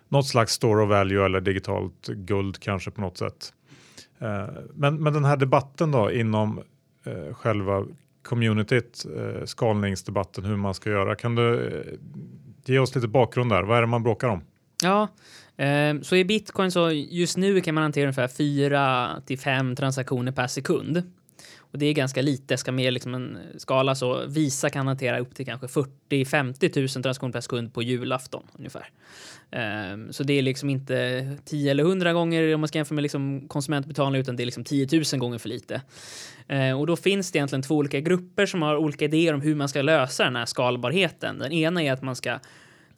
något 0.10 0.28
slags 0.28 0.54
store 0.54 0.84
of 0.84 0.90
value 0.90 1.26
eller 1.26 1.42
digitalt 1.42 2.08
guld 2.08 2.60
kanske 2.60 2.92
på 2.92 3.02
något 3.02 3.18
sätt. 3.18 3.54
Ehm, 4.20 4.48
men, 4.74 5.04
men 5.04 5.14
den 5.14 5.26
här 5.26 5.38
debatten 5.38 5.92
då 5.92 6.12
inom 6.12 6.62
eh, 7.04 7.34
själva 7.34 7.86
communityt, 8.22 9.06
eh, 9.18 9.46
skalningsdebatten, 9.46 10.46
hur 10.46 10.56
man 10.56 10.74
ska 10.74 10.90
göra. 10.90 11.16
Kan 11.16 11.36
du 11.36 11.68
eh, 11.68 11.98
ge 12.70 12.80
oss 12.80 12.96
lite 12.96 13.08
bakgrund 13.08 13.52
där? 13.52 13.64
Vad 13.64 13.78
är 13.78 13.82
det 13.82 13.88
man 13.88 14.04
bråkar 14.04 14.28
om? 14.28 14.44
Ja, 14.84 15.08
ehm, 15.58 16.04
så 16.04 16.16
i 16.16 16.26
bitcoin 16.26 16.72
så 16.72 16.92
just 16.92 17.38
nu 17.38 17.62
kan 17.62 17.76
man 17.76 17.82
hantera 17.82 18.04
ungefär 18.04 18.28
4 18.28 19.22
till 19.26 19.40
5 19.40 19.76
transaktioner 19.76 20.32
per 20.32 20.48
sekund. 20.48 21.04
Och 21.72 21.78
det 21.78 21.86
är 21.86 21.94
ganska 21.94 22.22
lite. 22.22 22.58
Ska 22.58 22.72
med 22.72 22.94
liksom 22.94 23.14
en 23.14 23.38
skala 23.58 23.96
så 23.96 24.26
Visa 24.28 24.70
kan 24.70 24.88
hantera 24.88 25.20
upp 25.20 25.36
till 25.36 25.46
kanske 25.46 25.68
40-50 25.68 26.80
000 26.80 26.88
transaktioner 26.88 27.34
per 27.34 27.42
sekund 27.42 27.74
på 27.74 27.82
julafton 27.82 28.44
ungefär. 28.58 28.90
Um, 29.94 30.14
så 30.14 30.24
det 30.24 30.34
är 30.34 30.42
liksom 30.42 30.70
inte 30.70 31.28
10 31.46 31.72
eller 31.72 31.84
100 31.84 32.14
gånger 32.14 32.54
om 32.56 32.62
man 32.62 32.68
ska 32.68 32.78
jämföra 32.78 32.96
med 32.96 33.02
liksom 33.02 33.48
konsumentbetalning 33.48 34.22
utan 34.22 34.36
det 34.36 34.44
är 34.44 34.46
liksom 34.46 34.64
10 34.64 34.88
000 35.14 35.20
gånger 35.20 35.38
för 35.38 35.50
lite. 35.50 35.82
Uh, 36.52 36.80
och 36.80 36.88
då 36.88 36.96
finns 36.96 37.32
det 37.32 37.38
egentligen 37.38 37.64
två 37.64 37.76
olika 37.76 38.00
grupper 38.00 38.46
som 38.46 38.62
har 38.62 38.76
olika 38.76 39.06
idéer 39.06 39.34
om 39.34 39.42
hur 39.42 39.56
man 39.56 39.70
ska 39.70 39.82
lösa 39.82 40.24
den 40.24 40.36
här 40.36 40.46
skalbarheten. 40.46 41.40
Den 41.40 41.52
ena 41.52 41.84
är 41.84 41.94
att 41.94 42.02
man 42.02 42.16
ska 42.16 42.40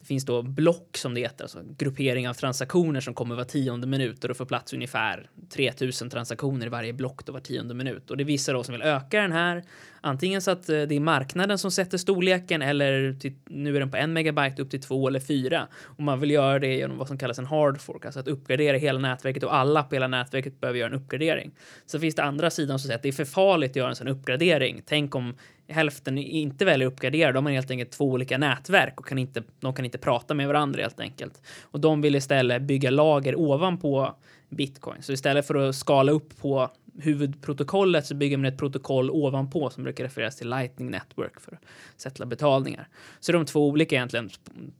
det 0.04 0.08
finns 0.08 0.24
då 0.24 0.42
block 0.42 0.96
som 0.96 1.14
det 1.14 1.20
heter, 1.20 1.44
alltså 1.44 1.58
gruppering 1.78 2.28
av 2.28 2.34
transaktioner 2.34 3.00
som 3.00 3.14
kommer 3.14 3.34
var 3.34 3.44
tionde 3.44 3.86
minut 3.86 4.24
och 4.24 4.28
då 4.28 4.34
får 4.34 4.44
plats 4.44 4.72
ungefär 4.72 5.30
3000 5.50 6.10
transaktioner 6.10 6.66
i 6.66 6.68
varje 6.68 6.92
block 6.92 7.24
då 7.24 7.32
var 7.32 7.40
tionde 7.40 7.74
minut. 7.74 8.10
Och 8.10 8.16
det 8.16 8.22
är 8.22 8.24
vissa 8.24 8.52
då 8.52 8.64
som 8.64 8.72
vill 8.72 8.82
öka 8.82 9.20
den 9.20 9.32
här, 9.32 9.64
antingen 10.04 10.42
så 10.42 10.50
att 10.50 10.68
eh, 10.68 10.82
det 10.82 10.94
är 10.94 11.00
marknaden 11.00 11.58
som 11.58 11.70
sätter 11.70 11.98
storleken 11.98 12.62
eller 12.62 13.12
till, 13.12 13.32
nu 13.44 13.76
är 13.76 13.80
den 13.80 13.90
på 13.90 13.96
en 13.96 14.12
megabyte 14.12 14.62
upp 14.62 14.70
till 14.70 14.80
två 14.80 15.08
eller 15.08 15.20
fyra. 15.20 15.68
Och 15.82 16.02
man 16.02 16.20
vill 16.20 16.30
göra 16.30 16.58
det 16.58 16.74
genom 16.74 16.98
vad 16.98 17.08
som 17.08 17.18
kallas 17.18 17.38
en 17.38 17.46
hard 17.46 17.80
fork, 17.80 18.04
alltså 18.04 18.20
att 18.20 18.28
uppgradera 18.28 18.76
hela 18.76 18.98
nätverket 18.98 19.42
och 19.42 19.54
alla 19.54 19.82
på 19.82 19.94
hela 19.94 20.08
nätverket 20.08 20.60
behöver 20.60 20.78
göra 20.78 20.88
en 20.88 21.00
uppgradering. 21.00 21.50
Så 21.86 21.98
finns 22.00 22.14
det 22.14 22.22
andra 22.22 22.50
sidan 22.50 22.78
som 22.78 22.86
säger 22.86 22.96
att 22.96 23.02
det 23.02 23.08
är 23.08 23.12
för 23.12 23.24
farligt 23.24 23.70
att 23.70 23.76
göra 23.76 23.88
en 23.88 23.96
sån 23.96 24.08
uppgradering. 24.08 24.82
Tänk 24.86 25.14
om 25.14 25.34
hälften 25.68 26.18
inte 26.18 26.64
väljer 26.64 26.86
att 26.86 26.92
uppgradera, 26.92 27.32
de 27.32 27.46
har 27.46 27.52
helt 27.52 27.70
enkelt 27.70 27.90
två 27.90 28.04
olika 28.04 28.38
nätverk 28.38 29.00
och 29.00 29.06
kan 29.06 29.18
inte, 29.18 29.42
de 29.60 29.74
kan 29.74 29.84
inte 29.84 29.98
prata 29.98 30.34
med 30.34 30.46
varandra 30.46 30.82
helt 30.82 31.00
enkelt. 31.00 31.42
Och 31.62 31.80
de 31.80 32.00
vill 32.00 32.16
istället 32.16 32.62
bygga 32.62 32.90
lager 32.90 33.38
ovanpå 33.38 34.14
bitcoin. 34.48 35.02
Så 35.02 35.12
istället 35.12 35.46
för 35.46 35.54
att 35.54 35.74
skala 35.74 36.12
upp 36.12 36.40
på 36.40 36.70
huvudprotokollet 36.98 38.06
så 38.06 38.14
bygger 38.14 38.36
man 38.36 38.44
ett 38.44 38.58
protokoll 38.58 39.10
ovanpå 39.10 39.70
som 39.70 39.84
brukar 39.84 40.04
refereras 40.04 40.36
till 40.36 40.50
Lightning 40.50 40.90
Network 40.90 41.40
för 41.40 41.52
att 41.52 41.60
sätta 42.00 42.26
betalningar. 42.26 42.88
Så 43.20 43.32
de 43.32 43.46
två 43.46 43.68
olika 43.68 43.96
egentligen 43.96 44.30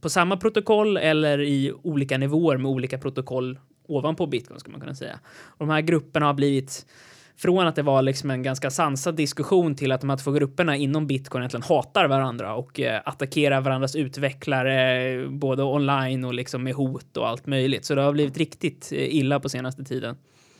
på 0.00 0.08
samma 0.08 0.36
protokoll 0.36 0.96
eller 0.96 1.40
i 1.40 1.72
olika 1.82 2.18
nivåer 2.18 2.56
med 2.56 2.70
olika 2.70 2.98
protokoll 2.98 3.58
ovanpå 3.86 4.26
bitcoin 4.26 4.60
skulle 4.60 4.72
man 4.72 4.80
kunna 4.80 4.94
säga. 4.94 5.18
Och 5.36 5.66
de 5.66 5.72
här 5.72 5.80
grupperna 5.80 6.26
har 6.26 6.34
blivit 6.34 6.86
från 7.36 7.66
att 7.66 7.76
det 7.76 7.82
var 7.82 8.02
liksom 8.02 8.30
en 8.30 8.42
ganska 8.42 8.70
sansad 8.70 9.16
diskussion 9.16 9.74
till 9.74 9.92
att 9.92 10.00
de 10.00 10.10
här 10.10 10.16
två 10.16 10.32
grupperna 10.32 10.76
inom 10.76 11.06
bitcoin 11.06 11.42
egentligen 11.42 11.62
hatar 11.62 12.08
varandra 12.08 12.54
och 12.54 12.80
eh, 12.80 13.00
attackerar 13.04 13.60
varandras 13.60 13.96
utvecklare 13.96 15.28
både 15.28 15.62
online 15.62 16.24
och 16.24 16.34
liksom 16.34 16.62
med 16.62 16.74
hot 16.74 17.16
och 17.16 17.28
allt 17.28 17.46
möjligt. 17.46 17.84
Så 17.84 17.94
det 17.94 18.02
har 18.02 18.12
blivit 18.12 18.36
riktigt 18.36 18.92
eh, 18.92 19.14
illa 19.14 19.40
på 19.40 19.48
senaste 19.48 19.84
tiden. 19.84 20.16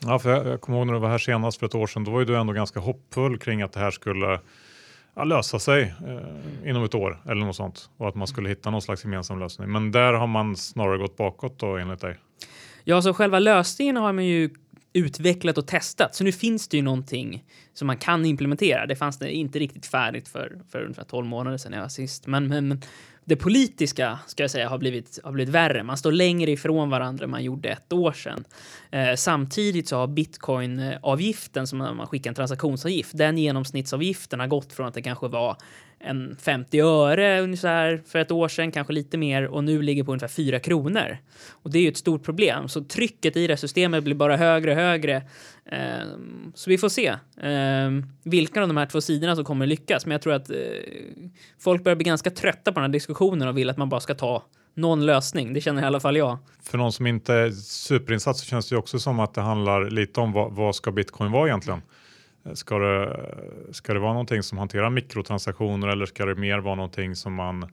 Ja, 0.06 0.18
för 0.18 0.30
jag, 0.30 0.46
jag 0.46 0.60
kommer 0.60 0.78
ihåg 0.78 0.86
när 0.86 0.94
du 0.94 1.00
var 1.00 1.08
här 1.08 1.18
senast 1.18 1.58
för 1.58 1.66
ett 1.66 1.74
år 1.74 1.86
sedan, 1.86 2.04
då 2.04 2.10
var 2.10 2.20
ju 2.20 2.24
du 2.24 2.36
ändå 2.36 2.52
ganska 2.52 2.80
hoppfull 2.80 3.38
kring 3.38 3.62
att 3.62 3.72
det 3.72 3.80
här 3.80 3.90
skulle 3.90 4.40
ja, 5.14 5.24
lösa 5.24 5.58
sig 5.58 5.94
eh, 6.06 6.70
inom 6.70 6.84
ett 6.84 6.94
år 6.94 7.22
eller 7.28 7.46
något 7.46 7.56
sånt 7.56 7.90
och 7.96 8.08
att 8.08 8.14
man 8.14 8.26
skulle 8.26 8.48
hitta 8.48 8.70
någon 8.70 8.82
slags 8.82 9.04
gemensam 9.04 9.38
lösning. 9.38 9.72
Men 9.72 9.92
där 9.92 10.12
har 10.12 10.26
man 10.26 10.56
snarare 10.56 10.98
gått 10.98 11.16
bakåt 11.16 11.58
då 11.58 11.76
enligt 11.76 12.00
dig. 12.00 12.16
Ja, 12.84 13.02
så 13.02 13.14
själva 13.14 13.38
lösningen 13.38 13.96
har 13.96 14.12
man 14.12 14.26
ju 14.26 14.50
utvecklat 14.92 15.58
och 15.58 15.66
testat. 15.66 16.14
Så 16.14 16.24
nu 16.24 16.32
finns 16.32 16.68
det 16.68 16.76
ju 16.76 16.82
någonting 16.82 17.44
som 17.72 17.86
man 17.86 17.96
kan 17.96 18.24
implementera. 18.24 18.86
Det 18.86 18.96
fanns 18.96 19.18
det 19.18 19.32
inte 19.32 19.58
riktigt 19.58 19.86
färdigt 19.86 20.28
för, 20.28 20.58
för 20.72 20.82
ungefär 20.82 21.04
12 21.04 21.26
månader 21.26 21.58
sedan 21.58 21.72
jag 21.72 21.80
var 21.80 21.88
sist. 21.88 22.26
Men, 22.26 22.48
men 22.48 22.80
det 23.24 23.36
politiska 23.36 24.18
ska 24.26 24.42
jag 24.42 24.50
säga 24.50 24.68
har 24.68 24.78
blivit, 24.78 25.18
har 25.24 25.32
blivit 25.32 25.54
värre. 25.54 25.82
Man 25.82 25.96
står 25.96 26.12
längre 26.12 26.50
ifrån 26.50 26.90
varandra 26.90 27.24
än 27.24 27.30
man 27.30 27.44
gjorde 27.44 27.68
ett 27.68 27.92
år 27.92 28.12
sedan. 28.12 28.44
Eh, 28.90 29.14
samtidigt 29.16 29.88
så 29.88 29.96
har 29.96 30.06
bitcoinavgiften, 30.06 31.66
som 31.66 31.78
man 31.78 32.06
skickar 32.06 32.30
en 32.30 32.34
transaktionsavgift, 32.34 33.18
den 33.18 33.38
genomsnittsavgiften 33.38 34.40
har 34.40 34.46
gått 34.46 34.72
från 34.72 34.86
att 34.86 34.94
det 34.94 35.02
kanske 35.02 35.28
var 35.28 35.56
en 36.04 36.36
50 36.36 36.80
öre 36.80 37.40
ungefär 37.40 38.02
för 38.06 38.18
ett 38.18 38.30
år 38.30 38.48
sedan, 38.48 38.72
kanske 38.72 38.92
lite 38.92 39.18
mer 39.18 39.46
och 39.46 39.64
nu 39.64 39.82
ligger 39.82 40.04
på 40.04 40.12
ungefär 40.12 40.28
4 40.28 40.60
kronor. 40.60 41.18
Och 41.50 41.70
det 41.70 41.78
är 41.78 41.82
ju 41.82 41.88
ett 41.88 41.96
stort 41.96 42.24
problem, 42.24 42.68
så 42.68 42.84
trycket 42.84 43.36
i 43.36 43.46
det 43.46 43.56
systemet 43.56 44.04
blir 44.04 44.14
bara 44.14 44.36
högre 44.36 44.70
och 44.70 44.76
högre. 44.76 45.16
Eh, 45.66 46.06
så 46.54 46.70
vi 46.70 46.78
får 46.78 46.88
se 46.88 47.06
eh, 47.40 47.90
vilka 48.22 48.62
av 48.62 48.68
de 48.68 48.76
här 48.76 48.86
två 48.86 49.00
sidorna 49.00 49.36
som 49.36 49.44
kommer 49.44 49.66
lyckas. 49.66 50.06
Men 50.06 50.12
jag 50.12 50.22
tror 50.22 50.32
att 50.32 50.50
eh, 50.50 50.56
folk 51.58 51.84
börjar 51.84 51.96
bli 51.96 52.04
ganska 52.04 52.30
trötta 52.30 52.72
på 52.72 52.80
den 52.80 52.90
här 52.90 52.92
diskussionen 52.92 53.48
och 53.48 53.58
vill 53.58 53.70
att 53.70 53.76
man 53.76 53.88
bara 53.88 54.00
ska 54.00 54.14
ta 54.14 54.42
någon 54.74 55.06
lösning. 55.06 55.52
Det 55.52 55.60
känner 55.60 55.82
i 55.82 55.84
alla 55.84 56.00
fall 56.00 56.16
jag. 56.16 56.38
För 56.62 56.78
någon 56.78 56.92
som 56.92 57.06
inte 57.06 57.34
är 57.34 57.50
superinsatt 57.50 58.36
så 58.36 58.46
känns 58.46 58.68
det 58.68 58.74
ju 58.74 58.78
också 58.78 58.98
som 58.98 59.20
att 59.20 59.34
det 59.34 59.40
handlar 59.40 59.90
lite 59.90 60.20
om 60.20 60.32
vad, 60.32 60.52
vad 60.52 60.74
ska 60.74 60.90
bitcoin 60.90 61.32
vara 61.32 61.48
egentligen? 61.48 61.82
Ska 62.54 62.78
det, 62.78 63.26
ska 63.72 63.94
det 63.94 64.00
vara 64.00 64.12
någonting 64.12 64.42
som 64.42 64.58
hanterar 64.58 64.90
mikrotransaktioner 64.90 65.88
eller 65.88 66.06
ska 66.06 66.24
det 66.24 66.34
mer 66.34 66.58
vara 66.58 66.74
någonting 66.74 67.16
som 67.16 67.34
man 67.34 67.72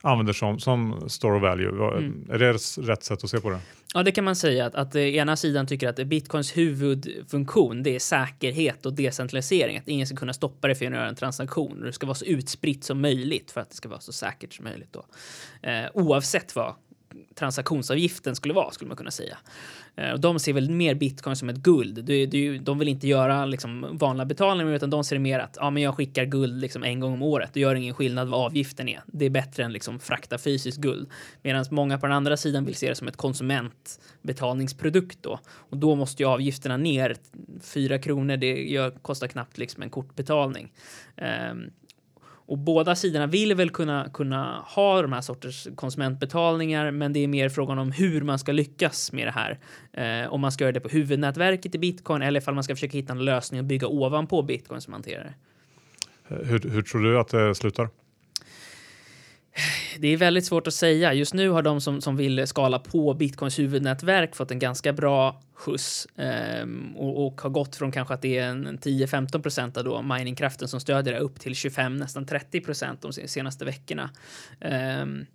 använder 0.00 0.32
som, 0.32 0.58
som 0.58 1.08
store 1.08 1.36
of 1.36 1.42
value? 1.42 1.68
Mm. 1.68 2.30
Är 2.30 2.38
det 2.38 2.52
rätt 2.52 3.02
sätt 3.02 3.24
att 3.24 3.30
se 3.30 3.40
på 3.40 3.50
det? 3.50 3.58
Ja, 3.94 4.02
det 4.02 4.12
kan 4.12 4.24
man 4.24 4.36
säga 4.36 4.66
att, 4.66 4.74
att 4.74 4.96
ena 4.96 5.36
sidan 5.36 5.66
tycker 5.66 5.88
att 5.88 6.06
bitcoins 6.06 6.56
huvudfunktion 6.56 7.82
det 7.82 7.94
är 7.94 7.98
säkerhet 7.98 8.86
och 8.86 8.92
decentralisering. 8.92 9.78
Att 9.78 9.88
ingen 9.88 10.06
ska 10.06 10.16
kunna 10.16 10.32
stoppa 10.32 10.68
det 10.68 10.74
för 10.74 10.86
att 10.86 10.92
göra 10.92 11.08
en 11.08 11.14
transaktion. 11.14 11.80
Det 11.80 11.92
ska 11.92 12.06
vara 12.06 12.14
så 12.14 12.24
utspritt 12.24 12.84
som 12.84 13.00
möjligt 13.00 13.50
för 13.50 13.60
att 13.60 13.70
det 13.70 13.76
ska 13.76 13.88
vara 13.88 14.00
så 14.00 14.12
säkert 14.12 14.52
som 14.52 14.64
möjligt. 14.64 14.92
Då. 14.92 15.04
Eh, 15.68 15.86
oavsett 15.94 16.56
vad 16.56 16.74
transaktionsavgiften 17.34 18.36
skulle 18.36 18.54
vara, 18.54 18.70
skulle 18.70 18.88
man 18.88 18.96
kunna 18.96 19.10
säga. 19.10 19.38
Eh, 19.96 20.14
de 20.14 20.38
ser 20.38 20.52
väl 20.52 20.70
mer 20.70 20.94
bitcoin 20.94 21.36
som 21.36 21.48
ett 21.48 21.56
guld. 21.56 22.04
De 22.64 22.78
vill 22.78 22.88
inte 22.88 23.08
göra 23.08 23.46
liksom 23.46 23.88
vanliga 23.92 24.24
betalningar, 24.24 24.72
utan 24.72 24.90
de 24.90 25.04
ser 25.04 25.18
mer 25.18 25.38
att 25.38 25.56
ja, 25.60 25.70
men 25.70 25.82
jag 25.82 25.94
skickar 25.94 26.24
guld 26.24 26.60
liksom 26.60 26.82
en 26.82 27.00
gång 27.00 27.12
om 27.12 27.22
året. 27.22 27.50
Det 27.52 27.60
gör 27.60 27.74
ingen 27.74 27.94
skillnad 27.94 28.28
vad 28.28 28.46
avgiften 28.46 28.88
är. 28.88 29.02
Det 29.06 29.24
är 29.24 29.30
bättre 29.30 29.64
än 29.64 29.72
liksom 29.72 30.00
frakta 30.00 30.38
fysiskt 30.38 30.78
guld. 30.78 31.08
Medan 31.42 31.64
många 31.70 31.98
på 31.98 32.06
den 32.06 32.16
andra 32.16 32.36
sidan 32.36 32.64
vill 32.64 32.74
se 32.74 32.88
det 32.88 32.94
som 32.94 33.08
ett 33.08 33.16
konsumentbetalningsprodukt 33.16 35.18
då. 35.22 35.38
Och 35.46 35.76
då 35.76 35.94
måste 35.94 36.22
ju 36.22 36.28
avgifterna 36.28 36.76
ner. 36.76 37.16
Fyra 37.60 37.98
kronor, 37.98 38.36
det 38.36 38.70
gör, 38.70 38.90
kostar 38.90 39.26
knappt 39.26 39.58
liksom 39.58 39.82
en 39.82 39.90
kortbetalning. 39.90 40.72
Um, 41.50 41.70
och 42.46 42.58
båda 42.58 42.94
sidorna 42.94 43.26
vill 43.26 43.54
väl 43.54 43.70
kunna, 43.70 44.10
kunna 44.12 44.64
ha 44.66 45.02
de 45.02 45.12
här 45.12 45.20
sorters 45.20 45.68
konsumentbetalningar, 45.74 46.90
men 46.90 47.12
det 47.12 47.20
är 47.20 47.28
mer 47.28 47.48
frågan 47.48 47.78
om 47.78 47.92
hur 47.92 48.22
man 48.22 48.38
ska 48.38 48.52
lyckas 48.52 49.12
med 49.12 49.26
det 49.26 49.30
här. 49.30 49.58
Eh, 49.92 50.32
om 50.32 50.40
man 50.40 50.52
ska 50.52 50.64
göra 50.64 50.72
det 50.72 50.80
på 50.80 50.88
huvudnätverket 50.88 51.74
i 51.74 51.78
bitcoin 51.78 52.22
eller 52.22 52.40
ifall 52.40 52.54
man 52.54 52.64
ska 52.64 52.74
försöka 52.74 52.98
hitta 52.98 53.12
en 53.12 53.24
lösning 53.24 53.60
och 53.60 53.66
bygga 53.66 53.86
ovanpå 53.86 54.42
bitcoin 54.42 54.80
som 54.80 54.92
hanterar 54.92 55.24
det. 55.24 55.34
Hur, 56.44 56.70
hur 56.70 56.82
tror 56.82 57.02
du 57.02 57.18
att 57.18 57.28
det 57.28 57.54
slutar? 57.54 57.88
Det 59.98 60.08
är 60.08 60.16
väldigt 60.16 60.44
svårt 60.44 60.66
att 60.66 60.74
säga. 60.74 61.12
Just 61.12 61.34
nu 61.34 61.48
har 61.48 61.62
de 61.62 61.80
som, 61.80 62.00
som 62.00 62.16
vill 62.16 62.46
skala 62.46 62.78
på 62.78 63.14
bitcoins 63.14 63.58
huvudnätverk 63.58 64.36
fått 64.36 64.50
en 64.50 64.58
ganska 64.58 64.92
bra 64.92 65.40
skjuts 65.54 66.06
um, 66.62 66.96
och, 66.96 67.26
och, 67.26 67.40
har 67.40 67.50
gått 67.50 67.76
från 67.76 67.92
kanske 67.92 68.14
att 68.14 68.22
det 68.22 68.38
är 68.38 68.48
en 68.48 68.78
10-15 68.78 69.42
procent 69.42 69.76
av 69.76 69.84
då 69.84 70.02
miningkraften 70.02 70.68
som 70.68 70.80
stödjer 70.80 71.14
det 71.14 71.20
upp 71.20 71.40
till 71.40 71.54
25, 71.54 71.96
nästan 71.96 72.26
30 72.26 72.60
procent 72.60 73.02
de 73.02 73.12
senaste 73.12 73.64
veckorna. 73.64 74.10
Um, 75.00 75.26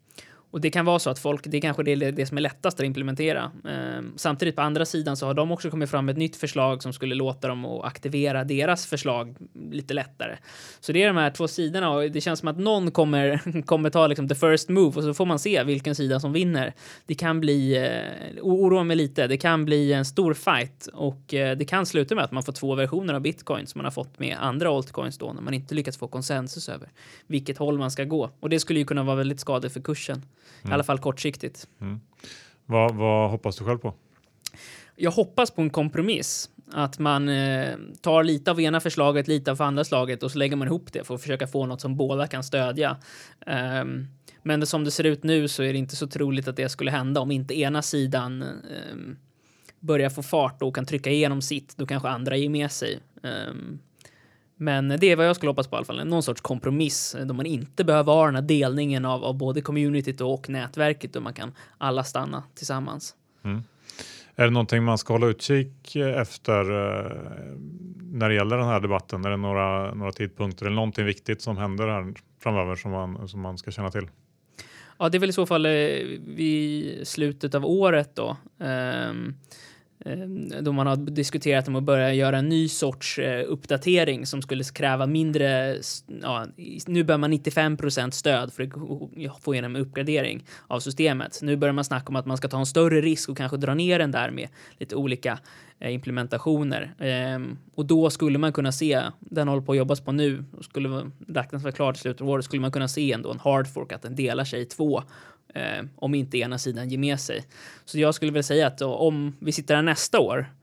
och 0.51 0.61
det 0.61 0.69
kan 0.69 0.85
vara 0.85 0.99
så 0.99 1.09
att 1.09 1.19
folk, 1.19 1.43
det 1.43 1.61
kanske 1.61 1.91
är 1.91 2.11
det, 2.11 2.25
som 2.25 2.37
är 2.37 2.41
lättast 2.41 2.79
att 2.79 2.85
implementera. 2.85 3.51
Ehm, 3.67 4.13
samtidigt 4.15 4.55
på 4.55 4.61
andra 4.61 4.85
sidan 4.85 5.17
så 5.17 5.25
har 5.25 5.33
de 5.33 5.51
också 5.51 5.69
kommit 5.69 5.89
fram 5.89 6.05
med 6.05 6.13
ett 6.13 6.17
nytt 6.17 6.35
förslag 6.35 6.83
som 6.83 6.93
skulle 6.93 7.15
låta 7.15 7.47
dem 7.47 7.65
att 7.65 7.85
aktivera 7.85 8.43
deras 8.43 8.85
förslag 8.85 9.35
lite 9.71 9.93
lättare. 9.93 10.37
Så 10.79 10.91
det 10.91 11.03
är 11.03 11.07
de 11.07 11.17
här 11.17 11.31
två 11.31 11.47
sidorna 11.47 11.89
och 11.89 12.11
det 12.11 12.21
känns 12.21 12.39
som 12.39 12.47
att 12.47 12.57
någon 12.57 12.91
kommer, 12.91 13.61
kommer 13.65 13.89
ta 13.89 14.07
liksom 14.07 14.27
the 14.27 14.35
first 14.35 14.69
move 14.69 14.97
och 14.97 15.03
så 15.03 15.13
får 15.13 15.25
man 15.25 15.39
se 15.39 15.63
vilken 15.63 15.95
sida 15.95 16.19
som 16.19 16.33
vinner. 16.33 16.73
Det 17.05 17.15
kan 17.15 17.39
bli, 17.39 17.77
eh, 17.77 18.41
oroa 18.41 18.83
mig 18.83 18.97
lite, 18.97 19.27
det 19.27 19.37
kan 19.37 19.65
bli 19.65 19.93
en 19.93 20.05
stor 20.05 20.33
fight 20.33 20.87
och 20.93 21.33
eh, 21.33 21.57
det 21.57 21.65
kan 21.65 21.85
sluta 21.85 22.15
med 22.15 22.23
att 22.23 22.31
man 22.31 22.43
får 22.43 22.53
två 22.53 22.75
versioner 22.75 23.13
av 23.13 23.21
bitcoin 23.21 23.67
som 23.67 23.79
man 23.79 23.85
har 23.85 23.91
fått 23.91 24.19
med 24.19 24.37
andra 24.39 24.69
altcoins 24.69 25.17
då 25.17 25.33
när 25.33 25.41
man 25.41 25.53
inte 25.53 25.75
lyckats 25.75 25.97
få 25.97 26.07
konsensus 26.07 26.69
över 26.69 26.89
vilket 27.27 27.57
håll 27.57 27.77
man 27.77 27.91
ska 27.91 28.03
gå. 28.03 28.29
Och 28.39 28.49
det 28.49 28.59
skulle 28.59 28.79
ju 28.79 28.85
kunna 28.85 29.03
vara 29.03 29.15
väldigt 29.15 29.39
skadligt 29.39 29.73
för 29.73 29.81
kursen. 29.81 30.23
Mm. 30.61 30.71
I 30.71 30.73
alla 30.73 30.83
fall 30.83 30.99
kortsiktigt. 30.99 31.67
Mm. 31.81 31.99
Vad, 32.65 32.95
vad 32.95 33.31
hoppas 33.31 33.55
du 33.55 33.65
själv 33.65 33.77
på? 33.77 33.93
Jag 34.95 35.11
hoppas 35.11 35.51
på 35.51 35.61
en 35.61 35.69
kompromiss. 35.69 36.49
Att 36.71 36.99
man 36.99 37.29
eh, 37.29 37.75
tar 38.01 38.23
lite 38.23 38.51
av 38.51 38.61
ena 38.61 38.79
förslaget, 38.79 39.27
lite 39.27 39.51
av 39.51 39.61
andra 39.61 39.83
slaget 39.83 40.23
och 40.23 40.31
så 40.31 40.37
lägger 40.37 40.55
man 40.55 40.67
ihop 40.67 40.93
det 40.93 41.03
för 41.03 41.15
att 41.15 41.21
försöka 41.21 41.47
få 41.47 41.65
något 41.65 41.81
som 41.81 41.95
båda 41.95 42.27
kan 42.27 42.43
stödja. 42.43 42.97
Um, 43.45 44.07
men 44.43 44.59
det, 44.59 44.65
som 44.65 44.83
det 44.83 44.91
ser 44.91 45.03
ut 45.03 45.23
nu 45.23 45.47
så 45.47 45.63
är 45.63 45.73
det 45.73 45.79
inte 45.79 45.95
så 45.95 46.07
troligt 46.07 46.47
att 46.47 46.55
det 46.55 46.69
skulle 46.69 46.91
hända 46.91 47.21
om 47.21 47.31
inte 47.31 47.59
ena 47.59 47.81
sidan 47.81 48.43
um, 48.91 49.17
börjar 49.79 50.09
få 50.09 50.23
fart 50.23 50.61
och 50.61 50.75
kan 50.75 50.85
trycka 50.85 51.09
igenom 51.09 51.41
sitt. 51.41 51.77
Då 51.77 51.85
kanske 51.85 52.09
andra 52.09 52.37
ger 52.37 52.49
med 52.49 52.71
sig. 52.71 52.99
Um, 53.21 53.79
men 54.61 54.87
det 54.99 55.03
är 55.07 55.15
vad 55.15 55.27
jag 55.27 55.35
skulle 55.35 55.49
hoppas 55.49 55.67
på 55.67 55.75
i 55.75 55.77
alla 55.77 55.85
fall. 55.85 56.07
Någon 56.07 56.23
sorts 56.23 56.41
kompromiss 56.41 57.15
då 57.25 57.33
man 57.33 57.45
inte 57.45 57.83
behöver 57.83 58.13
ha 58.13 58.25
den 58.25 58.35
här 58.35 58.41
delningen 58.41 59.05
av, 59.05 59.23
av 59.23 59.37
både 59.37 59.61
communityt 59.61 60.21
och 60.21 60.49
nätverket 60.49 61.15
och 61.15 61.23
man 61.23 61.33
kan 61.33 61.51
alla 61.77 62.03
stanna 62.03 62.43
tillsammans. 62.55 63.15
Mm. 63.43 63.63
Är 64.35 64.43
det 64.43 64.49
någonting 64.49 64.83
man 64.83 64.97
ska 64.97 65.13
hålla 65.13 65.27
utkik 65.27 65.95
efter 65.95 66.59
eh, 66.61 67.11
när 68.01 68.29
det 68.29 68.35
gäller 68.35 68.57
den 68.57 68.67
här 68.67 68.79
debatten? 68.79 69.25
Är 69.25 69.29
det 69.29 69.37
några, 69.37 69.93
några 69.93 70.11
tidpunkter 70.11 70.65
eller 70.65 70.75
någonting 70.75 71.05
viktigt 71.05 71.41
som 71.41 71.57
händer 71.57 71.87
här 71.87 72.13
framöver 72.43 72.75
som 72.75 72.91
man, 72.91 73.27
som 73.27 73.41
man 73.41 73.57
ska 73.57 73.71
känna 73.71 73.91
till? 73.91 74.07
Ja, 74.99 75.09
det 75.09 75.17
är 75.17 75.19
väl 75.19 75.29
i 75.29 75.33
så 75.33 75.45
fall 75.45 75.65
eh, 75.65 75.71
vid 76.25 77.07
slutet 77.07 77.55
av 77.55 77.65
året 77.65 78.15
då. 78.15 78.37
Um, 78.57 79.35
Ehm, 80.05 80.63
då 80.63 80.71
man 80.71 80.87
har 80.87 80.95
diskuterat 80.95 81.67
om 81.67 81.75
att 81.75 81.83
börja 81.83 82.13
göra 82.13 82.37
en 82.37 82.49
ny 82.49 82.69
sorts 82.69 83.19
eh, 83.19 83.43
uppdatering 83.47 84.25
som 84.25 84.41
skulle 84.41 84.63
kräva 84.63 85.05
mindre. 85.05 85.77
Ja, 86.21 86.45
nu 86.87 87.03
behöver 87.03 87.17
man 87.17 87.33
95% 87.33 88.11
stöd 88.11 88.53
för 88.53 88.63
att 88.63 89.43
få 89.43 89.53
igenom 89.53 89.75
en 89.75 89.81
uppgradering 89.81 90.43
av 90.67 90.79
systemet. 90.79 91.39
Nu 91.41 91.55
börjar 91.55 91.73
man 91.73 91.83
snacka 91.83 92.09
om 92.09 92.15
att 92.15 92.25
man 92.25 92.37
ska 92.37 92.47
ta 92.47 92.59
en 92.59 92.65
större 92.65 93.01
risk 93.01 93.29
och 93.29 93.37
kanske 93.37 93.57
dra 93.57 93.73
ner 93.73 93.99
den 93.99 94.11
där 94.11 94.31
med 94.31 94.47
lite 94.77 94.95
olika 94.95 95.39
eh, 95.79 95.93
implementationer. 95.93 96.93
Ehm, 96.99 97.57
och 97.75 97.85
då 97.85 98.09
skulle 98.09 98.37
man 98.37 98.53
kunna 98.53 98.71
se, 98.71 99.01
den 99.19 99.47
håller 99.47 99.61
på 99.61 99.71
att 99.71 99.77
jobbas 99.77 100.01
på 100.01 100.11
nu, 100.11 100.45
och 100.57 100.65
skulle 100.65 101.11
räknas 101.27 101.63
vara 101.63 101.73
klart 101.73 101.97
i 101.97 101.99
slutet 101.99 102.21
av 102.21 102.29
året, 102.29 102.45
skulle 102.45 102.61
man 102.61 102.71
kunna 102.71 102.87
se 102.87 103.11
ändå 103.11 103.31
en 103.31 103.39
hard 103.39 103.67
fork 103.67 103.91
att 103.91 104.01
den 104.01 104.15
delar 104.15 104.43
sig 104.43 104.61
i 104.61 104.65
två 104.65 105.03
eh, 105.53 105.85
om 105.95 106.15
inte 106.15 106.37
ena 106.37 106.57
sidan 106.57 106.89
ger 106.89 106.97
med 106.97 107.19
sig. 107.19 107.43
Så 107.85 107.99
jag 107.99 108.15
skulle 108.15 108.31
väl 108.31 108.43
säga 108.43 108.67
att 108.67 108.81
om 108.81 109.35
vi 109.39 109.51
sitter 109.51 109.75
här 109.75 109.81
nästa 109.81 110.19
år, 110.19 110.53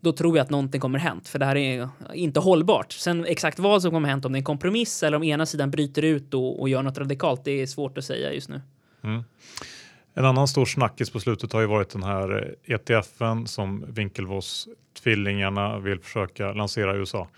då 0.00 0.12
tror 0.12 0.36
jag 0.36 0.44
att 0.44 0.50
någonting 0.50 0.80
kommer 0.80 0.98
hänt, 0.98 1.28
för 1.28 1.38
det 1.38 1.44
här 1.44 1.56
är 1.56 1.88
inte 2.14 2.40
hållbart. 2.40 2.92
Sen 2.92 3.26
exakt 3.26 3.58
vad 3.58 3.82
som 3.82 3.90
kommer 3.90 4.08
hänt, 4.08 4.24
om 4.24 4.32
det 4.32 4.36
är 4.36 4.40
en 4.40 4.44
kompromiss 4.44 5.02
eller 5.02 5.16
om 5.16 5.22
ena 5.22 5.46
sidan 5.46 5.70
bryter 5.70 6.02
ut 6.02 6.34
och, 6.34 6.60
och 6.60 6.68
gör 6.68 6.82
något 6.82 6.98
radikalt, 6.98 7.44
det 7.44 7.62
är 7.62 7.66
svårt 7.66 7.98
att 7.98 8.04
säga 8.04 8.32
just 8.32 8.48
nu. 8.48 8.60
Mm. 9.04 9.24
En 10.14 10.24
annan 10.24 10.48
stor 10.48 10.64
snackis 10.64 11.10
på 11.10 11.20
slutet 11.20 11.52
har 11.52 11.60
ju 11.60 11.66
varit 11.66 11.90
den 11.90 12.02
här 12.02 12.54
ETFen 12.64 13.46
som 13.46 13.84
Winklevoss 13.88 14.68
tvillingarna 15.02 15.78
vill 15.78 16.00
försöka 16.00 16.52
lansera 16.52 16.96
i 16.96 16.98
USA. 16.98 17.28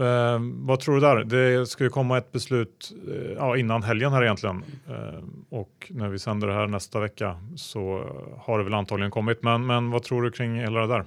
Eh, 0.00 0.38
vad 0.40 0.80
tror 0.80 0.94
du 0.94 1.00
där? 1.00 1.24
Det 1.24 1.66
ska 1.66 1.84
ju 1.84 1.90
komma 1.90 2.18
ett 2.18 2.32
beslut 2.32 2.92
eh, 3.08 3.32
ja, 3.36 3.56
innan 3.56 3.82
helgen 3.82 4.12
här 4.12 4.22
egentligen. 4.22 4.64
Eh, 4.88 5.24
och 5.50 5.86
när 5.90 6.08
vi 6.08 6.18
sänder 6.18 6.48
det 6.48 6.54
här 6.54 6.66
nästa 6.66 7.00
vecka 7.00 7.36
så 7.56 8.04
har 8.38 8.58
det 8.58 8.64
väl 8.64 8.74
antagligen 8.74 9.10
kommit. 9.10 9.42
Men, 9.42 9.66
men 9.66 9.90
vad 9.90 10.02
tror 10.02 10.22
du 10.22 10.30
kring 10.30 10.54
hela 10.54 10.80
det 10.80 10.86
där? 10.86 11.04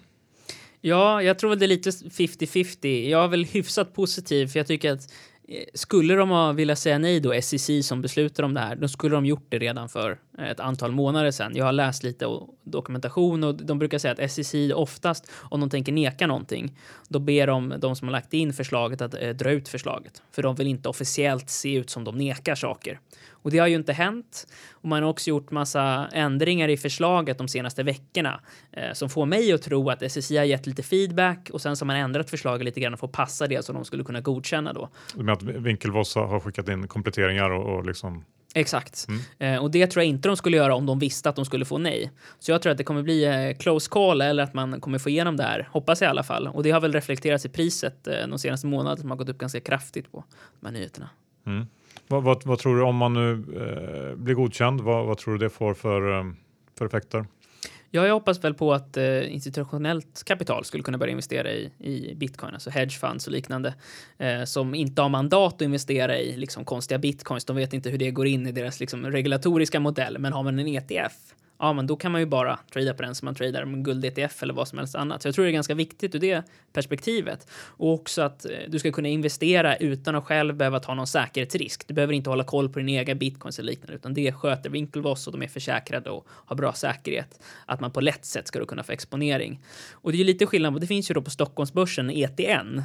Ja, 0.82 1.24
jag 1.24 1.40
tror 1.40 1.50
väl 1.50 1.60
det 1.60 1.66
är 1.66 1.68
lite 1.68 1.90
50-50. 1.90 3.10
Jag 3.10 3.24
är 3.24 3.28
väl 3.28 3.46
hyfsat 3.46 3.94
positiv 3.94 4.48
för 4.48 4.60
jag 4.60 4.68
tycker 4.68 4.92
att 4.92 5.14
Eh, 5.48 5.64
skulle 5.74 6.16
de 6.16 6.30
ha 6.30 6.52
velat 6.52 6.80
säga 6.80 6.98
nej 6.98 7.20
då, 7.20 7.42
SEC 7.42 7.88
som 7.88 8.02
beslutar 8.02 8.44
om 8.44 8.54
det 8.54 8.60
här, 8.60 8.76
då 8.76 8.88
skulle 8.88 9.16
de 9.16 9.26
gjort 9.26 9.46
det 9.50 9.60
redan 9.60 9.90
för 9.90 10.20
eh, 10.38 10.50
ett 10.50 10.60
antal 10.60 10.92
månader 10.92 11.32
sedan. 11.32 11.52
Jag 11.56 11.66
har 11.66 11.72
läst 11.72 12.04
lite 12.04 12.26
dokumentation 12.64 13.44
och 13.44 13.56
de 13.56 13.80
brukar 13.80 13.98
säga 13.98 14.14
att 14.14 14.32
SEC 14.32 14.54
oftast, 14.76 15.32
om 15.34 15.60
de 15.60 15.70
tänker 15.70 15.92
neka 15.92 16.28
någonting, 16.28 16.78
då 17.08 17.20
ber 17.20 17.48
de 17.48 17.74
de 17.78 17.96
som 17.96 18.08
har 18.08 18.12
lagt 18.12 18.34
in 18.34 18.54
förslaget 18.54 19.02
att 19.02 19.14
eh, 19.14 19.30
dra 19.30 19.52
ut 19.52 19.70
förslaget. 19.70 20.22
För 20.32 20.44
de 20.44 20.56
vill 20.56 20.68
inte 20.68 20.90
officiellt 20.90 21.50
se 21.50 21.76
ut 21.76 21.90
som 21.90 22.04
de 22.04 22.18
nekar 22.18 22.56
saker. 22.56 23.00
Och 23.42 23.52
det 23.52 23.58
har 23.58 23.68
ju 23.68 23.76
inte 23.76 23.94
hänt. 23.94 24.48
Och 24.72 24.90
man 24.90 25.04
har 25.04 25.10
också 25.10 25.30
gjort 25.30 25.52
massa 25.52 26.10
ändringar 26.14 26.70
i 26.70 26.78
förslaget 26.78 27.38
de 27.38 27.48
senaste 27.48 27.84
veckorna 27.84 28.42
eh, 28.72 28.94
som 28.94 29.10
får 29.10 29.26
mig 29.26 29.54
att 29.54 29.62
tro 29.62 29.90
att 29.90 30.12
SSI 30.12 30.38
har 30.38 30.46
gett 30.46 30.68
lite 30.68 30.84
feedback 30.84 31.50
och 31.54 31.62
sen 31.62 31.76
så 31.76 31.84
har 31.84 31.88
man 31.88 31.96
ändrat 31.96 32.30
förslaget 32.30 32.66
lite 32.66 32.80
grann 32.80 32.98
för 32.98 33.08
att 33.08 33.14
passa 33.14 33.48
det 33.48 33.66
som 33.66 33.76
de 33.76 33.86
skulle 33.86 34.04
kunna 34.04 34.22
godkänna 34.22 34.74
då. 34.74 34.90
Med 35.16 35.34
att 35.34 35.44
Winkelvoss 35.44 36.16
har 36.16 36.40
skickat 36.40 36.70
in 36.70 36.88
kompletteringar 36.88 37.50
och, 37.50 37.76
och 37.76 37.86
liksom 37.86 38.24
Exakt. 38.54 39.08
Mm. 39.08 39.22
Eh, 39.56 39.64
och 39.64 39.72
det 39.72 39.88
tror 39.88 40.04
jag 40.04 40.10
inte 40.10 40.30
de 40.30 40.38
skulle 40.38 40.58
göra 40.58 40.76
om 40.76 40.86
de 40.86 41.00
visste 41.00 41.30
att 41.30 41.36
de 41.36 41.46
skulle 41.46 41.66
få 41.66 41.78
nej. 41.78 42.12
Så 42.40 42.52
jag 42.52 42.62
tror 42.62 42.72
att 42.72 42.78
det 42.78 42.84
kommer 42.84 43.04
bli 43.04 43.24
eh, 43.24 43.58
close 43.58 43.90
call 43.90 44.22
eller 44.22 44.44
att 44.44 44.54
man 44.54 44.82
kommer 44.82 45.00
få 45.00 45.10
igenom 45.10 45.38
det 45.38 45.44
här. 45.44 45.70
Hoppas 45.72 46.02
jag 46.02 46.08
i 46.08 46.10
alla 46.10 46.24
fall. 46.24 46.48
Och 46.48 46.64
det 46.64 46.72
har 46.72 46.82
väl 46.82 46.94
reflekterats 46.94 47.46
i 47.46 47.50
priset 47.50 48.08
eh, 48.08 48.28
de 48.28 48.40
senaste 48.40 48.68
månaderna 48.68 48.98
som 48.98 49.10
har 49.10 49.18
gått 49.18 49.30
upp 49.30 49.38
ganska 49.38 49.60
kraftigt 49.60 50.12
på 50.12 50.24
de 50.60 50.66
här 50.66 50.74
nyheterna. 50.74 51.10
Mm. 51.46 51.68
Vad, 52.12 52.24
vad, 52.24 52.46
vad, 52.46 52.60
tror 52.60 52.76
du 52.76 52.84
om 52.84 52.96
man 52.96 53.14
nu 53.14 53.32
eh, 53.32 54.16
blir 54.16 54.36
godkänd? 54.36 54.82
Vad, 54.82 55.06
vad, 55.06 55.18
tror 55.18 55.34
du 55.34 55.38
det 55.46 55.50
får 55.50 55.74
för, 55.74 56.20
eh, 56.20 56.26
för 56.78 56.86
effekter? 56.86 57.26
Ja, 57.92 58.08
jag 58.08 58.14
hoppas 58.14 58.44
väl 58.44 58.54
på 58.54 58.74
att 58.74 58.98
eh, 58.98 59.34
institutionellt 59.34 60.24
kapital 60.26 60.66
skulle 60.66 60.84
kunna 60.84 60.98
börja 60.98 61.12
investera 61.12 61.52
i, 61.52 61.72
i 61.80 62.16
bitcoin, 62.16 62.54
alltså 62.54 62.70
hedge 62.70 63.00
funds 63.00 63.28
och 63.28 63.34
liknande, 63.34 63.74
eh, 64.18 64.44
som 64.44 64.76
inte 64.76 65.02
har 65.02 65.10
mandat 65.10 65.54
att 65.54 65.62
investera 65.62 66.18
i 66.18 66.38
liksom, 66.38 66.66
konstiga 66.66 67.00
bitcoins. 67.00 67.46
De 67.46 67.56
vet 67.56 67.74
inte 67.74 67.90
hur 67.90 67.98
det 67.98 68.12
går 68.12 68.28
in 68.28 68.48
i 68.48 68.52
deras 68.52 68.80
liksom, 68.80 69.06
regulatoriska 69.06 69.80
modell, 69.80 70.18
men 70.20 70.34
har 70.34 70.44
man 70.44 70.60
en 70.60 70.68
ETF 70.68 71.14
ja, 71.62 71.74
men 71.74 71.88
då 71.88 71.96
kan 71.96 72.12
man 72.12 72.22
ju 72.22 72.28
bara 72.28 72.60
trada 72.74 72.94
på 72.94 73.02
den 73.02 73.16
som 73.16 73.26
man 73.26 73.36
tradar 73.36 73.66
med 73.66 73.86
guld-ETF 73.86 74.44
eller 74.44 74.54
vad 74.54 74.68
som 74.68 74.78
helst 74.78 74.96
annat. 74.96 75.22
Så 75.22 75.28
jag 75.28 75.36
tror 75.36 75.46
det 75.46 75.52
är 75.52 75.54
ganska 75.54 75.76
viktigt 75.76 76.16
ur 76.16 76.20
det 76.20 76.44
perspektivet. 76.74 77.48
Och 77.54 77.94
också 77.94 78.22
att 78.22 78.46
eh, 78.46 78.52
du 78.68 78.80
ska 78.80 78.92
kunna 78.92 79.08
investera 79.08 79.76
utan 79.76 80.16
att 80.16 80.24
själv 80.24 80.56
behöva 80.56 80.80
ta 80.80 80.94
någon 80.94 81.08
säkerhetsrisk. 81.08 81.88
Du 81.88 81.94
behöver 81.94 82.14
inte 82.14 82.30
hålla 82.30 82.44
koll 82.44 82.70
på 82.70 82.80
din 82.80 82.90
egen 82.90 83.18
bitcoins 83.18 83.60
eller 83.60 83.72
liknande, 83.72 83.96
utan 83.96 84.14
det 84.14 84.32
sköter 84.32 84.70
Winklevoss 84.70 85.28
och 85.28 85.34
de 85.34 85.44
är 85.44 85.48
försäkrade 85.48 86.10
och 86.10 86.28
har 86.30 86.56
bra 86.56 86.74
säkerhet. 86.74 87.40
Att 87.66 87.80
man 87.80 87.92
på 87.92 88.02
lätt 88.02 88.26
sätt 88.26 88.48
ska 88.48 88.66
kunna 88.66 88.84
få 88.84 88.92
exponering. 88.92 89.60
Och 89.92 90.12
det 90.12 90.16
är 90.16 90.20
ju 90.20 90.26
lite 90.26 90.46
skillnad, 90.46 90.82
det 90.82 90.88
finns 90.88 91.10
ju 91.10 91.14
då 91.14 91.22
på 91.22 91.30
Stockholmsbörsen 91.30 92.10
ETN 92.10 92.84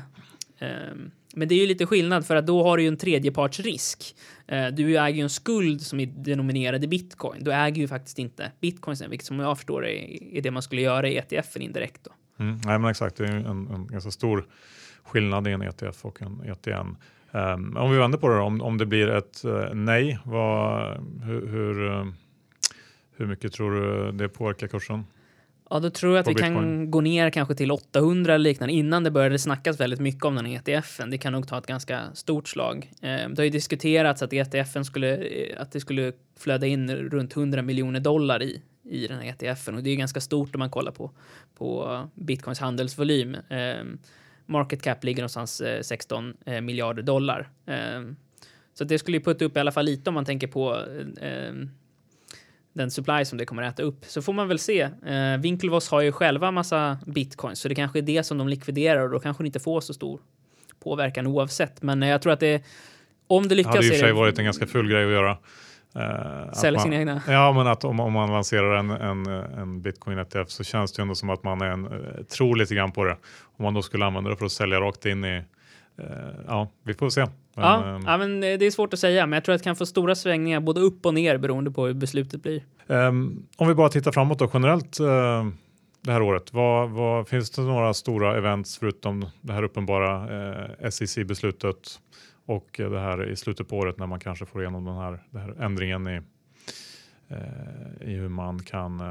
Ehm, 0.59 1.11
men 1.35 1.49
det 1.49 1.55
är 1.55 1.61
ju 1.61 1.67
lite 1.67 1.87
skillnad 1.87 2.27
för 2.27 2.37
att 2.37 2.47
då 2.47 2.63
har 2.63 2.77
du 2.77 2.83
ju 2.83 2.89
en 2.89 2.97
tredjepartsrisk. 2.97 4.17
Ehm, 4.47 4.75
du 4.75 4.99
äger 4.99 5.17
ju 5.17 5.23
en 5.23 5.31
skuld 5.31 5.83
som 5.83 6.01
är 6.01 6.07
denominerad 6.07 6.85
i 6.85 6.89
bitcoin. 6.89 7.45
Du 7.45 7.53
äger 7.53 7.83
ju 7.83 7.89
faktiskt 7.89 8.19
inte 8.19 8.53
bitcoin, 8.61 8.97
vilket 9.09 9.27
som 9.27 9.39
jag 9.39 9.59
förstår 9.59 9.87
är, 9.87 10.43
det 10.43 10.51
man 10.51 10.63
skulle 10.63 10.83
göra 10.83 11.09
i 11.09 11.17
ETFen 11.17 11.63
indirekt. 11.63 12.05
Då. 12.05 12.11
Mm, 12.45 12.61
nej, 12.65 12.79
men 12.79 12.91
exakt, 12.91 13.17
det 13.17 13.25
är 13.25 13.33
en, 13.33 13.47
en 13.47 13.87
ganska 13.87 14.11
stor 14.11 14.47
skillnad 15.03 15.49
i 15.49 15.51
en 15.51 15.63
ETF 15.63 16.05
och 16.05 16.23
en 16.23 16.41
ETN. 16.41 16.71
Um, 16.71 16.97
ehm, 17.33 17.77
om 17.77 17.91
vi 17.91 17.99
vänder 17.99 18.19
på 18.19 18.29
det 18.29 18.37
då, 18.37 18.43
om, 18.43 18.63
om 18.63 18.79
det 18.79 18.87
blir 18.87 19.09
ett 19.09 19.43
uh, 19.45 19.75
nej, 19.75 20.19
vad, 20.25 20.97
hur, 21.25 21.47
hur, 21.47 21.81
uh, 21.81 22.07
hur 23.17 23.27
mycket 23.27 23.53
tror 23.53 23.71
du 23.71 24.13
det 24.13 24.29
påverkar 24.29 24.67
kursen? 24.67 25.05
Ja, 25.71 25.81
då 25.81 25.91
tror 25.91 26.13
jag 26.13 26.21
att 26.21 26.29
vi 26.29 26.35
Bitcoin. 26.35 26.55
kan 26.55 26.91
gå 26.91 27.01
ner 27.01 27.31
kanske 27.31 27.55
till 27.55 27.71
800 27.71 28.35
eller 28.35 28.43
liknande 28.43 28.75
innan 28.75 29.05
det 29.05 29.11
började 29.11 29.39
snackas 29.39 29.81
väldigt 29.81 30.01
mycket 30.01 30.25
om 30.25 30.35
den 30.35 30.47
ETFen. 30.47 31.11
Det 31.11 31.19
kan 31.19 31.33
nog 31.33 31.49
ta 31.49 31.59
ett 31.59 31.67
ganska 31.67 32.03
stort 32.15 32.49
slag. 32.49 32.91
Eh, 33.03 33.29
det 33.29 33.35
har 33.37 33.45
ju 33.45 33.51
diskuterats 33.51 34.23
att 34.23 34.33
ETFen 34.33 34.85
skulle, 34.85 35.17
eh, 35.17 35.61
att 35.61 35.73
det 35.73 35.81
skulle 35.81 36.13
flöda 36.39 36.67
in 36.67 36.91
runt 36.91 37.37
100 37.37 37.63
miljoner 37.63 38.01
dollar 38.01 38.43
i, 38.43 38.63
i 38.85 39.07
den 39.07 39.19
här 39.19 39.35
ETFen 39.41 39.75
och 39.75 39.83
det 39.83 39.91
är 39.91 39.97
ganska 39.97 40.21
stort 40.21 40.55
om 40.55 40.59
man 40.59 40.71
kollar 40.71 40.93
på, 40.93 41.11
på 41.59 42.01
bitcoins 42.15 42.59
handelsvolym. 42.59 43.35
Eh, 43.35 43.85
market 44.47 44.83
cap 44.83 45.05
ligger 45.05 45.23
någonstans 45.23 45.63
16 45.83 46.35
miljarder 46.63 47.03
dollar. 47.03 47.49
Så 48.75 48.85
det 48.85 48.99
skulle 48.99 49.17
ju 49.17 49.25
putta 49.25 49.45
upp 49.45 49.57
i 49.57 49.61
alla 49.61 49.73
fall 49.73 49.85
lite 49.85 50.11
om 50.11 50.15
man 50.15 50.25
tänker 50.25 50.47
på 50.47 50.81
den 52.77 52.91
supply 52.91 53.25
som 53.25 53.39
det 53.39 53.47
kommer 53.47 53.63
att 53.63 53.75
äta 53.75 53.83
upp. 53.83 54.05
Så 54.05 54.23
får 54.23 54.33
man 54.33 54.49
väl 54.49 54.59
se. 54.59 54.81
Eh, 54.83 55.41
Winklevoss 55.41 55.89
har 55.89 56.01
ju 56.01 56.13
själva 56.13 56.51
massa 56.51 56.99
bitcoins, 57.07 57.61
så 57.61 57.69
det 57.69 57.75
kanske 57.75 57.99
är 57.99 58.03
det 58.03 58.23
som 58.23 58.39
de 58.39 58.49
likviderar 58.49 59.03
och 59.03 59.11
då 59.11 59.21
kanske 59.21 59.43
det 59.43 59.47
inte 59.47 59.61
får 59.61 59.81
så 59.81 59.95
stor 59.95 60.21
påverkan 60.83 61.27
oavsett. 61.27 61.83
Men 61.83 62.03
jag 62.03 62.23
tror 62.23 62.33
att 62.33 62.41
det, 62.41 62.63
om 63.27 63.49
det 63.49 63.55
lyckas... 63.55 63.73
Det 63.73 63.79
hade 63.79 63.87
i 63.87 63.91
och 63.91 63.95
för 63.95 64.01
sig 64.01 64.13
varit 64.13 64.39
en 64.39 64.45
ganska 64.45 64.67
full 64.67 64.89
grej 64.89 65.05
att 65.05 65.11
göra. 65.11 65.37
Uh, 65.97 66.53
Sälja 66.53 66.81
sina 66.81 66.97
egna? 66.97 67.23
Ja, 67.29 67.53
men 67.53 67.67
att 67.67 67.85
om, 67.85 68.01
om 68.01 68.13
man 68.13 68.33
lanserar 68.33 68.77
en, 68.77 68.91
en, 68.91 69.27
en 69.27 69.83
bitcoin 69.83 70.19
ETF 70.19 70.51
så 70.51 70.65
känns 70.65 70.93
det 70.93 71.01
ju 71.01 71.03
ändå 71.03 71.15
som 71.15 71.31
att 71.31 71.45
man 71.45 71.61
är 71.61 71.67
en, 71.67 71.87
uh, 71.87 72.23
tror 72.23 72.57
lite 72.57 72.75
grann 72.75 72.93
på 72.93 73.05
det. 73.05 73.17
Om 73.57 73.63
man 73.63 73.75
då 73.75 73.83
skulle 73.83 74.05
använda 74.05 74.31
det 74.31 74.37
för 74.37 74.47
att 74.47 74.53
sälja 74.53 74.81
rakt 74.81 75.07
in 75.07 75.25
i, 75.25 75.43
ja, 76.47 76.69
vi 76.83 76.95
får 76.95 77.11
se. 77.11 77.27
Men, 77.57 77.65
ja, 77.65 77.95
um, 77.95 78.03
ja, 78.07 78.17
men 78.17 78.41
det 78.41 78.67
är 78.67 78.71
svårt 78.71 78.93
att 78.93 78.99
säga, 78.99 79.27
men 79.27 79.37
jag 79.37 79.45
tror 79.45 79.55
att 79.55 79.61
det 79.61 79.65
kan 79.65 79.77
få 79.77 79.87
stora 79.87 80.15
svängningar 80.15 80.61
både 80.61 80.81
upp 80.81 81.07
och 81.07 81.15
ner 81.15 81.39
beroende 81.39 81.71
på 81.71 81.87
hur 81.87 81.95
beslutet 81.95 82.43
blir. 82.43 82.63
Um, 82.87 83.47
om 83.57 83.69
vi 83.69 83.75
bara 83.75 83.89
tittar 83.89 84.13
framåt 84.13 84.39
då 84.39 84.51
generellt 84.55 85.01
uh, 85.01 85.07
det 86.01 86.13
här 86.13 86.23
året, 86.23 86.53
vad, 86.53 86.91
vad, 86.91 87.29
finns 87.29 87.51
det 87.51 87.63
några 87.63 87.95
stora 87.95 88.39
events 88.39 88.79
förutom 88.79 89.27
det 89.41 89.53
här 89.53 89.63
uppenbara 89.63 90.25
uh, 90.25 90.71
eh, 90.81 90.91
SEC-beslutet 90.91 92.01
och 92.47 92.67
det 92.77 93.01
här 93.01 93.31
i 93.31 93.37
slutet 93.37 93.69
på 93.69 93.77
året 93.77 93.99
när 93.99 94.07
man 94.07 94.21
kanske 94.21 94.47
får 94.47 94.63
igenom 94.63 94.85
den 94.85 94.97
här, 94.97 95.23
den 95.31 95.43
här 95.43 95.65
ändringen 95.65 96.09
i, 96.09 96.21
uh, 97.31 98.11
i 98.11 98.15
hur 98.15 98.29
man 98.29 98.59
kan 98.59 99.03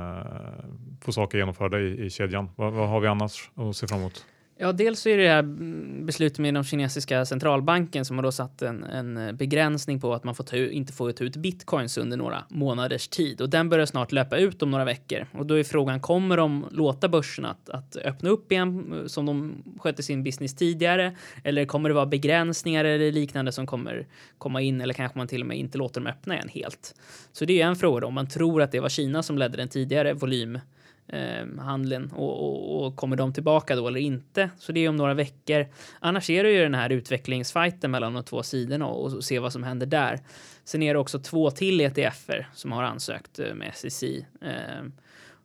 få 1.01 1.11
saker 1.11 1.37
genomförda 1.37 1.79
i, 1.79 2.05
i 2.05 2.09
kedjan. 2.09 2.49
Vad, 2.55 2.73
vad 2.73 2.89
har 2.89 2.99
vi 2.99 3.07
annars 3.07 3.51
att 3.55 3.75
se 3.75 3.87
fram 3.87 3.99
emot? 3.99 4.25
Ja, 4.57 4.71
dels 4.71 4.99
så 4.99 5.09
är 5.09 5.17
det 5.17 5.23
det 5.23 5.29
här 5.29 5.39
mm, 5.39 6.05
beslutet 6.05 6.39
med 6.39 6.53
den 6.53 6.63
kinesiska 6.63 7.25
centralbanken 7.25 8.05
som 8.05 8.17
har 8.17 8.23
då 8.23 8.31
satt 8.31 8.61
en, 8.61 8.83
en 8.83 9.17
eh, 9.17 9.31
begränsning 9.31 10.01
på 10.01 10.13
att 10.13 10.23
man 10.23 10.35
får 10.35 10.43
ta, 10.43 10.57
inte 10.57 10.93
får 10.93 11.11
ta 11.11 11.23
ut 11.23 11.35
bitcoins 11.35 11.97
under 11.97 12.17
några 12.17 12.43
månaders 12.49 13.07
tid. 13.07 13.41
Och 13.41 13.49
den 13.49 13.69
börjar 13.69 13.85
snart 13.85 14.11
löpa 14.11 14.37
ut 14.37 14.61
om 14.61 14.71
några 14.71 14.85
veckor. 14.85 15.27
Och 15.31 15.45
då 15.45 15.59
är 15.59 15.63
frågan 15.63 15.99
kommer 15.99 16.37
de 16.37 16.65
låta 16.71 17.09
börsen 17.09 17.45
att, 17.45 17.69
att 17.69 17.95
öppna 17.95 18.29
upp 18.29 18.51
igen 18.51 18.93
eh, 18.93 19.07
som 19.07 19.25
de 19.25 19.63
skötte 19.79 20.03
sin 20.03 20.23
business 20.23 20.55
tidigare? 20.55 21.15
Eller 21.43 21.65
kommer 21.65 21.89
det 21.89 21.95
vara 21.95 22.05
begränsningar 22.05 22.85
eller 22.85 23.11
liknande 23.11 23.51
som 23.51 23.67
kommer 23.67 24.07
komma 24.37 24.61
in? 24.61 24.81
Eller 24.81 24.93
kanske 24.93 25.17
man 25.17 25.27
till 25.27 25.41
och 25.41 25.47
med 25.47 25.57
inte 25.57 25.77
låter 25.77 26.01
dem 26.01 26.07
öppna 26.07 26.33
igen 26.33 26.49
helt. 26.49 26.95
Så 27.31 27.45
det 27.45 27.61
är 27.61 27.67
en 27.67 27.75
fråga 27.75 28.07
om 28.07 28.13
man 28.13 28.27
tror 28.27 28.61
att 28.61 28.71
det 28.71 28.79
var 28.79 28.89
Kina 28.89 29.23
som 29.23 29.37
ledde 29.37 29.57
den 29.57 29.67
tidigare 29.67 30.13
volym 30.13 30.59
eh, 31.07 31.45
handeln 31.59 32.11
och, 32.11 32.43
och, 32.43 32.85
och, 32.85 32.95
kommer 32.95 33.15
de 33.15 33.33
tillbaka 33.33 33.75
då 33.75 33.87
eller 33.87 33.99
inte? 33.99 34.49
Så 34.57 34.71
det 34.71 34.85
är 34.85 34.89
om 34.89 34.95
några 34.95 35.13
veckor. 35.13 35.67
Annars 35.99 36.29
är 36.29 36.43
det 36.43 36.51
ju 36.51 36.61
den 36.61 36.73
här 36.73 36.89
utvecklingsfajten 36.89 37.91
mellan 37.91 38.13
de 38.13 38.23
två 38.23 38.43
sidorna 38.43 38.87
och, 38.87 39.13
och 39.13 39.23
se 39.23 39.39
vad 39.39 39.53
som 39.53 39.63
händer 39.63 39.85
där. 39.85 40.19
Sen 40.63 40.83
är 40.83 40.93
det 40.93 40.99
också 40.99 41.19
två 41.19 41.51
till 41.51 41.81
ETFer 41.81 42.49
som 42.53 42.71
har 42.71 42.83
ansökt 42.83 43.39
eh, 43.39 43.53
med 43.53 43.71
SEC 43.75 44.03
eh, 44.03 44.85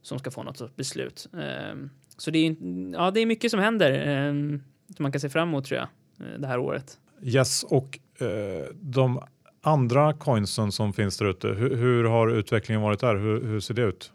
som 0.02 0.18
ska 0.18 0.30
få 0.30 0.42
något 0.42 0.56
sorts 0.56 0.76
beslut. 0.76 1.28
Eh, 1.34 1.76
så 2.16 2.30
det 2.30 2.46
är, 2.46 2.56
ja, 2.92 3.10
det 3.10 3.20
är 3.20 3.26
mycket 3.26 3.50
som 3.50 3.60
händer 3.60 3.92
eh, 3.92 4.32
som 4.96 5.02
man 5.02 5.12
kan 5.12 5.20
se 5.20 5.28
fram 5.28 5.48
emot 5.48 5.64
tror 5.64 5.78
jag 5.78 5.88
eh, 6.28 6.40
det 6.40 6.46
här 6.46 6.58
året. 6.58 6.98
Yes, 7.22 7.62
och 7.62 7.98
eh, 8.20 8.66
de 8.80 9.20
andra 9.62 10.12
coinsen 10.12 10.72
som 10.72 10.92
finns 10.92 11.18
där 11.18 11.26
ute, 11.26 11.48
hur, 11.48 11.76
hur, 11.76 12.04
har 12.04 12.28
utvecklingen 12.28 12.82
varit 12.82 13.00
där? 13.00 13.16
Hur, 13.16 13.44
hur 13.44 13.60
ser 13.60 13.74
det 13.74 13.82
ut? 13.82 14.12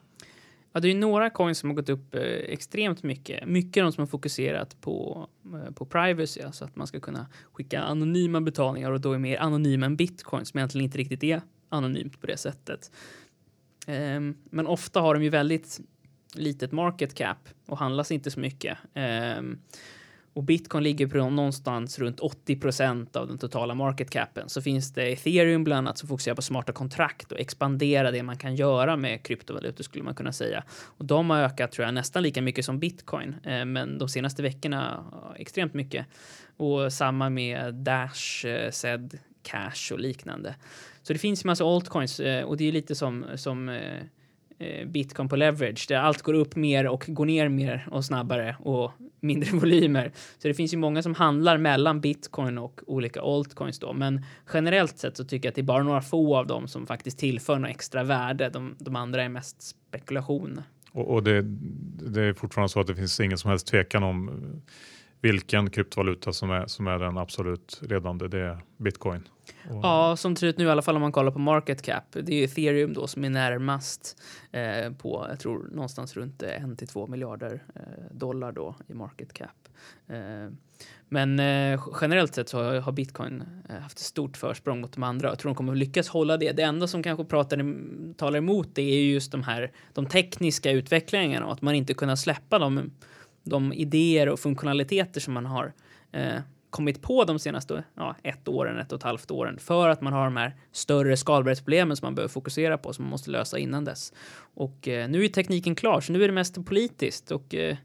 Ja, 0.76 0.82
det 0.82 0.92
är 0.92 0.96
några 0.96 1.30
coins 1.30 1.58
som 1.60 1.70
har 1.70 1.76
gått 1.76 1.90
upp 1.90 2.16
eh, 2.16 2.22
extremt 2.22 3.04
mycket. 3.04 3.48
Mycket 3.48 3.82
av 3.82 3.86
de 3.86 3.92
som 3.92 4.02
har 4.02 4.08
fokuserat 4.08 4.82
på, 4.82 5.28
eh, 5.54 5.74
på 5.74 5.86
privacy, 5.86 6.42
alltså 6.42 6.66
att 6.66 6.76
man 6.76 6.88
ska 6.88 7.00
kunna 7.00 7.28
skicka 7.54 7.82
anonyma 7.82 8.42
betalningar 8.42 8.92
och 8.92 9.02
då 9.02 9.14
är 9.14 9.18
mer 9.18 9.38
anonyma 9.38 9.86
än 9.86 9.96
bitcoin 9.96 10.46
som 10.46 10.58
egentligen 10.58 10.86
inte 10.86 10.98
riktigt 10.98 11.24
är 11.24 11.42
anonymt 11.70 12.22
på 12.22 12.28
det 12.28 12.38
sättet. 12.38 12.92
Eh, 13.88 14.22
men 14.50 14.68
ofta 14.68 15.02
har 15.02 15.14
de 15.14 15.24
ju 15.24 15.30
väldigt 15.30 15.80
litet 16.34 16.72
market 16.72 17.14
cap 17.14 17.50
och 17.66 17.78
handlas 17.78 18.12
inte 18.12 18.32
så 18.32 18.40
mycket. 18.40 18.78
Ehm, 18.94 19.60
och 20.36 20.44
bitcoin 20.44 20.84
ligger 20.84 21.08
på 21.08 21.30
någonstans 21.30 22.00
runt 22.00 22.20
80 22.20 22.56
procent 22.56 23.16
av 23.16 23.28
den 23.28 23.38
totala 23.38 23.74
market 23.74 24.10
capen. 24.10 24.50
Så 24.50 24.62
finns 24.62 24.94
det 24.94 25.12
ethereum 25.12 25.64
bland 25.64 25.88
annat 25.88 25.98
som 25.98 26.10
fokuserar 26.10 26.36
på 26.36 26.42
smarta 26.42 26.74
kontrakt 26.74 27.32
och 27.32 27.40
expandera 27.40 28.12
det 28.12 28.24
man 28.24 28.38
kan 28.38 28.56
göra 28.56 28.98
med 28.98 29.24
kryptovalutor 29.24 29.84
skulle 29.84 30.04
man 30.04 30.16
kunna 30.16 30.32
säga. 30.32 30.64
Och 30.84 31.06
de 31.06 31.30
har 31.30 31.38
ökat 31.38 31.72
tror 31.72 31.86
jag 31.86 31.94
nästan 31.94 32.24
lika 32.24 32.42
mycket 32.42 32.66
som 32.66 32.80
bitcoin, 32.80 33.36
eh, 33.44 33.66
men 33.66 33.98
de 33.98 34.10
senaste 34.10 34.44
veckorna 34.44 35.06
extremt 35.36 35.74
mycket. 35.74 36.06
Och 36.58 36.94
samma 36.94 37.30
med 37.30 37.76
Dash, 37.76 38.46
eh, 38.46 38.72
Zed, 38.72 39.20
Cash 39.44 39.94
och 39.94 40.00
liknande. 40.00 40.56
Så 41.02 41.14
det 41.14 41.20
finns 41.20 41.46
ju 41.46 41.48
massa 41.48 41.64
altcoins 41.64 42.20
eh, 42.20 42.44
och 42.44 42.58
det 42.58 42.68
är 42.68 42.72
lite 42.72 42.96
som, 42.96 43.26
som 43.36 43.70
eh, 43.70 44.04
Eh, 44.58 44.88
bitcoin 44.88 45.30
på 45.30 45.36
leverage 45.36 45.86
där 45.90 45.96
allt 45.96 46.22
går 46.22 46.34
upp 46.34 46.56
mer 46.56 46.88
och 46.88 47.06
går 47.08 47.26
ner 47.26 47.50
mer 47.50 47.88
och 47.92 48.06
snabbare 48.06 48.56
och 48.60 48.92
mindre 49.20 49.52
volymer. 49.52 50.12
Så 50.38 50.48
det 50.48 50.54
finns 50.54 50.74
ju 50.74 50.78
många 50.78 51.02
som 51.02 51.16
handlar 51.16 51.58
mellan 51.58 52.02
bitcoin 52.02 52.58
och 52.58 52.82
olika 52.88 53.22
altcoins 53.22 53.80
då. 53.80 53.94
Men 53.94 54.26
generellt 54.54 54.98
sett 54.98 55.18
så 55.18 55.26
tycker 55.26 55.48
jag 55.48 55.52
att 55.52 55.56
det 55.56 55.62
är 55.62 55.64
bara 55.64 55.84
några 55.84 56.02
få 56.02 56.38
av 56.38 56.48
dem 56.48 56.68
som 56.68 56.88
faktiskt 56.88 57.20
tillför 57.20 57.60
något 57.60 57.70
extra 57.70 58.04
värde. 58.04 58.50
De, 58.50 58.76
de 58.80 58.96
andra 58.96 59.24
är 59.24 59.30
mest 59.30 59.62
spekulation. 59.62 60.62
Och, 60.92 61.14
och 61.14 61.24
det, 61.24 61.42
det, 62.12 62.22
är 62.22 62.34
fortfarande 62.34 62.70
så 62.70 62.80
att 62.80 62.88
det 62.88 62.96
finns 62.96 63.20
ingen 63.20 63.38
som 63.38 63.50
helst 63.50 63.68
tvekan 63.68 64.04
om 64.04 64.32
vilken 65.22 65.70
kryptovaluta 65.70 66.34
som 66.34 66.52
är, 66.52 66.68
som 66.68 66.88
är 66.88 67.00
den 67.00 67.18
absolut 67.18 67.82
ledande. 67.82 68.28
Det 68.28 68.40
är 68.40 68.58
bitcoin. 68.78 69.28
Och... 69.70 69.80
Ja, 69.84 70.16
som 70.16 70.34
det 70.34 70.40
ser 70.40 70.48
ut 70.48 70.58
nu 70.58 70.66
i 70.66 70.70
alla 70.70 70.82
fall 70.82 70.96
om 70.96 71.02
man 71.02 71.12
kollar 71.12 71.32
på 71.32 71.40
market 71.40 71.82
cap. 71.82 72.04
Det 72.12 72.34
är 72.34 72.44
ethereum 72.44 72.94
då 72.94 73.08
som 73.08 73.24
är 73.24 73.30
närmast 73.30 74.22
eh, 74.52 74.94
på, 74.94 75.26
jag 75.30 75.40
tror 75.40 75.68
någonstans 75.72 76.16
runt 76.18 76.44
eh, 76.44 76.72
1 76.72 76.80
till 76.80 76.88
2 76.88 77.08
miljarder 77.08 77.64
eh, 77.76 77.82
dollar 78.12 78.52
då 78.52 78.76
i 78.88 78.94
market 78.94 79.34
cap. 79.34 79.68
Eh, 80.08 80.52
men 81.10 81.40
eh, 81.40 81.82
generellt 82.02 82.36
sett 82.36 82.50
så 82.50 82.64
har, 82.64 82.80
har 82.80 82.92
bitcoin 82.92 83.44
eh, 83.70 83.76
haft 83.76 83.98
ett 83.98 84.06
stort 84.06 84.38
försprång 84.38 84.82
mot 84.82 84.94
de 84.94 85.04
andra. 85.04 85.30
Jag 85.30 85.40
tror 85.40 85.50
de 85.50 85.56
kommer 85.56 85.72
att 85.72 85.80
lyckas 85.80 86.08
hålla 86.08 86.38
det. 86.38 86.52
Det 86.52 86.64
enda 86.64 86.88
som 86.88 87.04
kanske 87.04 87.26
pratar, 87.26 87.76
talar 88.14 88.38
emot 88.38 88.70
det 88.74 88.82
är 88.82 89.04
just 89.04 89.32
de 89.32 89.44
här 89.44 89.72
de 89.94 90.06
tekniska 90.06 90.72
utvecklingarna 90.72 91.46
och 91.46 91.54
att 91.54 91.62
man 91.62 91.76
inte 91.76 91.94
kunnat 91.94 92.20
släppa 92.20 92.60
dem 92.60 92.92
de 93.46 93.74
idéer 93.74 94.30
och 94.30 94.40
funktionaliteter 94.40 95.22
som 95.22 95.34
man 95.34 95.46
har 95.46 95.74
eh, 96.12 96.40
kommit 96.70 97.02
på 97.02 97.24
de 97.24 97.40
senaste 97.40 97.84
ja, 97.96 98.16
ett 98.24 98.48
åren, 98.48 98.78
ett 98.78 98.92
och 98.92 98.98
ett 98.98 99.04
halvt 99.04 99.32
åren 99.32 99.60
för 99.60 99.90
att 99.90 100.02
man 100.02 100.14
har 100.14 100.26
de 100.26 100.38
här 100.38 100.56
större 100.72 101.18
skalbarhetsproblemen 101.18 101.98
som 101.98 102.06
man 102.06 102.16
behöver 102.16 102.32
fokusera 102.32 102.78
på 102.78 102.94
som 102.94 103.04
man 103.06 103.10
måste 103.10 103.32
lösa 103.32 103.58
innan 103.58 103.86
dess. 103.86 104.14
Och 104.38 104.88
eh, 104.88 105.10
nu 105.10 105.24
är 105.24 105.28
tekniken 105.28 105.76
klar, 105.76 106.02
så 106.02 106.12
nu 106.12 106.24
är 106.24 106.28
det 106.28 106.34
mest 106.34 106.66
politiskt 106.66 107.32
och 107.32 107.56
eh, 107.56 107.78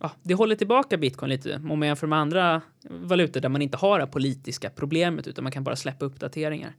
ja, 0.00 0.10
det 0.22 0.34
håller 0.34 0.56
tillbaka 0.56 0.96
bitcoin 0.96 1.30
lite 1.30 1.54
om 1.54 1.78
man 1.78 1.88
jämför 1.88 2.06
med 2.06 2.18
andra 2.18 2.62
valutor 2.88 3.40
där 3.40 3.48
man 3.48 3.62
inte 3.62 3.76
har 3.76 3.98
det 3.98 4.06
politiska 4.06 4.70
problemet 4.70 5.26
utan 5.26 5.44
man 5.44 5.52
kan 5.52 5.64
bara 5.64 5.76
släppa 5.76 6.04
uppdateringar. 6.04 6.74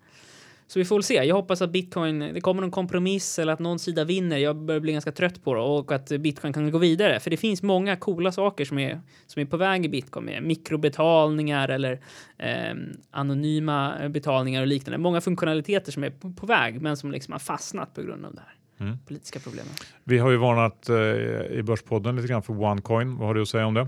Så 0.72 0.80
vi 0.80 0.86
får 0.86 0.96
väl 0.96 1.04
se. 1.04 1.14
Jag 1.14 1.36
hoppas 1.36 1.62
att 1.62 1.72
bitcoin, 1.72 2.20
det 2.20 2.42
kommer 2.42 2.62
någon 2.62 2.72
kompromiss 2.72 3.40
eller 3.40 3.54
att 3.54 3.60
någon 3.60 3.80
sida 3.80 4.04
vinner. 4.04 4.38
Jag 4.38 4.56
börjar 4.56 4.82
bli 4.82 4.92
ganska 4.92 5.12
trött 5.12 5.44
på 5.44 5.54
det 5.54 5.62
och 5.62 5.92
att 5.92 6.10
bitcoin 6.10 6.54
kan 6.54 6.72
gå 6.72 6.78
vidare. 6.78 7.20
För 7.20 7.30
det 7.30 7.38
finns 7.38 7.64
många 7.64 7.96
coola 7.96 8.32
saker 8.32 8.66
som 8.66 8.80
är, 8.80 9.02
som 9.28 9.42
är 9.42 9.46
på 9.46 9.58
väg 9.58 9.86
i 9.86 9.90
bitcoin 9.90 10.26
med 10.26 10.44
mikrobetalningar 10.44 11.70
eller 11.70 12.02
eh, 12.38 12.76
anonyma 13.12 14.10
betalningar 14.10 14.62
och 14.62 14.68
liknande. 14.68 14.98
Många 14.98 15.22
funktionaliteter 15.22 15.92
som 15.92 16.04
är 16.04 16.10
på, 16.10 16.34
på, 16.34 16.46
väg 16.46 16.82
men 16.82 16.98
som 16.98 17.12
liksom 17.12 17.32
har 17.32 17.40
fastnat 17.40 17.94
på 17.94 18.02
grund 18.02 18.26
av 18.26 18.36
det 18.36 18.42
här. 18.42 18.86
Mm. 18.86 18.98
Politiska 19.08 19.40
problemet. 19.40 19.86
Vi 20.04 20.18
har 20.18 20.32
ju 20.32 20.38
varnat 20.38 20.90
eh, 20.90 21.58
i 21.60 21.64
Börspodden 21.64 22.16
lite 22.16 22.28
grann 22.28 22.44
för 22.44 22.64
OneCoin. 22.64 23.18
Vad 23.18 23.28
har 23.28 23.34
du 23.34 23.42
att 23.42 23.50
säga 23.50 23.66
om 23.66 23.74
det? 23.74 23.88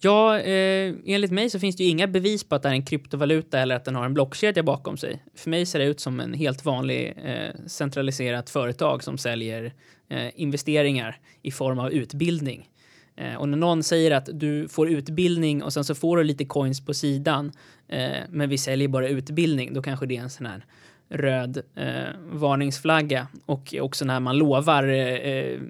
Ja, 0.00 0.38
eh, 0.38 0.94
enligt 1.04 1.30
mig 1.30 1.50
så 1.50 1.58
finns 1.58 1.76
det 1.76 1.84
ju 1.84 1.90
inga 1.90 2.06
bevis 2.06 2.44
på 2.44 2.54
att 2.54 2.62
det 2.62 2.68
är 2.68 2.72
en 2.72 2.84
kryptovaluta 2.84 3.58
eller 3.58 3.76
att 3.76 3.84
den 3.84 3.94
har 3.94 4.04
en 4.04 4.14
blockkedja 4.14 4.62
bakom 4.62 4.96
sig. 4.96 5.22
För 5.34 5.50
mig 5.50 5.66
ser 5.66 5.78
det 5.78 5.84
ut 5.84 6.00
som 6.00 6.20
en 6.20 6.34
helt 6.34 6.64
vanlig 6.64 7.14
eh, 7.24 7.66
centraliserat 7.66 8.50
företag 8.50 9.04
som 9.04 9.18
säljer 9.18 9.72
eh, 10.08 10.28
investeringar 10.34 11.20
i 11.42 11.50
form 11.50 11.78
av 11.78 11.92
utbildning. 11.92 12.68
Eh, 13.16 13.34
och 13.34 13.48
när 13.48 13.58
någon 13.58 13.82
säger 13.82 14.10
att 14.10 14.28
du 14.32 14.68
får 14.68 14.88
utbildning 14.88 15.62
och 15.62 15.72
sen 15.72 15.84
så 15.84 15.94
får 15.94 16.16
du 16.16 16.24
lite 16.24 16.44
coins 16.44 16.86
på 16.86 16.94
sidan, 16.94 17.52
eh, 17.88 18.10
men 18.30 18.48
vi 18.48 18.58
säljer 18.58 18.88
bara 18.88 19.08
utbildning, 19.08 19.74
då 19.74 19.82
kanske 19.82 20.06
det 20.06 20.16
är 20.16 20.22
en 20.22 20.30
sån 20.30 20.46
här 20.46 20.64
röd 21.08 21.62
eh, 21.74 22.04
varningsflagga 22.32 23.26
och 23.46 23.74
också 23.80 24.04
när 24.04 24.20
man 24.20 24.38
lovar 24.38 24.88
eh, 24.88 25.60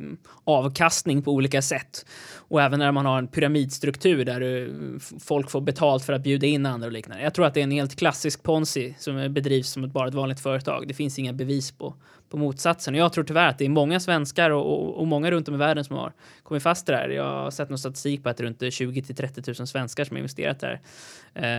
avkastning 0.44 1.22
på 1.22 1.32
olika 1.32 1.62
sätt. 1.62 2.06
Och 2.34 2.62
även 2.62 2.78
när 2.78 2.92
man 2.92 3.06
har 3.06 3.18
en 3.18 3.28
pyramidstruktur 3.28 4.24
där 4.24 4.40
eh, 4.40 4.46
du, 4.46 4.98
folk 5.20 5.50
får 5.50 5.60
betalt 5.60 6.04
för 6.04 6.12
att 6.12 6.22
bjuda 6.22 6.46
in 6.46 6.66
andra 6.66 6.86
och 6.86 6.92
liknande. 6.92 7.24
Jag 7.24 7.34
tror 7.34 7.46
att 7.46 7.54
det 7.54 7.60
är 7.60 7.64
en 7.64 7.70
helt 7.70 7.96
klassisk 7.96 8.42
ponzi 8.42 8.94
som 8.98 9.18
eh, 9.18 9.28
bedrivs 9.28 9.70
som 9.70 9.84
ett, 9.84 9.92
bara 9.92 10.08
ett 10.08 10.14
vanligt 10.14 10.40
företag. 10.40 10.88
Det 10.88 10.94
finns 10.94 11.18
inga 11.18 11.32
bevis 11.32 11.72
på, 11.72 11.94
på 12.30 12.36
motsatsen. 12.36 12.94
Och 12.94 13.00
jag 13.00 13.12
tror 13.12 13.24
tyvärr 13.24 13.48
att 13.48 13.58
det 13.58 13.64
är 13.64 13.68
många 13.68 14.00
svenskar 14.00 14.50
och, 14.50 14.72
och, 14.72 15.00
och, 15.00 15.06
många 15.06 15.30
runt 15.30 15.48
om 15.48 15.54
i 15.54 15.58
världen 15.58 15.84
som 15.84 15.96
har 15.96 16.12
kommit 16.42 16.62
fast 16.62 16.88
i 16.88 16.92
det 16.92 16.98
här. 16.98 17.08
Jag 17.08 17.24
har 17.24 17.50
sett 17.50 17.68
någon 17.68 17.78
statistik 17.78 18.22
på 18.22 18.28
att 18.28 18.36
det 18.36 18.42
är 18.42 18.46
runt 18.46 18.74
20 18.74 19.02
till 19.02 19.16
30 19.16 19.42
000 19.58 19.66
svenskar 19.66 20.04
som 20.04 20.14
har 20.14 20.18
investerat 20.18 20.60
där. 20.60 20.80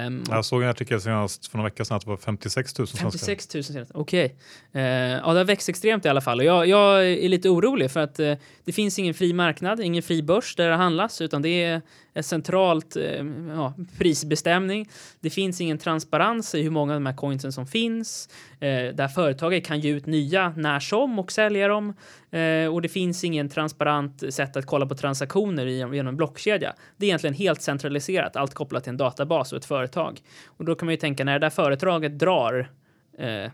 Um, 0.06 0.24
jag 0.30 0.46
såg 0.46 0.64
en 0.64 0.70
artikel 0.70 1.02
senast 1.02 1.48
för 1.48 1.58
några 1.58 1.70
veckor 1.70 1.84
sedan 1.84 1.98
att 1.98 2.04
det 2.04 2.10
var 2.10 2.18
56 2.18 2.78
000 2.78 2.88
svenskar. 2.88 3.10
56 3.10 3.54
000 3.54 3.64
senast, 3.64 3.92
okej. 3.94 4.36
Okay. 4.72 4.82
Uh, 4.82 5.12
ja, 5.12 5.34
det 5.34 5.40
har 5.40 5.46
växt 5.46 5.70
extremt 5.70 6.06
i 6.06 6.10
alla 6.10 6.22
fall 6.22 6.40
och 6.40 6.46
jag, 6.46 6.68
jag 6.68 7.08
är 7.08 7.30
lite 7.30 7.50
orolig 7.50 7.92
för 7.92 8.00
att 8.00 8.20
uh, 8.20 8.34
det 8.66 8.72
finns 8.72 9.00
ingen 9.00 9.14
fri 9.14 9.34
marknad, 9.34 9.80
ingen 9.80 10.04
fri 10.04 10.22
börs 10.22 10.56
där 10.56 10.70
det 10.70 10.76
handlas 10.76 11.22
utan 11.22 11.42
det 11.42 11.64
är 11.64 11.82
ett 12.18 12.26
centralt 12.26 12.96
eh, 12.96 13.26
ja, 13.56 13.74
prisbestämning. 13.98 14.90
Det 15.20 15.30
finns 15.30 15.62
ingen 15.62 15.78
transparens 15.78 16.56
i 16.56 16.62
hur 16.62 16.70
många 16.70 16.94
av 16.94 17.00
de 17.00 17.06
här 17.06 17.16
coinsen 17.16 17.52
som 17.52 17.68
finns. 17.68 18.30
Eh, 18.60 18.96
där 18.96 19.08
företaget 19.08 19.66
kan 19.66 19.80
ge 19.80 19.90
ut 19.90 20.06
nya 20.06 20.54
när 20.58 20.80
som 20.80 21.20
och 21.20 21.32
sälja 21.32 21.68
dem. 21.68 21.94
Eh, 22.32 22.74
och 22.74 22.82
det 22.82 22.90
finns 22.90 23.24
ingen 23.24 23.50
transparent 23.50 24.34
sätt 24.34 24.58
att 24.58 24.66
kolla 24.66 24.86
på 24.86 24.96
transaktioner 24.96 25.66
genom 25.66 26.08
en 26.08 26.18
blockkedja. 26.18 26.74
Det 26.98 27.06
är 27.06 27.08
egentligen 27.08 27.34
helt 27.34 27.62
centraliserat, 27.62 28.36
allt 28.36 28.54
kopplat 28.54 28.84
till 28.84 28.90
en 28.90 28.98
databas 28.98 29.52
och 29.52 29.58
ett 29.58 29.66
företag. 29.66 30.20
Och 30.46 30.66
då 30.66 30.76
kan 30.76 30.86
man 30.86 30.94
ju 30.94 30.98
tänka 30.98 31.24
när 31.24 31.34
det 31.34 31.46
där 31.46 31.50
företaget 31.50 32.20
drar 32.20 32.72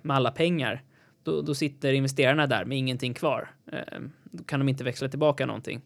med 0.02 0.16
alla 0.16 0.32
pengar, 0.32 0.82
då, 1.24 1.42
då, 1.42 1.56
sitter 1.56 1.94
investerarna 1.94 2.48
där 2.48 2.66
med 2.66 2.78
ingenting 2.78 3.14
kvar. 3.14 3.50
Då 4.24 4.44
kan 4.44 4.60
de 4.60 4.70
inte 4.70 4.84
växla 4.84 5.10
tillbaka 5.10 5.46
någonting. 5.46 5.82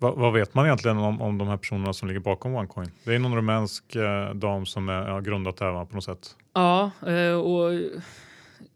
Va, 0.00 0.14
vad 0.16 0.32
vet 0.32 0.54
man 0.54 0.66
egentligen 0.66 0.98
om, 0.98 1.20
om 1.20 1.38
de 1.38 1.48
här 1.48 1.56
personerna 1.56 1.92
som 1.92 2.08
ligger 2.08 2.20
bakom 2.20 2.54
OneCoin? 2.54 2.90
Det 3.04 3.14
är 3.14 3.18
någon 3.18 3.36
rumänsk 3.36 3.96
eh, 3.96 4.34
dam 4.34 4.66
som 4.66 4.88
har 4.88 5.08
ja, 5.08 5.20
grundat 5.20 5.56
det 5.56 5.64
här 5.64 5.84
på 5.84 5.94
något 5.94 6.04
sätt. 6.04 6.36
Ja, 6.54 6.90
eh, 7.06 7.34
och 7.34 7.70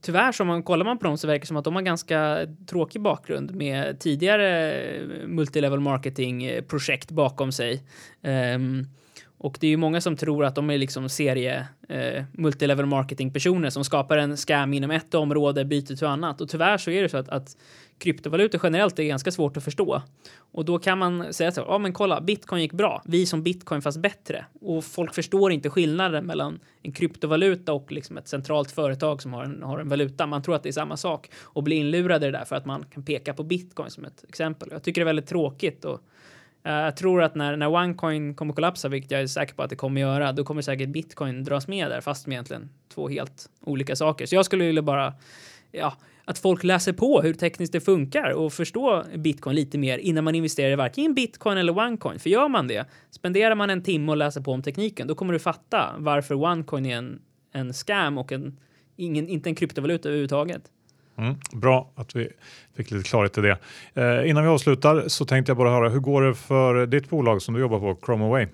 tyvärr 0.00 0.32
så 0.32 0.44
man 0.44 0.62
kollar 0.62 0.84
man 0.84 0.98
på 0.98 1.04
dem 1.04 1.18
så 1.18 1.26
verkar 1.26 1.40
det 1.40 1.46
som 1.46 1.56
att 1.56 1.64
de 1.64 1.74
har 1.74 1.82
ganska 1.82 2.46
tråkig 2.66 3.02
bakgrund 3.02 3.54
med 3.54 4.00
tidigare 4.00 4.82
multilevel 5.26 5.80
marketing 5.80 6.50
projekt 6.68 7.10
bakom 7.10 7.52
sig. 7.52 7.82
Um, 8.22 8.86
och 9.45 9.57
det 9.61 9.66
är 9.66 9.70
ju 9.70 9.76
många 9.76 10.01
som 10.01 10.16
tror 10.16 10.45
att 10.45 10.55
de 10.55 10.70
är 10.70 10.78
liksom 10.78 11.09
serie 11.09 11.68
eh, 11.88 12.24
multilevel 12.32 12.86
marketing 12.86 13.32
personer 13.32 13.70
som 13.70 13.84
skapar 13.84 14.18
en 14.18 14.36
scam 14.36 14.74
inom 14.74 14.90
ett 14.90 15.14
område, 15.14 15.64
byter 15.64 15.97
till 15.97 16.07
annat. 16.07 16.40
Och 16.40 16.49
tyvärr 16.49 16.78
så 16.78 16.90
är 16.90 17.03
det 17.03 17.09
så 17.09 17.16
att, 17.16 17.28
att 17.28 17.57
kryptovalutor 17.99 18.61
generellt 18.64 18.99
är 18.99 19.05
ganska 19.05 19.30
svårt 19.30 19.57
att 19.57 19.64
förstå. 19.64 20.03
Och 20.36 20.64
då 20.64 20.78
kan 20.78 20.99
man 20.99 21.32
säga 21.32 21.53
så, 21.53 21.61
ja 21.61 21.78
men 21.78 21.92
kolla, 21.92 22.20
bitcoin 22.20 22.62
gick 22.62 22.72
bra, 22.72 23.03
vi 23.05 23.26
som 23.26 23.42
bitcoin 23.42 23.82
fast 23.82 23.99
bättre. 23.99 24.45
Och 24.61 24.84
folk 24.84 25.14
förstår 25.14 25.53
inte 25.53 25.70
skillnaden 25.70 26.26
mellan 26.26 26.61
en 26.82 26.92
kryptovaluta 26.92 27.72
och 27.72 27.92
liksom 27.92 28.18
ett 28.18 28.28
centralt 28.28 28.70
företag 28.70 29.22
som 29.22 29.32
har 29.32 29.45
en, 29.45 29.62
har 29.62 29.78
en 29.78 29.88
valuta. 29.88 30.26
Man 30.26 30.42
tror 30.42 30.55
att 30.55 30.62
det 30.62 30.68
är 30.68 30.72
samma 30.72 30.97
sak 30.97 31.30
och 31.42 31.62
blir 31.62 31.76
inlurade 31.76 32.26
i 32.26 32.30
det 32.30 32.38
där 32.38 32.45
för 32.45 32.57
att 32.57 32.66
man 32.66 32.84
kan 32.84 33.05
peka 33.05 33.34
på 33.34 33.42
bitcoin 33.42 33.90
som 33.90 34.05
ett 34.05 34.24
exempel. 34.28 34.68
Jag 34.72 34.82
tycker 34.82 35.01
det 35.01 35.03
är 35.03 35.07
väldigt 35.07 35.28
tråkigt 35.28 35.84
och 35.84 36.01
Eh, 36.64 36.72
jag 36.72 36.96
tror 36.96 37.22
att 37.22 37.34
när, 37.34 37.56
när 37.56 37.68
OneCoin 37.74 38.34
kommer 38.34 38.54
kollapsa, 38.54 38.88
vilket 38.88 39.10
jag 39.10 39.20
är 39.20 39.26
säker 39.26 39.54
på 39.54 39.62
att 39.62 39.70
det 39.70 39.76
kommer 39.76 40.00
göra, 40.00 40.32
då 40.32 40.44
kommer 40.44 40.62
säkert 40.62 40.88
bitcoin 40.88 41.44
dras 41.44 41.68
med 41.68 41.90
där, 41.90 42.00
fast 42.00 42.26
med 42.26 42.34
egentligen 42.34 42.70
två 42.94 43.08
helt 43.08 43.48
olika 43.60 43.96
saker. 43.96 44.26
Så 44.26 44.34
jag 44.34 44.44
skulle 44.44 44.64
vilja 44.64 44.82
bara 44.82 45.14
ja, 45.72 45.96
att 46.24 46.38
folk 46.38 46.64
läser 46.64 46.92
på 46.92 47.20
hur 47.22 47.34
tekniskt 47.34 47.72
det 47.72 47.80
funkar 47.80 48.30
och 48.30 48.52
förstår 48.52 49.16
bitcoin 49.16 49.56
lite 49.56 49.78
mer 49.78 49.98
innan 49.98 50.24
man 50.24 50.34
investerar 50.34 50.70
i 50.72 50.76
varken 50.76 51.14
bitcoin 51.14 51.58
eller 51.58 51.78
onecoin. 51.78 52.18
För 52.18 52.30
gör 52.30 52.48
man 52.48 52.68
det, 52.68 52.88
spenderar 53.10 53.54
man 53.54 53.70
en 53.70 53.82
timme 53.82 54.12
och 54.12 54.16
läser 54.16 54.40
på 54.40 54.52
om 54.52 54.62
tekniken, 54.62 55.06
då 55.06 55.14
kommer 55.14 55.32
du 55.32 55.38
fatta 55.38 55.94
varför 55.98 56.34
onecoin 56.34 56.86
är 56.86 56.96
en, 56.96 57.20
en 57.52 57.72
scam 57.72 58.18
och 58.18 58.32
en, 58.32 58.58
ingen, 58.96 59.28
inte 59.28 59.48
en 59.48 59.54
kryptovaluta 59.54 60.08
överhuvudtaget. 60.08 60.70
Mm, 61.16 61.34
bra 61.52 61.90
att 61.94 62.16
vi 62.16 62.28
fick 62.76 62.90
lite 62.90 63.08
klarhet 63.08 63.38
i 63.38 63.40
det. 63.40 63.58
Eh, 63.94 64.30
innan 64.30 64.42
vi 64.42 64.48
avslutar 64.48 65.04
så 65.08 65.24
tänkte 65.24 65.50
jag 65.50 65.56
bara 65.56 65.70
höra, 65.70 65.88
hur 65.88 66.00
går 66.00 66.22
det 66.22 66.34
för 66.34 66.86
ditt 66.86 67.10
bolag 67.10 67.42
som 67.42 67.54
du 67.54 67.60
jobbar 67.60 67.80
på, 67.80 67.98
Chromaway? 68.06 68.46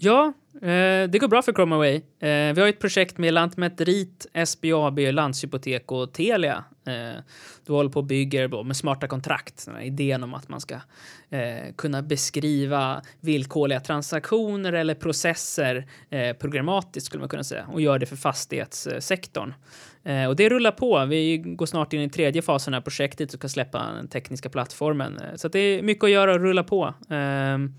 Ja, 0.00 0.32
eh, 0.54 1.10
det 1.10 1.18
går 1.20 1.28
bra 1.28 1.42
för 1.42 1.52
Chromaway. 1.52 1.94
Eh, 1.94 2.54
vi 2.54 2.60
har 2.60 2.68
ett 2.68 2.78
projekt 2.78 3.18
med 3.18 3.34
Lantmäteriet, 3.34 4.26
SBAB, 4.46 4.98
Landshypotek 4.98 5.92
och 5.92 6.12
Telia. 6.12 6.64
Eh, 6.86 7.22
du 7.66 7.72
håller 7.72 7.90
på 7.90 7.98
och 7.98 8.06
bygger 8.06 8.64
med 8.64 8.76
smarta 8.76 9.06
kontrakt. 9.06 9.66
Den 9.66 9.74
här 9.74 9.82
idén 9.82 10.22
om 10.22 10.34
att 10.34 10.48
man 10.48 10.60
ska 10.60 10.74
eh, 11.30 11.74
kunna 11.76 12.02
beskriva 12.02 13.02
villkorliga 13.20 13.80
transaktioner 13.80 14.72
eller 14.72 14.94
processer 14.94 15.86
eh, 16.10 16.32
programmatiskt 16.36 17.06
skulle 17.06 17.20
man 17.20 17.28
kunna 17.28 17.44
säga 17.44 17.66
och 17.72 17.80
gör 17.80 17.98
det 17.98 18.06
för 18.06 18.16
fastighetssektorn. 18.16 19.54
Eh, 20.04 20.24
och 20.24 20.36
det 20.36 20.48
rullar 20.48 20.72
på. 20.72 21.04
Vi 21.04 21.38
går 21.38 21.66
snart 21.66 21.92
in 21.92 22.00
i 22.00 22.10
tredje 22.10 22.42
fasen 22.42 22.74
av 22.74 22.80
projektet 22.80 23.34
och 23.34 23.38
ska 23.38 23.48
släppa 23.48 23.92
den 23.96 24.08
tekniska 24.08 24.48
plattformen. 24.48 25.18
Eh, 25.18 25.36
så 25.36 25.46
att 25.46 25.52
det 25.52 25.58
är 25.58 25.82
mycket 25.82 26.04
att 26.04 26.10
göra 26.10 26.34
och 26.34 26.40
rulla 26.40 26.64
på. 26.64 26.94
Ehm, 27.10 27.74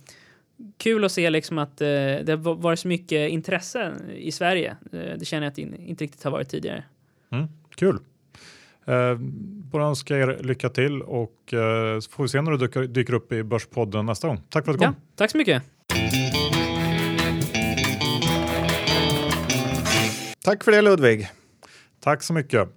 Kul 0.78 1.04
att 1.04 1.12
se 1.12 1.30
liksom 1.30 1.58
att 1.58 1.82
eh, 1.82 1.88
det 1.88 2.30
har 2.30 2.56
varit 2.56 2.80
så 2.80 2.88
mycket 2.88 3.30
intresse 3.30 3.94
i 4.16 4.32
Sverige. 4.32 4.78
Eh, 4.94 5.00
det 5.20 5.26
känner 5.26 5.44
jag 5.44 5.50
att 5.50 5.56
det 5.56 5.62
inte 5.62 6.04
riktigt 6.04 6.24
har 6.24 6.32
varit 6.32 6.50
tidigare. 6.50 6.84
Mm, 7.32 7.48
kul. 7.76 8.00
Eh, 8.86 9.16
bara 9.72 9.86
önska 9.86 10.18
er 10.18 10.38
lycka 10.44 10.70
till 10.70 11.02
och 11.02 11.54
eh, 11.54 12.00
så 12.00 12.12
får 12.12 12.24
vi 12.24 12.30
se 12.30 12.42
när 12.42 12.52
du 12.52 12.58
dyker, 12.58 12.82
dyker 12.82 13.14
upp 13.14 13.32
i 13.32 13.44
Börspodden 13.44 14.06
nästa 14.06 14.28
gång. 14.28 14.42
Tack 14.50 14.66
för 14.66 14.72
att 14.72 14.80
du 14.80 14.86
kom. 14.86 14.96
Ja, 14.98 15.04
tack 15.16 15.32
så 15.32 15.38
mycket. 15.38 15.64
Tack 20.44 20.64
för 20.64 20.72
det 20.72 20.82
Ludvig. 20.82 21.30
Tack 22.00 22.24
så 22.24 22.34
mycket. 22.34 22.70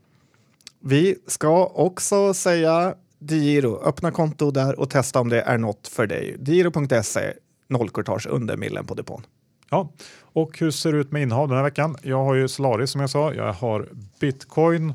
Vi 0.80 1.16
ska 1.26 1.66
också 1.66 2.34
säga 2.34 2.94
Digiro, 3.18 3.82
öppna 3.84 4.10
konto 4.10 4.50
där 4.50 4.80
och 4.80 4.90
testa 4.90 5.20
om 5.20 5.28
det 5.28 5.40
är 5.40 5.58
något 5.58 5.88
för 5.88 6.06
dig. 6.06 6.36
Digiro.se, 6.38 7.32
nollcourtage 7.68 8.26
under 8.26 8.56
millen 8.56 8.86
på 8.86 8.94
depån. 8.94 9.22
Ja, 9.70 9.92
och 10.20 10.58
hur 10.58 10.70
ser 10.70 10.92
det 10.92 10.98
ut 10.98 11.12
med 11.12 11.22
innehav 11.22 11.48
den 11.48 11.56
här 11.56 11.64
veckan? 11.64 11.96
Jag 12.02 12.24
har 12.24 12.34
ju 12.34 12.48
Solaris 12.48 12.90
som 12.90 13.00
jag 13.00 13.10
sa, 13.10 13.34
jag 13.34 13.52
har 13.52 13.88
bitcoin 14.20 14.94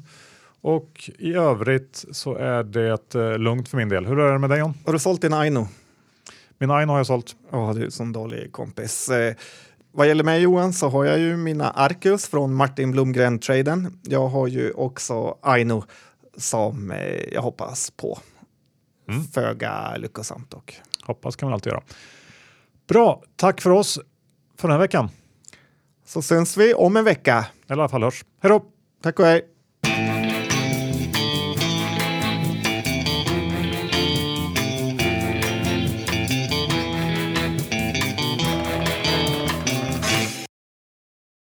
och 0.61 1.09
i 1.17 1.33
övrigt 1.33 2.05
så 2.11 2.35
är 2.35 2.63
det 2.63 3.15
eh, 3.15 3.37
lugnt 3.37 3.69
för 3.69 3.77
min 3.77 3.89
del. 3.89 4.05
Hur 4.05 4.19
är 4.19 4.31
det 4.31 4.39
med 4.39 4.49
dig 4.49 4.59
John? 4.59 4.73
Har 4.85 4.93
du 4.93 4.99
sålt 4.99 5.21
din 5.21 5.33
Aino? 5.33 5.67
Min 6.57 6.71
Aino 6.71 6.91
har 6.91 6.99
jag 6.99 7.07
sålt. 7.07 7.35
Ja, 7.51 7.73
du 7.75 7.85
är 7.85 7.89
som 7.89 8.13
dålig 8.13 8.51
kompis. 8.51 9.09
Eh, 9.09 9.35
vad 9.91 10.07
gäller 10.07 10.23
mig 10.23 10.41
Johan 10.41 10.73
så 10.73 10.89
har 10.89 11.05
jag 11.05 11.19
ju 11.19 11.37
mina 11.37 11.69
Arcus 11.69 12.27
från 12.27 12.53
Martin 12.53 12.91
Blomgren-traden. 12.91 13.99
Jag 14.03 14.27
har 14.27 14.47
ju 14.47 14.71
också 14.71 15.37
Aino 15.41 15.83
som 16.37 16.91
eh, 16.91 17.33
jag 17.33 17.41
hoppas 17.41 17.91
på. 17.91 18.19
Mm. 19.09 19.23
Föga 19.23 19.97
lyckosamt 19.97 20.51
dock. 20.51 20.81
Hoppas 21.03 21.35
kan 21.35 21.47
man 21.47 21.53
alltid 21.53 21.71
göra. 21.71 21.83
Bra, 22.87 23.23
tack 23.35 23.61
för 23.61 23.69
oss 23.69 23.99
för 24.57 24.67
den 24.67 24.71
här 24.71 24.79
veckan. 24.79 25.09
Så 26.05 26.21
syns 26.21 26.57
vi 26.57 26.73
om 26.73 26.97
en 26.97 27.03
vecka. 27.03 27.45
Eller 27.67 27.77
i 27.77 27.81
alla 27.81 27.89
fall 27.89 28.03
hörs. 28.03 28.25
Hej 28.41 28.49
då! 28.49 28.65
Tack 29.03 29.19
och 29.19 29.25
hej! 29.25 29.56